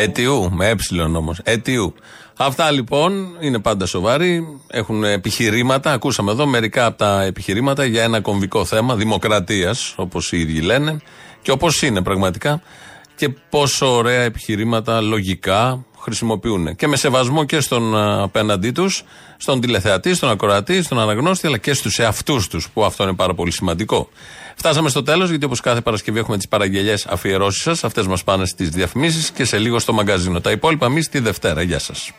Αιτιού, 0.00 0.50
με 0.52 0.66
ε 0.66 1.00
όμως. 1.00 1.40
Αιτιού. 1.42 1.94
Αυτά 2.36 2.70
λοιπόν 2.70 3.36
είναι 3.40 3.58
πάντα 3.58 3.86
σοβαροί. 3.86 4.60
Έχουν 4.66 5.04
επιχειρήματα. 5.04 5.92
Ακούσαμε 5.92 6.30
εδώ 6.30 6.46
μερικά 6.46 6.86
από 6.86 6.98
τα 6.98 7.22
επιχειρήματα 7.22 7.84
για 7.84 8.02
ένα 8.02 8.20
κομβικό 8.20 8.64
θέμα 8.64 8.96
δημοκρατίας, 8.96 9.94
όπως 9.96 10.32
οι 10.32 10.40
ίδιοι 10.40 10.60
λένε. 10.60 11.00
Και 11.42 11.50
όπως 11.50 11.82
είναι 11.82 12.02
πραγματικά. 12.02 12.62
Και 13.16 13.28
πόσο 13.28 13.96
ωραία 13.96 14.22
επιχειρήματα 14.22 15.00
λογικά 15.00 15.84
χρησιμοποιούν. 16.00 16.76
Και 16.76 16.86
με 16.86 16.96
σεβασμό 16.96 17.44
και 17.44 17.60
στον 17.60 17.96
α, 17.96 18.22
απέναντί 18.22 18.70
τους, 18.70 19.02
στον 19.36 19.60
τηλεθεατή, 19.60 20.14
στον 20.14 20.30
ακροατή, 20.30 20.82
στον 20.82 20.98
αναγνώστη, 20.98 21.46
αλλά 21.46 21.58
και 21.58 21.74
στους 21.74 21.98
εαυτούς 21.98 22.48
τους, 22.48 22.68
που 22.70 22.84
αυτό 22.84 23.02
είναι 23.02 23.14
πάρα 23.14 23.34
πολύ 23.34 23.52
σημαντικό. 23.52 24.08
Φτάσαμε 24.62 24.88
στο 24.88 25.02
τέλος, 25.02 25.30
γιατί 25.30 25.44
όπως 25.44 25.60
κάθε 25.60 25.80
Παρασκευή 25.80 26.18
έχουμε 26.18 26.36
τις 26.36 26.48
παραγγελίε 26.48 26.94
αφιερώσεις 27.06 27.62
σας. 27.62 27.84
Αυτές 27.84 28.06
μας 28.06 28.24
πάνε 28.24 28.46
στις 28.46 28.68
διαφημίσεις 28.68 29.30
και 29.30 29.44
σε 29.44 29.58
λίγο 29.58 29.78
στο 29.78 29.92
μαγκαζίνο. 29.92 30.40
Τα 30.40 30.50
υπόλοιπα 30.50 30.86
εμείς 30.86 31.08
τη 31.08 31.18
Δευτέρα. 31.18 31.62
Γεια 31.62 31.78
σας. 31.78 32.12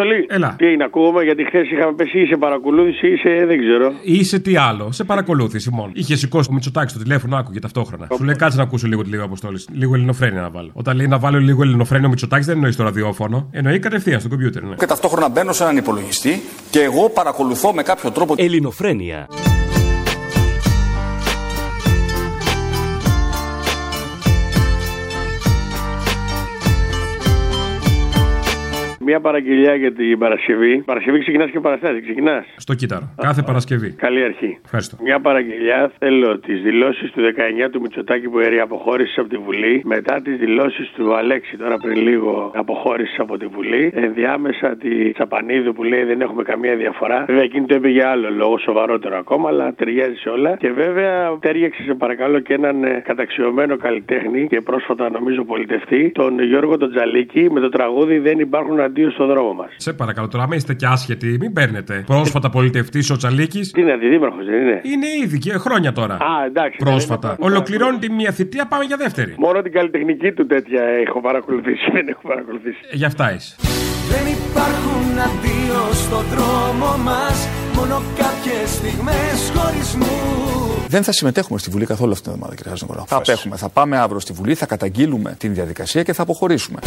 Αποστολή. 0.00 0.26
Έλα. 0.28 0.54
Τι 0.58 0.72
είναι, 0.72 0.84
ακούγομαι, 0.84 1.22
γιατί 1.22 1.44
χθες 1.44 1.70
είχαμε 1.70 1.92
πέσει 1.92 2.20
ή 2.20 2.26
σε 2.26 2.36
παρακολούθηση 2.36 3.06
ή 3.06 3.16
σε 3.16 3.44
δεν 3.46 3.58
ξέρω. 3.58 3.92
Είσαι 4.02 4.38
τι 4.38 4.56
άλλο, 4.56 4.92
σε 4.92 5.04
παρακολούθηση 5.04 5.70
μόνο. 5.70 5.90
Είχε 5.94 6.16
σηκώσει 6.16 6.48
το 6.48 6.54
Μητσοτάκη 6.54 6.90
στο 6.90 6.98
τηλέφωνο, 6.98 7.36
άκουγε 7.36 7.58
ταυτόχρονα. 7.58 8.08
Σου 8.16 8.24
λέει 8.24 8.36
κάτσε 8.36 8.56
να 8.56 8.62
ακούσω 8.62 8.86
λίγο 8.86 9.02
τη 9.02 9.10
λίγο 9.10 9.24
αποστόλης. 9.24 9.68
Λίγο 9.72 9.94
ελληνοφρένια 9.94 10.40
να 10.40 10.50
βάλω. 10.50 10.70
Όταν 10.72 10.96
λέει 10.96 11.06
να 11.06 11.18
βάλω 11.18 11.38
λίγο 11.38 11.62
ελληνοφρένια 11.62 12.06
ο 12.06 12.10
Μητσοτάκης 12.10 12.46
δεν 12.46 12.54
εννοείς 12.54 12.74
στο 12.74 12.82
ραδιόφωνο. 12.82 13.48
Εννοεί 13.50 13.78
κατευθείαν 13.78 14.20
στο 14.20 14.28
κομπιούτερ. 14.28 14.62
Ναι. 14.62 14.74
Και 14.74 14.86
ταυτόχρονα 14.86 15.28
μπαίνω 15.28 15.52
σε 15.52 15.62
έναν 15.62 15.76
υπολογιστή 15.76 16.42
και 16.70 16.80
εγώ 16.80 17.10
παρακολουθώ 17.10 17.74
με 17.74 17.82
κάποιο 17.82 18.10
τρόπο. 18.10 18.34
Ελληνοφρένια. 18.36 19.28
Μια 29.10 29.20
παραγγελιά 29.20 29.74
για 29.74 29.92
την 29.92 30.18
Παρασκευή. 30.18 30.82
Παρασκευή 30.82 31.18
ξεκινάς 31.18 31.50
και 31.50 31.60
Παραστάση. 31.60 32.00
Ξεκινάς. 32.00 32.44
Στο 32.56 32.74
κύτταρο. 32.74 33.14
Κάθε 33.16 33.42
Παρασκευή. 33.42 33.90
Καλή 33.90 34.22
αρχή. 34.22 34.58
Ευχαριστώ. 34.64 34.96
Μια 35.02 35.20
παραγγελιά 35.20 35.92
θέλω 35.98 36.38
τις 36.38 36.62
δηλώσεις 36.62 37.10
του 37.10 37.20
19 37.20 37.70
του 37.70 37.80
Μητσοτάκη 37.80 38.28
που 38.28 38.38
έρει 38.38 38.60
αποχώρησε 38.60 39.20
από 39.20 39.28
τη 39.28 39.36
Βουλή. 39.36 39.82
Μετά 39.84 40.20
τις 40.22 40.36
δηλώσεις 40.36 40.90
του 40.96 41.14
Αλέξη 41.14 41.56
τώρα 41.56 41.76
πριν 41.76 41.96
λίγο 42.02 42.50
αποχώρησε 42.54 43.16
από 43.20 43.36
τη 43.36 43.46
Βουλή. 43.46 43.92
Ενδιάμεσα 43.94 44.76
τη 44.76 45.12
Τσαπανίδου 45.12 45.72
που 45.72 45.82
λέει 45.84 46.04
δεν 46.04 46.20
έχουμε 46.20 46.42
καμία 46.42 46.76
διαφορά. 46.76 47.24
Βέβαια 47.26 47.42
εκείνη 47.42 47.66
το 47.66 47.74
είπε 47.74 47.88
για 47.88 48.10
άλλο 48.10 48.30
λόγο, 48.30 48.58
σοβαρότερο 48.58 49.16
ακόμα, 49.18 49.48
αλλά 49.48 49.74
ταιριάζει 49.74 50.14
σε 50.14 50.28
όλα. 50.28 50.56
Και 50.56 50.70
βέβαια 50.70 51.38
τέριαξε 51.38 51.82
σε 51.82 51.94
παρακαλώ 51.94 52.38
και 52.38 52.54
έναν 52.54 52.84
ε, 52.84 53.02
καταξιωμένο 53.06 53.76
καλλιτέχνη 53.76 54.46
και 54.46 54.60
πρόσφατα 54.60 55.10
νομίζω 55.10 55.44
πολιτευτή, 55.44 56.10
τον 56.14 56.42
Γιώργο 56.42 56.76
τον 56.76 56.90
Τζαλίκη 56.90 57.50
με 57.50 57.60
το 57.60 57.68
τραγούδι 57.68 58.18
Δεν 58.18 58.38
υπάρχουν 58.38 58.80
αντίο 59.00 59.10
στον 59.10 59.26
δρόμο 59.26 59.52
μας. 59.52 59.68
Σε 59.76 59.92
παρακαλώ 59.92 60.28
τώρα, 60.28 60.44
άμα 60.44 60.54
είστε 60.54 60.74
και 60.74 60.86
άσχετοι, 60.86 61.36
μην 61.40 61.52
παίρνετε. 61.52 62.02
Πρόσφατα 62.06 62.50
πολιτευτής 62.50 63.10
ο 63.10 63.16
Τσαλίκη. 63.16 63.60
Τι 63.60 63.80
είναι, 63.80 63.92
αντιδήμαρχος 63.92 64.44
δεν 64.46 64.60
είναι; 64.60 64.80
Είναι 64.82 65.06
ήδη 65.24 65.38
και 65.38 65.52
χρόνια 65.52 65.92
τώρα. 65.92 66.14
Α, 66.14 66.44
εντάξει. 66.46 66.76
Πρόσφατα. 66.78 67.28
δεν 67.28 67.36
είναι- 67.40 67.50
Ολοκληρώνει 67.50 67.98
τη 67.98 68.10
μία 68.12 68.30
θητεία, 68.32 68.66
πάμε 68.66 68.84
για 68.84 68.96
δεύτερη. 68.96 69.34
Μόνο 69.38 69.62
την 69.62 69.72
καλλιτεχνική 69.72 70.32
του 70.32 70.46
τέτοια 70.46 70.82
έχω 71.06 71.20
παρακολουθήσει. 71.20 71.90
Δεν 71.96 72.08
έχω 72.08 72.20
παρακολουθήσει. 72.28 72.78
Ε, 72.92 72.96
Γι' 72.96 73.04
αυτά 73.04 73.34
είσαι. 73.34 73.54
Δεν 74.12 74.24
υπάρχουν 74.36 75.04
αντίο 75.28 75.80
στον 76.02 76.24
δρόμο 76.32 76.90
μας 77.04 77.36
Μόνο 77.76 77.96
κάποιες 78.50 78.70
στιγμές 78.70 79.52
χωρισμού 79.54 80.06
Δεν 80.88 81.02
θα 81.02 81.12
συμμετέχουμε 81.12 81.58
στη 81.58 81.70
Βουλή 81.70 81.86
καθόλου 81.86 82.12
αυτήν 82.12 82.24
την 82.24 82.32
εβδομάδα, 82.32 82.56
κύριε 82.56 82.70
Χαζηνικολάου. 82.70 83.06
Θα 83.08 83.16
απέχουμε. 83.16 83.56
Θα 83.56 83.68
πάμε 83.68 83.98
αύριο 83.98 84.20
στη 84.20 84.32
Βουλή, 84.32 84.54
θα 84.54 84.66
καταγγείλουμε 84.66 85.34
την 85.38 85.54
διαδικασία 85.54 86.02
και 86.02 86.12
θα 86.12 86.22
αποχωρήσουμε. 86.22 86.78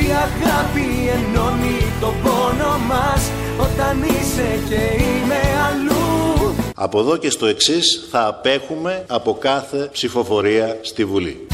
Η 0.00 0.04
αγάπη 0.04 0.86
ενώνει 1.16 1.78
τον 2.00 2.14
πόνο 2.22 2.78
μας 2.88 3.30
Όταν 3.58 4.02
είσαι 4.02 4.60
και 4.68 5.02
είμαι 5.02 5.40
αλλού 5.68 6.54
Από 6.74 7.00
εδώ 7.00 7.16
και 7.16 7.30
στο 7.30 7.46
εξής 7.46 8.06
θα 8.10 8.26
απέχουμε 8.26 9.04
από 9.08 9.36
κάθε 9.40 9.88
ψηφοφορία 9.92 10.78
στη 10.82 11.04
Βουλή. 11.04 11.46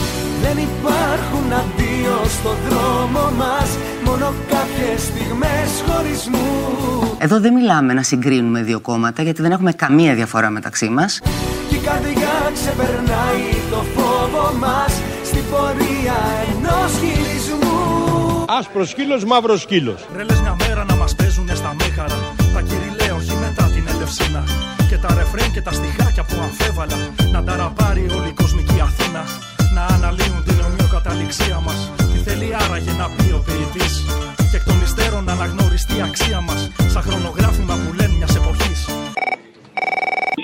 Δεν 0.43 0.59
υπάρχουν 0.59 1.53
αντίο 1.53 2.19
στο 2.25 2.55
δρόμο 2.69 3.31
μας 3.37 3.69
Μόνο 4.05 4.35
κάποιες 4.49 5.01
στιγμές 5.03 5.71
χωρισμού 5.87 6.94
Εδώ 7.25 7.41
δεν 7.41 7.53
μιλάμε 7.53 7.93
να 7.93 8.03
συγκρίνουμε 8.03 8.63
δύο 8.63 8.81
κόμματα 8.81 9.23
γιατί 9.23 9.43
δεν 9.43 9.51
έχουμε 9.53 9.73
καμία 9.73 10.15
διαφορά 10.15 10.51
μεταξύ 10.51 10.89
μας. 10.89 11.21
Κι 11.69 11.75
η 11.75 11.79
καρδιά 11.79 12.35
ξεπερνάει 12.55 13.45
το 13.71 13.85
φόβο 13.95 14.53
μας. 14.59 14.93
Στην 15.25 15.43
πορεία 15.51 16.19
ενός 16.51 16.93
χειρισμού 17.01 18.45
Άσπρος 18.59 18.89
σκύλος, 18.89 19.25
μαύρος 19.25 19.61
σκύλος. 19.61 20.07
Ρε 20.17 20.23
λες 20.23 20.41
μια 20.41 20.57
μέρα 20.59 20.85
να 20.85 20.95
μας 20.95 21.15
παίζουνε 21.15 21.55
στα 21.55 21.75
μέγαρα. 21.79 22.19
Τα 22.55 22.61
κυριλαία 22.61 23.15
όχι 23.15 23.35
μετά 23.45 23.65
την 23.75 23.85
Ελευσίνα. 23.95 24.43
Και 24.89 24.97
τα 24.97 25.15
ρεφρέν 25.15 25.53
και 25.53 25.61
τα 25.61 25.73
στιχάκια 25.73 26.23
που 26.23 26.37
αμφέβαλα. 26.43 26.97
Να 27.33 27.45
τα 27.45 27.57
ραπάρει 27.57 28.07
όλη 28.17 28.29
η 28.29 28.35
κοσμική 28.43 28.81
Αθήνα. 28.81 29.23
Να 29.75 29.83
αναλύουν 29.95 30.45
την 30.45 30.57
ομοιοκαταληξία 30.67 31.59
μας. 31.67 31.91
Τι 31.97 32.19
θέλει 32.27 32.49
άραγε 32.63 32.93
να 33.01 33.07
πει 33.17 33.27
ο 33.39 33.41
ποιητής 33.47 34.05
Και 34.95 35.01
εκ 35.01 35.11
των 35.11 35.19
υστέρων 35.21 35.25
να 35.25 35.33
αναγνωριστεί 35.33 35.97
η 35.97 36.01
αξία 36.01 36.41
μας. 36.41 36.69
Σαν 36.87 37.03
χρονογράφημα 37.03 37.75
που 37.75 37.93
λένε 37.93 37.94
μιας 37.94 37.94
εποχής 37.94 37.94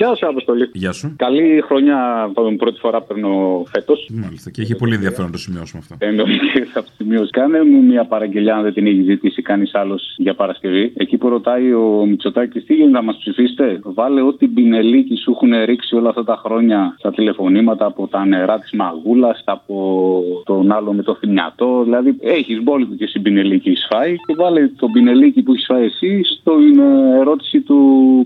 Γεια 0.01 0.14
σου, 0.14 0.26
Αποστόλη. 0.28 0.70
Γεια 0.72 0.92
σου. 0.92 1.14
Καλή 1.16 1.62
χρονιά. 1.66 2.30
Πάμε 2.34 2.57
πρώτη 2.57 2.78
φορά 2.80 3.03
παίρνω 3.03 3.62
φέτος. 3.72 4.09
Μάλιστα. 4.12 4.51
Και 4.51 4.62
έχει 4.62 4.76
πολύ 4.76 4.94
ενδιαφέρον 4.94 5.26
να 5.26 5.32
το 5.32 5.38
σημειώσουμε 5.38 5.82
αυτό. 5.82 6.07
Εννοείται 6.07 6.64
θα 6.72 6.82
το 6.82 6.88
σημειώσει. 6.96 7.30
Κάνε 7.30 7.64
μου 7.64 7.82
μια 7.82 8.05
παραγγελιά 8.05 8.55
αν 8.57 8.62
δεν 8.62 8.72
την 8.72 8.86
έχει 8.86 9.03
ζητήσει 9.03 9.42
κανείς 9.42 9.74
άλλος 9.74 10.14
για 10.16 10.34
Παρασκευή. 10.34 10.92
Εκεί 10.96 11.16
που 11.16 11.28
ρωτάει 11.28 11.72
ο 11.72 12.05
Μητσοτάκης 12.07 12.64
τι 12.64 12.74
γίνεται 12.74 12.92
να 12.92 13.03
μας 13.03 13.16
ψηφίσετε; 13.16 13.80
Βάλε 13.82 14.22
ό,τι 14.22 14.46
μπινελίκι 14.46 15.16
σου 15.16 15.30
έχουν 15.30 15.64
ρίξει 15.64 15.96
όλα 15.96 16.09
αυτά 16.09 16.24
τα 16.24 16.40
χρόνια 16.44 16.94
στα 16.98 17.11
τηλεφωνήματα 17.11 17.86
από 17.86 18.07
τα 18.07 18.24
νερά 18.24 18.59
της 18.59 18.72
Μαγούλας, 18.72 19.42
από 19.44 20.22
τον 20.44 20.72
άλλο 20.72 20.92
με 20.92 21.03
το 21.03 21.14
θυμιατό. 21.14 21.82
Δηλαδή 21.84 22.16
έχεις 22.20 22.62
μπόλικο 22.62 22.94
και 22.94 23.05
εσύ 23.05 23.18
μπινελίκι 23.18 23.68
έχεις 23.68 23.86
φάει 23.90 24.16
και 24.26 24.34
βάλε 24.36 24.68
το 24.68 24.88
μπινελίκι 24.92 25.42
που 25.42 25.53
έχεις 25.53 25.66
φάει 25.66 25.84
εσύ 25.84 26.20
στην 26.24 26.78
ε, 26.78 27.18
ερώτηση 27.18 27.61
του 27.61 27.78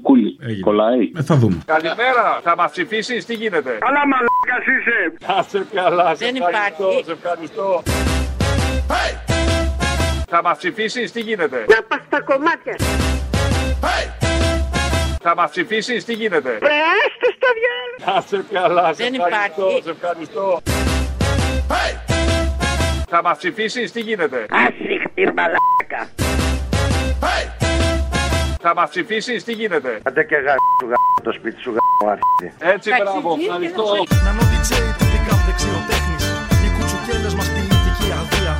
Κούλι. 0.03 0.37
Κολλάει. 0.61 1.11
Ε, 1.17 1.23
θα 1.23 1.37
δούμε. 1.37 1.63
Καλημέρα, 1.67 2.41
θα 2.43 2.57
μας 2.57 2.71
ψηφίσεις, 2.71 3.25
τι 3.27 3.35
γίνεται; 3.35 3.79
Αλλά 3.81 4.01
μαλάκας 4.07 4.67
είσαι. 4.79 5.13
Κάτσε 5.27 5.67
καλά, 5.75 6.15
σε 6.15 6.25
Δεν 6.25 6.35
ευχαριστώ, 6.37 6.85
υπάρχει. 6.85 7.05
σε 7.05 7.13
ευχαριστώ. 7.13 7.83
Θα 10.29 10.43
μας 10.43 10.57
ψηφίσεις, 10.59 11.13
τι 11.13 11.21
γίνεται; 11.21 11.65
Να 11.69 11.83
πας 11.83 12.01
στα 12.07 12.21
κομμάτια. 12.23 12.77
Θα 15.23 15.35
μας 15.35 15.51
ψηφίσεις, 15.51 16.05
τι 16.05 16.13
γίνεται; 16.13 16.59
Βρε, 16.61 16.79
άστε 16.95 17.29
στο 17.37 17.49
διάλογο. 17.59 18.15
Κάτσε 18.15 18.45
καλά, 18.53 18.95
σε 18.95 19.03
Δεν 19.05 19.15
ευχαριστώ, 19.15 19.63
υπάρχει. 19.63 19.83
σε 19.83 19.91
ευχαριστώ. 19.91 20.61
Θα 23.09 23.23
μας 23.23 23.37
ψηφίσεις, 23.37 23.93
τι 23.93 24.01
γίνεται; 24.01 24.47
Άσυχτη 24.51 25.25
μαλάκα. 25.37 26.09
Θα 28.67 28.73
μας 28.79 28.89
ψηφίσεις, 28.93 29.39
τι 29.47 29.53
γίνεται; 29.61 29.91
Άντε 30.09 30.23
και 30.31 30.39
γα 30.45 30.55
σου 30.79 30.87
γα 30.91 30.99
το 31.27 31.33
σπίτι 31.39 31.59
σου 31.65 31.71
γα 31.77 31.83
αρχίδι. 32.15 32.49
Έτσι, 32.75 32.89
μπράβο, 33.01 33.29
ευχαριστώ. 33.41 33.85
Να 34.25 34.31
είναι 34.33 34.43
ο 34.45 34.47
DJ 34.53 34.71
του 34.99 35.07
pick 35.13 35.27
up 35.33 35.41
δεξιοτέχνης. 35.49 36.25
Οι 36.65 36.69
κουτσουκέλες 36.75 37.35
μας 37.39 37.49
ποιητική 37.53 38.09
αδεία. 38.21 38.55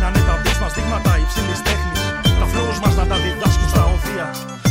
Να 0.00 0.06
είναι 0.08 0.22
τα 0.28 0.34
beats 0.42 0.58
μας 0.62 0.72
δείγματα 0.76 1.12
υψηλής 1.24 1.60
τέχνης. 1.66 2.00
Τα 2.40 2.46
flows 2.52 2.78
μας 2.84 2.94
να 3.00 3.04
τα 3.10 3.16
διδάσκουν 3.24 3.68
στα 3.74 3.82
οδεία. 3.94 4.28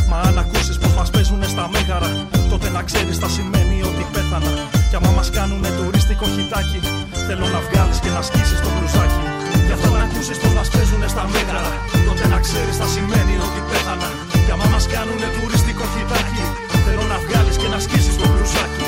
Μα 0.10 0.18
αν 0.28 0.36
ακούσεις 0.44 0.78
πως 0.82 0.94
μας 0.98 1.10
παίζουνε 1.14 1.48
στα 1.54 1.66
μέγαρα 1.74 2.12
Τότε 2.52 2.68
να 2.76 2.82
ξέρεις 2.90 3.18
τα 3.24 3.30
σημαίνει 3.36 3.78
ότι 3.90 4.04
πέθανα. 4.14 4.52
Κι 4.90 4.96
άμα 5.00 5.12
μας 5.18 5.30
κάνουνε 5.36 5.70
τουρίστικο 5.78 6.26
χιτάκι 6.36 6.80
Θέλω 7.28 7.46
να 7.56 7.60
βγάλεις 7.68 8.00
και 8.04 8.12
να 8.16 8.22
σκίσεις 8.28 8.60
το 8.64 8.70
μπλουζάκι. 8.74 9.22
Γι' 9.68 9.76
αυτό 9.78 9.88
να 9.96 10.02
ακούσεις 10.08 10.38
πως 10.42 10.54
μας 10.58 10.68
παίζουνε 10.74 11.08
στα 11.14 11.24
μέγαρα 11.34 11.74
Τότε 12.08 12.24
να 12.34 12.38
ξέρεις 12.46 12.76
τα 12.82 12.88
σημαίνει 12.94 13.36
ότι 13.46 13.60
πέθανα 13.72 14.10
Κι 14.48 14.54
άμα 14.54 14.68
μας 14.74 14.88
κάνουνε 14.94 15.28
τουριστικό 15.38 15.84
χιτάκι 15.94 16.44
Θέλω 16.86 17.04
να 17.14 17.18
βγάλεις 17.26 17.56
και 17.62 17.68
να 17.74 17.80
σκίσεις 17.86 18.16
το 18.22 18.26
μπλουζάκι 18.30 18.86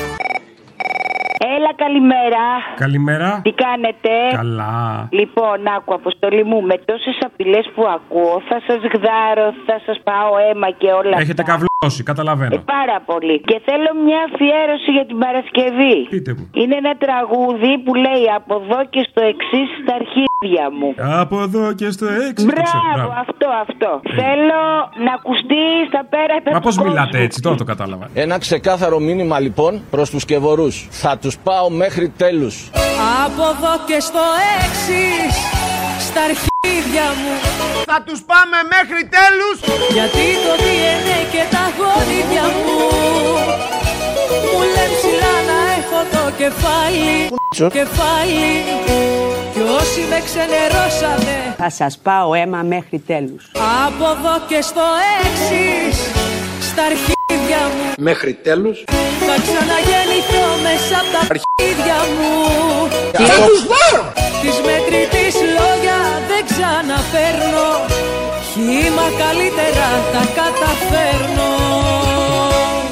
Έλα, 1.56 1.72
καλημέρα. 1.76 2.44
Καλημέρα. 2.76 3.40
Τι 3.44 3.52
κάνετε; 3.52 4.10
Καλά. 4.36 5.08
Λοιπόν, 5.12 5.68
άκου, 5.76 5.94
αποστολή 5.94 6.44
μου, 6.44 6.62
με 6.62 6.78
τόσες 6.86 7.18
απειλές 7.26 7.72
που 7.76 7.84
ακούω, 7.88 8.42
θα 8.50 8.62
σας 8.68 8.80
γδάρω, 8.94 9.54
θα 9.66 9.82
σας 9.86 10.00
πάω 10.04 10.32
αίμα 10.50 10.72
και 10.72 10.88
όλα 10.92 11.18
Έχετε 11.20 11.42
αυτά. 11.42 11.69
Καβλώσει, 11.80 12.04
καταλαβαίνω. 12.04 12.56
Ε, 12.56 12.58
πάρα 12.78 12.98
πολύ. 13.06 13.36
Και 13.50 13.62
θέλω 13.68 13.90
μια 14.06 14.20
αφιέρωση 14.30 14.90
για 14.98 15.06
την 15.10 15.18
Παρασκευή. 15.24 15.96
Πείτε 16.10 16.32
μου. 16.38 16.46
Είναι 16.62 16.76
ένα 16.84 16.94
τραγούδι 17.06 17.72
που 17.84 17.94
λέει 18.06 18.24
Από 18.40 18.54
εδώ 18.64 18.80
και 18.94 19.02
στο 19.10 19.22
εξής 19.32 19.68
στα 19.82 19.94
αρχίδια 20.00 20.66
μου. 20.78 20.90
Από 21.24 21.36
εδώ 21.42 21.74
και 21.80 21.90
στο 21.96 22.06
έξι. 22.28 22.46
το 22.46 22.52
ξέρω, 22.52 22.80
Μπράβο, 22.86 22.96
μπράβο. 22.96 23.12
αυτό, 23.26 23.48
αυτό. 23.66 23.90
Θέλω 24.22 24.62
να 25.06 25.12
ακουστεί 25.20 25.64
στα 25.92 26.02
πέρατα 26.14 26.50
Μα 26.54 26.60
του 26.60 26.68
πώ 26.68 26.72
κόσμου. 26.74 26.84
μιλάτε 26.88 27.18
έτσι, 27.26 27.38
τώρα 27.42 27.56
το 27.56 27.64
κατάλαβα. 27.72 28.06
Ένα 28.14 28.38
ξεκάθαρο 28.38 29.00
μήνυμα 29.00 29.40
λοιπόν 29.40 29.72
προς 29.92 30.10
τους 30.10 30.22
σκευωρούς. 30.22 30.76
Θα 30.92 31.18
τους 31.22 31.38
πάω 31.48 31.70
μέχρι 31.70 32.08
τέλους. 32.24 32.56
Από 33.26 33.42
εδώ 33.54 33.74
και 33.90 34.00
στο 34.00 34.24
έξι 34.66 35.02
στα 36.08 36.22
αρχίδια 36.28 36.49
μου. 37.22 37.34
Θα 37.86 38.02
τους 38.06 38.22
πάμε 38.32 38.58
μέχρι 38.76 39.02
τέλους. 39.18 39.58
Γιατί 39.92 40.26
το 40.46 40.54
DNA 40.64 41.20
και 41.34 41.44
τα 41.56 41.64
γονίδια 41.78 42.46
μου. 42.64 42.78
Μου 44.52 44.62
λένε 44.74 44.96
ψηλά 44.98 45.36
να 45.50 45.60
έχω 45.78 46.00
το 46.16 46.24
κεφάλι. 46.42 47.16
Κεφάλι. 47.78 48.52
Κι 49.54 49.62
όσοι 49.80 50.02
με 50.10 50.22
ξενερώσανε. 50.26 51.56
Θα 51.58 51.70
σας 51.70 51.98
πάω 51.98 52.34
αίμα 52.34 52.62
μέχρι 52.64 53.00
τέλους. 53.00 53.52
Από 53.86 54.06
εδώ 54.10 54.36
και 54.48 54.62
στο 54.62 54.82
έξι 55.24 55.60
στα 56.80 56.88
αρχίδια 56.94 57.62
μου 57.76 57.86
Μέχρι 58.10 58.34
τέλους. 58.48 58.78
Θα 59.28 59.36
ξαναγεννηθώ 59.46 60.46
μέσα 60.66 60.96
από 61.02 61.10
τα 61.16 61.22
αρχίδια 61.34 61.98
μου 62.16 62.32
Θα 63.20 63.38
τους 63.48 63.62
πάρω 63.72 64.04
Της 64.44 64.56
μετρητής 64.68 65.36
λόγια 65.58 66.00
δεν 66.30 66.42
ξαναφέρνω 66.52 67.68
Χήμα 68.52 69.08
καλύτερα 69.24 69.88
τα 70.14 70.24
καταφέρνω 70.40 71.52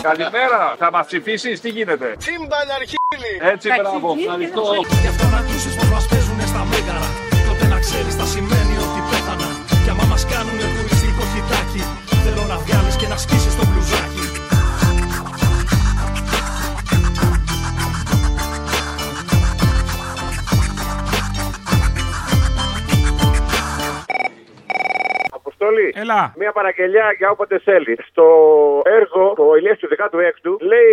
Καλημέρα, 0.09 0.61
θα 0.81 0.87
μας 0.93 1.05
ψηφίσεις, 1.09 1.55
τι 1.63 1.69
γίνεται; 1.75 2.07
Τσίμπαν 2.21 2.67
αρχίδι. 2.79 3.31
Έτσι, 3.53 3.67
μπράβο, 3.77 4.07
ευχαριστώ. 4.19 4.63
Γι' 5.03 5.11
αυτό 5.13 5.25
να 5.33 5.37
ακούσεις 5.43 5.73
πως 5.77 5.89
μας 5.93 6.05
παίζουνε 6.09 6.45
στα 6.51 6.61
μέγαρα 6.71 7.09
Τότε 7.47 7.65
να 7.73 7.77
ξέρεις 7.85 8.13
τα 8.19 8.25
σημαίνει 8.33 8.75
ότι 8.85 8.99
πέθανα 9.09 9.49
Κι 9.83 9.89
άμα 9.93 10.05
μας 10.11 10.23
κάνουνε 10.31 10.65
τουριστικό 10.75 11.23
χιτάκι 11.31 11.81
Θέλω 12.23 12.43
να 12.53 12.57
βγάλεις 12.63 12.95
και 13.01 13.07
να 13.13 13.17
σκίσεις 13.23 13.55
το 13.59 13.66
Αποστολή. 25.57 25.89
Έλα. 26.03 26.21
Μια 26.41 26.51
παραγγελιά 26.57 27.07
για 27.19 27.29
όποτε 27.35 27.55
θέλει. 27.67 27.93
Στο 28.09 28.25
έργο, 28.99 29.23
το 29.39 29.45
Ηλίας 29.59 29.77
του 29.81 29.87
16ου, 29.95 30.51
λέει 30.71 30.91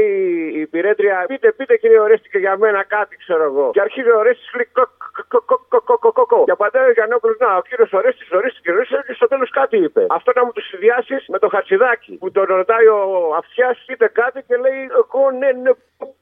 η 0.60 0.66
πυρέτρια, 0.72 1.16
πείτε, 1.30 1.48
πείτε 1.58 1.74
κύριε 1.82 1.98
Ορέστη 2.04 2.28
και 2.32 2.38
για 2.44 2.54
μένα 2.62 2.80
κάτι, 2.96 3.14
ξέρω 3.24 3.44
εγώ. 3.50 3.66
Και 3.74 3.80
αρχίζει 3.86 4.10
ο 4.16 4.18
Ορέστης 4.22 4.48
λέει 4.56 4.68
κο, 4.78 4.84
κο, 5.32 5.38
κο, 5.48 5.56
κο, 5.72 5.78
κο, 5.88 5.96
κο, 6.04 6.10
κο, 6.18 6.24
κο. 6.32 6.40
Και 6.48 6.54
απαντάει 6.58 6.86
ο 6.90 6.92
Γιαννόπουλος, 6.98 7.36
να, 7.44 7.48
ο 7.60 7.62
κύριος 7.68 7.92
Ορέστης, 7.98 8.28
Ορέστη 8.38 8.60
και 8.64 8.70
Ορέστη 8.74 8.94
και 9.08 9.14
στο 9.20 9.26
τέλος 9.32 9.50
κάτι 9.60 9.76
είπε. 9.84 10.02
Αυτό 10.18 10.28
να 10.38 10.42
μου 10.44 10.52
το 10.56 10.60
συνδυάσεις 10.68 11.22
με 11.32 11.38
το 11.42 11.48
χατσιδάκι 11.54 12.12
που 12.20 12.28
τον 12.36 12.44
ρωτάει 12.60 12.86
ο 12.98 13.00
Αυτιά, 13.40 13.68
πείτε 13.86 14.06
κάτι 14.20 14.38
και 14.48 14.56
λέει, 14.64 14.80
εγώ 15.00 15.22
ναι, 15.40 15.48
ναι. 15.62 15.70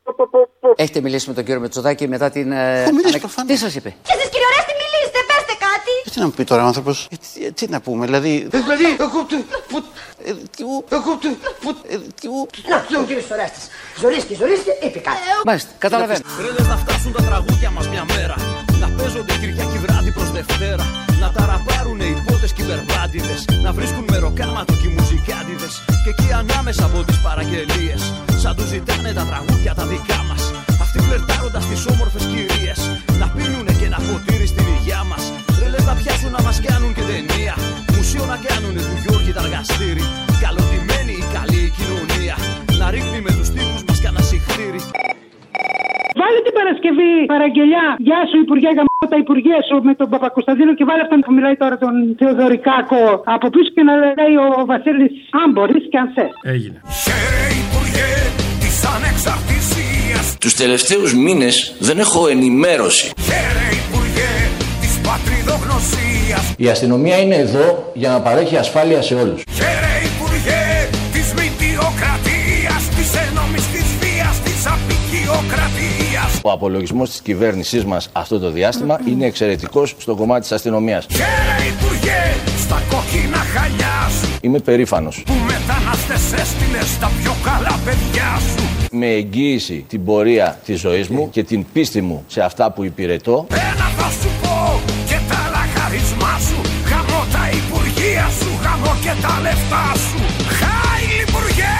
πο, 0.04 0.12
πο, 0.18 0.24
πο, 0.32 0.40
πο. 0.60 0.68
Έχετε 0.76 1.00
μιλήσει 1.06 1.28
με 1.30 1.34
τον 1.38 1.44
κύριο 1.44 1.60
Μετσοδάκη 1.60 2.04
μετά 2.14 2.28
την. 2.36 2.46
ε, 2.52 2.82
Έχω 2.82 2.90
μιλήσει 2.98 3.08
ανακ- 3.14 3.24
προφανώς. 3.26 3.50
Τι 3.50 3.56
σας 3.64 3.72
είπε; 3.78 3.90
Και 4.06 4.12
εσείς 4.16 4.28
κύριε 4.32 4.46
Ορέστη 4.50 4.72
μιλήστε, 4.78 4.80
πέστε 4.80 4.80
κάτι. 4.80 4.81
Τι 6.12 6.18
να 6.20 6.24
μου 6.26 6.30
πει 6.32 6.44
τώρα 6.44 6.62
ο 6.62 6.66
άνθρωπος; 6.66 7.08
Ε, 7.10 7.16
τι, 7.34 7.52
τι 7.52 7.66
να 7.74 7.80
πούμε, 7.80 8.04
δηλαδή... 8.06 8.46
Δηλαδή, 8.50 8.84
εγώ 9.06 9.20
του. 9.28 9.38
Ε, 10.24 10.32
τι 10.56 10.62
ου- 10.62 10.84
Εγώ 10.98 11.12
του. 11.20 11.30
ε, 11.92 11.96
τι 12.20 12.26
ου- 12.28 12.50
Να, 12.70 12.98
ο 13.00 13.04
κύριος 13.08 13.30
Ορέστης. 13.34 13.64
Ζορίσκει, 14.00 14.34
ζορίσκει, 14.34 14.70
είπε 14.86 14.98
κάτι. 15.08 15.18
Μάλιστα, 15.44 15.70
καταλαβαίνω. 15.78 16.20
Ρε 16.44 16.50
λες 16.56 16.66
να 16.72 16.76
φτάσουν 16.76 17.12
τα 17.12 17.22
τραγούδια 17.28 17.70
μας 17.70 17.88
μια 17.88 18.04
μέρα 18.14 18.34
Να 18.80 18.88
παίζονται 18.96 19.34
Κυριακή 19.40 19.78
βράδυ 19.84 20.10
προς 20.12 20.30
Δευτέρα. 20.30 20.84
Να 21.20 21.28
ταραπάρουνε 21.36 22.04
οι 22.04 22.16
πότες 22.26 22.52
και 22.52 22.62
οι 22.62 22.66
μπερμπάντιδες. 22.68 23.40
Να 23.64 23.70
βρίσκουν 23.72 24.04
μεροκάματο 24.10 24.72
και 24.80 24.86
οι 24.88 24.94
μουζικάντιδες. 24.96 25.72
Και 26.04 26.10
εκεί 26.14 26.28
ανάμεσα 26.42 26.84
από 26.84 26.98
τις 27.08 27.18
παραγγελίες. 27.26 28.00
Σαν 28.42 28.52
τους 28.56 28.68
ζητάνε 28.74 29.12
τα 29.18 29.24
τραγούδια 29.30 29.74
τα 29.74 29.84
δικά 29.92 30.18
μας. 30.28 30.42
Αυτοί 30.84 30.98
φλερτάροντας 31.06 31.64
τις 31.70 31.86
όμορφες 31.92 32.24
κυρίες. 32.32 32.78
Να 33.20 33.26
πίνουνε 33.34 33.51
πιάσουν 36.02 36.30
να 36.36 36.42
μας 36.46 36.56
κάνουν 36.68 36.90
και 36.96 37.04
ταινία. 37.10 37.54
Μουσείο 37.94 38.24
να 38.32 38.36
κάνουνε 38.46 38.82
του 38.88 38.96
Γιώργη 39.04 39.32
τα 39.36 39.42
εργαστήρι. 39.46 40.04
Καλωτημένη 40.44 41.14
η 41.22 41.26
καλή 41.36 41.62
η 41.68 41.72
κοινωνία. 41.78 42.34
Να 42.80 42.86
ρίχνει 42.94 43.18
με 43.26 43.32
τους 43.38 43.48
τύπους 43.54 43.82
μας 43.86 43.98
κανένα 44.04 44.22
συχτήρι. 44.30 44.80
Βάλε 46.20 46.38
την 46.46 46.54
Παρασκευή 46.58 47.12
παραγγελιά. 47.34 47.86
Γεια 48.08 48.20
σου, 48.28 48.36
Υπουργέ 48.46 48.70
Γαμώ 48.78 49.04
τα 49.12 49.18
Υπουργέ 49.24 49.56
σου 49.68 49.76
με 49.88 49.92
τον 50.00 50.08
Παπακοσταντίνο 50.14 50.72
και 50.78 50.84
βάλε 50.88 51.02
αυτόν 51.06 51.20
που 51.24 51.32
μιλάει 51.36 51.56
τώρα 51.62 51.76
τον 51.84 51.94
Θεοδωρικάκο 52.18 53.02
από 53.36 53.46
πίσω 53.54 53.70
και 53.76 53.82
να 53.88 53.94
λέει 53.96 54.34
ο 54.44 54.48
Βασίλης 54.72 55.12
αν 55.42 55.48
μπορείς 55.54 55.84
και 55.90 55.98
αν 56.02 56.08
θες. 56.14 56.32
Έγινε. 56.54 56.78
της 58.62 58.76
ανεξαρτησίας 58.94 60.24
Τους 60.42 60.54
τελευταίους 60.54 61.14
μήνες 61.24 61.76
δεν 61.78 61.98
έχω 61.98 62.20
ενημέρωση. 62.28 63.06
Χαίρε 63.28 63.66
Υπουργέ 63.82 64.32
της 65.02 65.10
πατριδογνωσίας 65.10 66.54
Η 66.56 66.68
αστυνομία 66.68 67.18
είναι 67.18 67.34
εδώ 67.34 67.90
για 67.94 68.10
να 68.10 68.20
παρέχει 68.20 68.56
ασφάλεια 68.56 69.02
σε 69.02 69.14
όλους. 69.14 69.42
Χαίρε 69.52 69.94
Υπουργέ 70.14 70.88
της 71.12 71.32
μητιοκρατίας 71.32 72.88
Της 72.96 73.10
ένομης 73.14 73.66
της 73.66 73.84
βίας 74.00 74.40
της 74.44 74.66
απεικιοκρατίας 74.66 76.40
Ο 76.42 76.50
απολογισμός 76.50 77.10
της 77.10 77.20
κυβέρνησής 77.20 77.84
μας 77.84 78.08
αυτό 78.12 78.38
το 78.38 78.50
διάστημα 78.50 79.00
είναι 79.08 79.26
εξαιρετικός 79.26 79.94
στο 79.98 80.14
κομμάτι 80.14 80.40
της 80.40 80.52
αστυνομίας. 80.52 81.06
Χαίρε 81.10 81.68
Υπουργέ 81.76 82.34
στα 82.58 82.82
κόκκινα 82.90 83.36
χαλιά 83.36 84.08
σου 84.20 84.28
Είμαι 84.40 84.58
περήφανος. 84.58 85.22
Που 85.26 85.32
μετανάστες 85.46 86.40
έστειλες 86.40 86.98
τα 87.00 87.10
πιο 87.22 87.34
καλά 87.44 87.78
παιδιά 87.84 88.38
σου 88.56 88.64
Με 88.90 89.06
εγγύηση 89.06 89.84
την 89.88 90.04
πορεία 90.04 90.58
της 90.64 90.80
ζωής 90.80 91.08
μου 91.08 91.30
και 91.30 91.42
την 91.42 91.64
πίστη 91.72 92.00
μου 92.00 92.24
σε 92.26 92.40
αυτά 92.40 92.70
που 92.70 92.84
υπηρετώ, 92.84 93.46
Ένα 93.50 93.88
θα 93.96 94.10
σου 94.10 94.41
και 99.04 99.12
τα 99.24 99.34
λεφτά 99.46 99.86
σου 100.04 100.18
Χάιλ 100.58 101.14
Υπουργέ! 101.26 101.76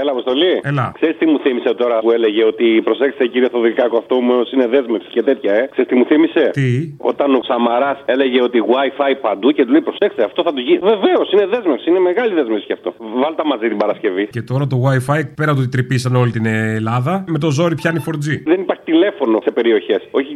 Έλα, 0.00 0.10
Αποστολή. 0.16 0.52
Έλα. 0.70 0.86
Ξέρεις 0.98 1.16
τι 1.18 1.26
μου 1.30 1.38
θύμισε 1.44 1.74
τώρα 1.82 1.96
που 2.02 2.10
έλεγε 2.16 2.42
ότι 2.52 2.66
προσέξτε 2.88 3.26
κύριε 3.32 3.48
Θοδωρικάκο, 3.52 3.96
αυτό 4.02 4.14
μου 4.26 4.34
είναι 4.54 4.66
δέσμευση 4.74 5.08
και 5.16 5.22
τέτοια, 5.22 5.52
ε. 5.60 5.62
Ξέρεις 5.72 5.90
τι 5.90 5.96
μου 5.98 6.04
θύμισε; 6.10 6.44
Τι; 6.58 6.68
Όταν 7.10 7.34
ο 7.34 7.40
Σαμαρά 7.48 7.92
έλεγε 8.04 8.42
ότι 8.48 8.58
Wi-Fi 8.72 9.12
παντού 9.20 9.48
και 9.56 9.64
του 9.64 9.72
λέει 9.72 9.84
προσέξτε, 9.88 10.22
αυτό 10.24 10.42
θα 10.46 10.52
του 10.54 10.60
γίνει. 10.60 10.78
Βεβαίως, 10.92 11.26
είναι 11.32 11.46
δέσμευση, 11.54 11.90
είναι 11.90 12.02
μεγάλη 12.10 12.34
δέσμευση 12.34 12.66
και 12.66 12.72
αυτό. 12.78 12.94
Βάλτα 13.22 13.46
μαζί 13.46 13.66
την 13.68 13.76
Παρασκευή. 13.76 14.24
Και 14.36 14.42
τώρα 14.42 14.66
το 14.66 14.76
WiFi 14.86 15.20
πέρα 15.40 15.52
του 15.52 15.60
ότι 15.62 15.70
τρυπήσαν 15.74 16.16
όλη 16.16 16.30
την 16.30 16.46
Ελλάδα, 16.46 17.24
με 17.34 17.38
το 17.38 17.50
ζόρι 17.50 17.74
πιάνει 17.74 17.98
4G. 18.06 18.28
Δεν 18.52 18.60
υπάρχει 18.60 18.82
τηλέφωνο 18.84 19.40
σε 19.44 19.50
περιοχές. 19.50 20.00
Όχι 20.10 20.32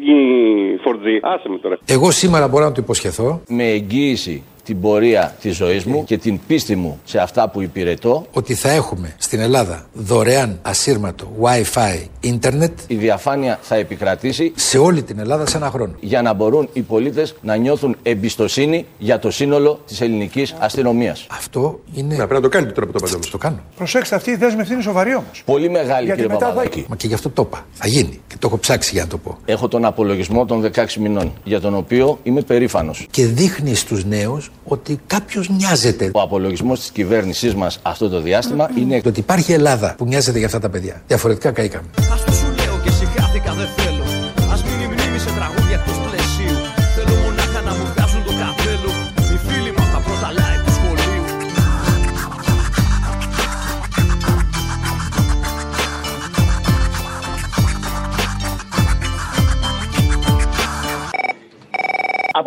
4G. 0.85 1.07
Άσε 1.21 1.49
με 1.49 1.59
τώρα. 1.59 1.77
Εγώ 1.87 2.11
σήμερα 2.11 2.49
μπορώ 2.49 2.65
να 2.65 2.73
του 2.73 2.81
υποσχεθώ 2.81 3.43
με 3.49 3.65
εγγύηση 3.65 4.43
την 4.65 4.81
πορεία 4.81 5.35
της 5.41 5.57
ζωής 5.57 5.85
μου 5.85 6.05
και 6.05 6.19
την 6.19 6.41
πίστη 6.47 6.77
μου 6.77 7.01
σε 7.05 7.19
αυτά 7.19 7.49
που 7.49 7.63
υπηρετώ, 7.63 8.27
ότι 8.33 8.55
θα 8.55 8.71
έχουμε 8.71 9.15
στην 9.19 9.41
Ελλάδα 9.41 9.87
δωρεάν 9.93 10.59
ασύρματο 10.63 11.33
Wi-Fi 11.43 12.05
ίντερνετ 12.21 12.79
η 12.87 12.95
διαφάνεια 12.95 13.59
θα 13.63 13.75
επικρατήσει 13.75 14.53
σε 14.55 14.79
όλη 14.79 15.03
την 15.03 15.19
Ελλάδα 15.19 15.47
σε 15.47 15.57
ένα 15.57 15.71
χρόνο. 15.71 15.93
για 16.01 16.23
να 16.23 16.33
μπορούν 16.33 16.69
οι 16.73 16.81
πολίτες 16.81 17.35
να 17.43 17.57
νιώθουν 17.57 17.97
εμπιστοσύνη 18.03 18.87
για 18.99 19.19
το 19.19 19.31
σύνολο 19.31 19.81
της 19.87 20.01
ελληνικής 20.01 20.55
αστυνομίας. 20.59 21.27
Αυτό 21.31 21.81
είναι. 21.95 22.17
Να 22.17 22.27
πρέπει 22.27 22.33
να 22.35 22.41
το 22.41 22.49
κάνει 22.49 22.73
τώρα 22.73 22.87
που 22.87 22.93
το 22.93 22.99
παντό. 23.01 23.19
Το 23.31 23.39
κάνω. 23.39 23.61
Προσέξτε, 23.77 24.15
αυτή 24.15 24.31
η 24.31 24.37
δέσμευση 24.37 24.73
είναι 24.73 24.83
σοβαρή 24.83 25.15
όμως. 25.15 25.43
Πολύ 25.45 25.71
μεγάλη 25.71 26.05
Γιατί 26.05 26.21
κύριε 26.21 26.35
μετά 26.35 26.47
θα- 26.47 26.53
Παπαδάκη. 26.53 26.85
Μα 26.89 26.97
και 26.97 27.07
γι' 27.07 27.15
αυτό 27.15 27.31
το 27.31 27.43
είπα. 27.47 27.67
Θα 27.73 27.89
γίνει. 27.89 28.21
Και 28.27 28.35
το 28.39 28.47
έχω 28.47 28.59
ψάξει 28.59 28.91
για 28.93 29.03
να 29.03 29.09
το 29.09 29.19
πω. 29.19 29.39
Έχω 29.45 29.69
τον 29.69 29.85
απολογισμό 29.85 30.45
των 30.45 30.61
16 30.61 31.01
μηνών, 31.01 31.33
για 31.45 31.61
τον 31.61 31.75
οποίο 31.75 32.19
είμαι 32.23 32.41
περήφανος. 32.41 33.07
Και 33.11 33.27
δείχνει 33.27 33.75
στους 33.75 34.05
νέους 34.05 34.52
ότι 34.65 35.01
κάποιος 35.07 35.49
νοιάζεται. 35.49 36.11
Ο 36.15 36.21
απολογισμός 36.21 36.81
της 36.81 36.91
κυβέρνησής 36.91 37.55
μας 37.55 37.79
αυτό 37.83 38.09
το 38.09 38.21
διάστημα 38.21 38.71
είναι 38.77 39.01
Το 39.01 39.09
ότι 39.09 39.21
υπάρχει 39.21 39.53
Ελλάδα 39.53 39.95
που 39.99 40.05
νοιάζεται 40.05 40.39
για 40.39 40.47
αυτά 40.47 40.59
τα 40.59 40.69
παιδιά. 40.69 41.03
Διαφορετικά 41.07 41.51
καήκαμε. 41.51 41.89
Ας 42.13 42.25
το 42.25 42.33
σου 42.33 42.47
λέω 42.47 42.81
και 42.85 42.91
συγχάθηκα 42.91 43.53
δεν 43.53 43.69
θέλω 43.77 44.02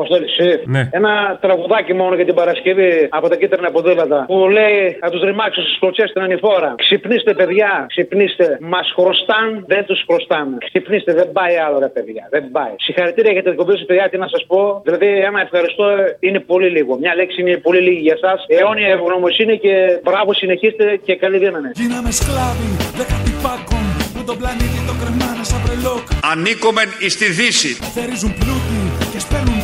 Αποστόλη, 0.06 0.26
εσύ. 0.32 0.50
Ναι. 0.66 0.90
Ένα 1.00 1.14
τραγουδάκι 1.42 1.94
μόνο 1.94 2.16
για 2.16 2.26
την 2.26 2.36
Παρασκευή 2.42 3.08
από 3.10 3.28
τα 3.30 3.36
κίτρινα 3.36 3.72
ποδήλατα 3.72 4.20
που 4.28 4.38
λέει 4.58 4.98
Θα 5.00 5.10
τους 5.10 5.22
ρημάξω 5.22 5.62
στις 5.62 5.76
κλωτσέ 5.80 6.06
στην 6.08 6.22
ανηφόρα. 6.22 6.76
Ξυπνήστε, 6.78 7.34
παιδιά, 7.34 7.86
ξυπνήστε. 7.88 8.58
Μας 8.62 8.88
χρωστάν, 8.98 9.48
δεν 9.68 9.86
τους 9.86 10.00
χρωστάμε. 10.08 10.58
Ξυπνήστε, 10.68 11.14
δεν 11.14 11.32
πάει 11.32 11.56
άλλο, 11.66 11.80
ρε 11.80 11.90
παιδιά. 11.96 12.24
Δεν 12.30 12.44
πάει. 12.52 12.74
Συγχαρητήρια 12.86 13.32
για 13.32 13.44
την 13.44 13.52
εκπομπή 13.52 13.78
σα, 13.78 13.86
παιδιά, 13.86 14.10
τι 14.10 14.18
να 14.18 14.28
σας 14.28 14.44
πω. 14.48 14.82
Δηλαδή, 14.86 15.08
ένα 15.30 15.40
ευχαριστώ 15.42 15.86
είναι 16.20 16.40
πολύ 16.40 16.70
λίγο. 16.70 16.98
Μια 17.04 17.16
λέξη 17.16 17.42
είναι 17.42 17.58
πολύ 17.58 17.80
λίγη 17.88 18.02
για 18.08 18.16
εσά. 18.20 18.34
Αιώνια 18.48 18.88
ευγνωμοσύνη 18.88 19.56
και 19.60 19.74
μπράβο, 20.04 20.34
συνεχίστε 20.34 20.86
και 21.06 21.16
καλή 21.16 21.38
δύναμη. 21.38 21.70
Γίναμε 21.74 22.12
σκλάβοι 22.12 22.70
δεκατή 23.00 23.34
πάκων 23.46 23.86
που 24.14 24.22
τον 24.30 24.38
πλανήτη 24.38 24.80
το 24.90 24.94
κρεμάνε 25.02 25.44
σαν 25.50 25.60
βρελόκ. 25.66 26.06
Ανήκομεν 26.32 26.90
εις 27.00 27.18
τη 27.18 27.28
Δύση. 27.38 27.72
Θερίζουν 27.98 28.34
πλούτη 28.40 28.80
και 29.12 29.20
σπέρνουν 29.20 29.24
πείνα. 29.24 29.24
Θέλουν 29.34 29.52
να 29.52 29.55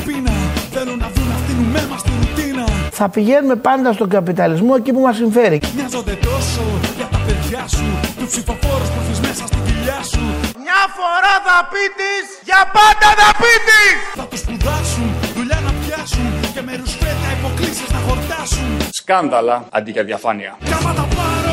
δουν 1.71 1.81
αυτήν 1.81 1.81
με 1.81 1.81
μας 1.89 2.01
τη 2.03 2.11
ρουτίνα. 2.19 2.65
Θα 2.91 3.09
πηγαίνουμε 3.09 3.55
πάντα 3.55 3.93
στον 3.93 4.09
καπιταλισμό 4.09 4.73
εκεί 4.77 4.91
που 4.93 4.99
μας 4.99 5.15
συμφέρει. 5.15 5.59
Μοιάζονται 5.75 6.15
τόσο 6.29 6.63
για 6.97 7.07
τα 7.13 7.19
παιδιά 7.25 7.63
σου. 7.75 7.85
Τους 8.19 8.27
ψηφοφόρους 8.31 8.89
που 8.93 8.99
έχεις 9.03 9.19
μέσα 9.19 9.43
στην 9.49 9.59
κοιλιά 9.65 9.99
σου. 10.11 10.23
Μια 10.65 10.81
φορά 10.97 11.33
θα 11.47 11.57
πει 11.71 11.83
της, 11.99 12.25
για 12.49 12.61
πάντα 12.77 13.09
θα 13.19 13.29
πει 13.41 13.53
της. 13.67 13.93
Θα 14.19 14.25
τους 14.29 14.39
σπουδάσουν, 14.43 15.07
δουλειά 15.37 15.59
να 15.67 15.71
πιάσουν 15.81 16.27
και 16.53 16.61
με 16.67 16.73
ρουσφέτα 16.79 17.27
υποκλήσεις 17.37 17.89
να 17.95 17.99
χορτάσουν. 18.07 18.67
Σκάνδαλα 18.99 19.55
αντί 19.77 19.91
για 19.95 20.03
διαφάνεια. 20.09 20.51
Κι 20.67 20.73
άμα 20.79 20.91
τα 20.99 21.05
πάρω, 21.15 21.31
θα 21.31 21.39
πάρω 21.39 21.50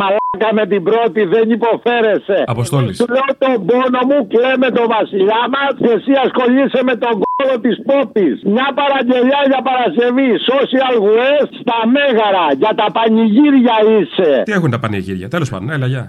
μαλάκα 0.00 0.50
με 0.58 0.64
την 0.72 0.82
πρώτη 0.88 1.20
δεν 1.34 1.46
υποφέρεσαι. 1.56 2.38
Αποστόλης. 2.54 2.96
Σου 3.00 3.08
λέω 3.14 3.30
τον 3.42 3.56
πόνο 3.68 4.00
μου, 4.08 4.18
κλαίμε 4.32 4.68
τον 4.78 4.86
βασιλιά 4.96 5.42
μας 5.54 5.72
και 5.82 5.90
εσύ 5.96 6.12
ασχολείσαι 6.24 6.80
με 6.88 6.94
τον 7.02 7.14
κόλο 7.22 7.54
της 7.64 7.76
πόπη. 7.88 8.28
Μια 8.54 8.68
παραγγελιά 8.80 9.40
για 9.50 9.60
Παρασκευή. 9.68 10.30
Social 10.50 10.96
West 11.16 11.52
στα 11.62 11.78
Μέγαρα. 11.94 12.46
Για 12.62 12.72
τα 12.80 12.86
πανηγύρια 12.96 13.76
είσαι. 13.92 14.30
Τι 14.46 14.52
έχουν 14.58 14.70
τα 14.74 14.78
πανηγύρια, 14.82 15.28
τέλος 15.34 15.48
πάντων, 15.52 15.70
έλα, 15.76 15.86
γεια. 15.92 16.02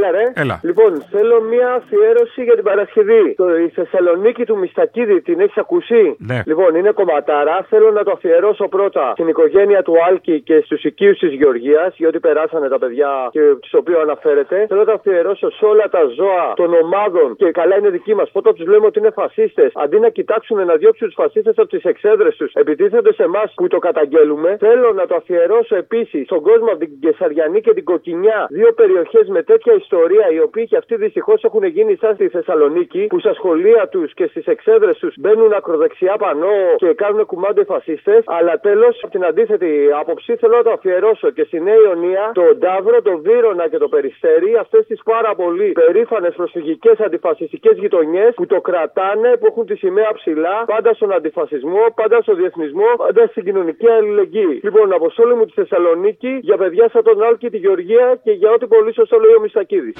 Έλα 0.00 0.10
ρε. 0.10 0.24
Έλα. 0.42 0.60
Λοιπόν, 0.62 0.90
θέλω 1.10 1.36
μια 1.52 1.68
αφιέρωση 1.80 2.42
για 2.42 2.54
την 2.54 2.64
Παρασκευή. 2.64 3.34
Το, 3.36 3.56
η 3.56 3.68
Θεσσαλονίκη 3.68 4.44
του 4.44 4.56
Μιστακίδη, 4.58 5.20
την 5.20 5.40
έχεις 5.40 5.56
ακούσει; 5.56 6.16
Ναι. 6.18 6.42
Λοιπόν, 6.46 6.74
είναι 6.74 6.90
κομματάρα. 6.90 7.66
Θέλω 7.68 7.90
να 7.90 8.02
το 8.04 8.10
αφιερώσω 8.10 8.68
πρώτα 8.68 9.10
στην 9.12 9.28
οικογένεια 9.28 9.82
του 9.82 9.94
Άλκη 10.08 10.40
και 10.40 10.60
στους 10.64 10.84
οικείους 10.84 11.18
της 11.18 11.32
Γεωργίας, 11.32 11.94
γιατί 11.96 12.20
περάσανε 12.20 12.68
τα 12.68 12.78
παιδιά 12.78 13.28
και 13.30 13.40
του 13.40 13.68
οποίου 13.80 13.98
αναφέρεται. 14.00 14.66
Θέλω 14.68 14.80
να 14.80 14.86
το 14.86 14.92
αφιερώσω 14.92 15.50
σε 15.50 15.64
όλα 15.64 15.88
τα 15.88 16.02
ζώα 16.16 16.52
των 16.54 16.74
ομάδων 16.82 17.36
και 17.36 17.50
καλά 17.50 17.76
είναι 17.78 17.90
δική 17.90 18.14
μας. 18.14 18.30
Πότε 18.30 18.52
τους 18.52 18.66
λέμε 18.66 18.86
ότι 18.86 18.98
είναι 18.98 19.10
φασίστες, 19.10 19.70
αντί 19.74 19.98
να 19.98 20.08
κοιτάξουν 20.08 20.64
να 20.64 20.74
διώξουν 20.74 21.06
τους 21.06 21.16
φασίστες 21.22 21.58
από 21.58 21.68
τις 21.68 21.84
εξέδρες 21.84 22.36
τους, 22.36 22.52
επιτίθενται 22.52 23.12
σε 23.12 23.22
εμάς 23.22 23.52
που 23.54 23.66
το 23.66 23.78
καταγγέλουμε. 23.78 24.56
Θέλω 24.60 24.92
να 24.92 25.06
το 25.06 25.14
αφιερώσω 25.14 25.76
επίσης 25.76 26.24
στον 26.24 26.40
κόσμο 26.42 26.66
από 26.66 26.78
την 26.78 26.90
Κεσαριανή 27.00 27.60
και 27.60 27.72
την 27.74 27.84
Κοκκινιά, 27.84 28.46
δύο 28.50 28.72
περιοχές 28.72 29.28
με 29.28 29.42
τέτοια 29.42 29.72
ιστορία, 29.74 29.88
οι 30.34 30.40
οποίοι 30.40 30.66
και 30.66 30.76
αυτοί 30.76 30.94
δυστυχώς 30.96 31.44
έχουν 31.44 31.64
γίνει 31.64 31.96
σαν 31.96 32.14
στη 32.14 32.28
Θεσσαλονίκη, 32.28 33.06
που 33.06 33.18
στα 33.18 33.34
σχολεία 33.34 33.88
τους 33.88 34.14
και 34.14 34.26
στις 34.26 34.46
εξέδρες 34.46 34.98
τους 34.98 35.14
μπαίνουν 35.18 35.52
ακροδεξιά 35.52 36.16
πανό 36.16 36.58
και 36.76 36.92
κάνουν 36.92 37.26
κουμάντο 37.26 37.60
οι 37.60 37.64
φασίστες. 37.64 38.22
Αλλά 38.26 38.60
τέλος, 38.60 39.00
από 39.02 39.12
την 39.12 39.24
αντίθετη 39.24 39.88
άποψη, 40.00 40.36
θέλω 40.36 40.56
να 40.56 40.62
το 40.62 40.70
αφιερώσω 40.70 41.30
και 41.30 41.44
στη 41.44 41.60
Νέα 41.60 41.74
Ιωνία, 41.74 42.30
τον 42.34 42.58
Ταύρο, 42.58 43.02
τον 43.02 43.20
Βύρονα 43.20 43.68
και 43.68 43.78
το 43.78 43.88
Περιστέρι, 43.88 44.56
αυτές 44.60 44.86
τις 44.86 45.00
πάρα 45.04 45.34
πολύ 45.34 45.72
περήφανες 45.72 46.34
προσφυγικές 46.34 47.00
αντιφασιστικές 47.00 47.78
γειτονιές 47.78 48.34
που 48.34 48.46
το 48.46 48.60
κρατάνε, 48.60 49.36
που 49.36 49.46
έχουν 49.46 49.66
τη 49.66 49.76
σημαία 49.76 50.12
ψηλά, 50.12 50.64
πάντα 50.66 50.94
στον 50.94 51.12
αντιφασισμό, 51.12 51.84
πάντα 51.94 52.22
στον 52.22 52.36
διεθνισμό, 52.36 52.88
πάντα 52.96 53.26
στην 53.26 53.44
κοινωνική 53.44 53.88
αλληλεγγύη. 53.88 54.60
Λοιπόν, 54.62 54.92
αποστόλη 54.92 55.34
μου 55.34 55.44
τη 55.44 55.52
Θεσσαλονίκη 55.52 56.38
για 56.40 56.56
παιδιά 56.56 56.88
σαν 56.92 57.02
τον 57.02 57.22
Άλκη, 57.22 57.50
τη 57.50 57.56
Γεωργία 57.56 58.20
και 58.24 58.30
για 58.30 58.50
ό,τι 58.50 58.66
πολύ 58.66 58.94
σωστό 58.94 59.18
λέει 59.18 59.34
ο 59.38 59.40
Μιστακίδη. 59.80 59.94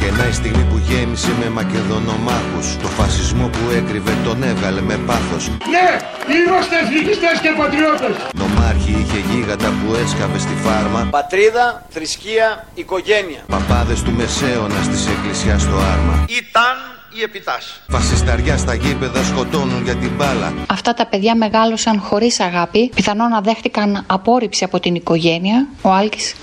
Γεννά 0.00 0.28
η 0.28 0.32
στιγμή 0.32 0.64
που 0.70 0.78
γέμισε 0.88 1.32
με 1.40 1.48
Μακεδονομάχους 1.48 2.76
Το 2.76 2.88
φασισμό 2.88 3.46
που 3.48 3.70
έκρυβε 3.76 4.12
τον 4.24 4.42
έβγαλε 4.42 4.80
με 4.80 4.96
πάθος 5.06 5.48
Ναι, 5.48 5.88
είμαστε 6.36 6.74
εθνικιστές 6.82 7.40
και 7.42 7.52
πατριώτες. 7.58 8.14
Νομάρχη 8.34 8.90
είχε 8.90 9.18
γίγαντα 9.30 9.68
που 9.68 9.94
έσκαβε 9.94 10.38
στη 10.38 10.54
φάρμα 10.64 11.08
Πατρίδα, 11.10 11.86
θρησκεία, 11.88 12.66
οικογένεια. 12.74 13.42
Παπάδες 13.48 14.02
του 14.02 14.12
Μεσαίωνα 14.12 14.80
της 14.90 15.06
εκκλησιάς 15.06 15.62
στο 15.62 15.76
άρμα 15.92 16.24
Ήταν 16.42 16.97
η 17.18 17.22
επιτάση. 17.22 17.80
Φασισταριά 17.88 18.56
στα 18.56 18.74
γήπεδα 18.74 19.24
σκοτώνουν 19.24 19.82
για 19.84 19.96
την 19.96 20.10
μπάλα 20.16 20.52
Αυτά 20.70 20.94
τα 20.94 21.06
παιδιά 21.06 21.36
μεγάλωσαν 21.36 22.00
χωρίς 22.00 22.40
αγάπη, 22.40 22.90
πιθανόν 22.94 23.28
να 23.30 23.40
δέχτηκαν 23.40 24.04
απόρριψη 24.06 24.64
από 24.64 24.80
την 24.80 24.94
οικογένεια. 24.94 25.66
Ο 25.82 25.90
Άλκης 25.90 26.34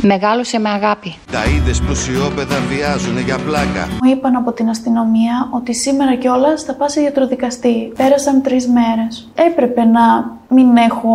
μεγάλωσε 0.00 0.58
με 0.58 0.68
αγάπη. 0.68 1.14
Τα 1.32 1.44
είδες 1.44 1.80
πλουσιόπεδα 1.80 2.60
βιάζουν 2.60 3.18
για 3.18 3.38
πλάκα 3.38 3.88
Μου 4.02 4.10
είπαν 4.10 4.36
από 4.36 4.52
την 4.52 4.68
αστυνομία 4.68 5.48
ότι 5.50 5.74
σήμερα 5.74 6.14
κιόλας 6.14 6.62
θα 6.62 6.74
πάω 6.74 6.88
σε 6.88 7.00
γιατροδικαστή. 7.00 7.92
Πέρασαν 7.96 8.42
τρεις 8.42 8.68
μέρες. 8.68 9.28
Έπρεπε 9.34 9.84
να 9.84 10.36
μην 10.48 10.76
έχω 10.76 11.12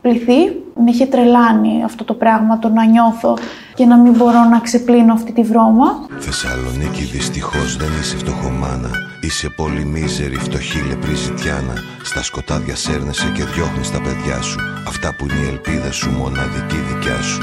πληθεί. 0.00 0.63
Με 0.76 0.90
είχε 0.90 1.06
τρελάνει 1.06 1.84
αυτό 1.84 2.04
το 2.04 2.14
πράγμα, 2.14 2.58
το 2.58 2.68
να 2.68 2.84
νιώθω 2.84 3.38
και 3.74 3.84
να 3.84 3.96
μην 3.96 4.12
μπορώ 4.12 4.44
να 4.44 4.60
ξεπλύνω 4.60 5.12
αυτή 5.12 5.32
τη 5.32 5.42
βρώμα. 5.42 5.86
Θεσσαλονίκη 6.18 7.02
δυστυχώς 7.02 7.76
δεν 7.76 7.88
είσαι 8.00 8.16
φτωχομάνα. 8.16 8.90
Είσαι 9.20 9.48
πολύ 9.56 9.84
μίζερη, 9.84 10.36
φτωχή 10.36 10.88
λεπρή 10.88 11.14
ζητιάνα. 11.14 11.74
Στα 12.02 12.22
σκοτάδια 12.22 12.76
σέρνεσαι 12.76 13.32
και 13.34 13.44
διώχνεις 13.44 13.90
τα 13.90 14.00
παιδιά 14.00 14.42
σου. 14.42 14.58
Αυτά 14.88 15.14
που 15.16 15.24
είναι 15.24 15.46
η 15.46 15.48
ελπίδα 15.48 15.92
σου, 15.92 16.10
μοναδική 16.10 16.76
δικιά 16.76 17.22
σου 17.22 17.40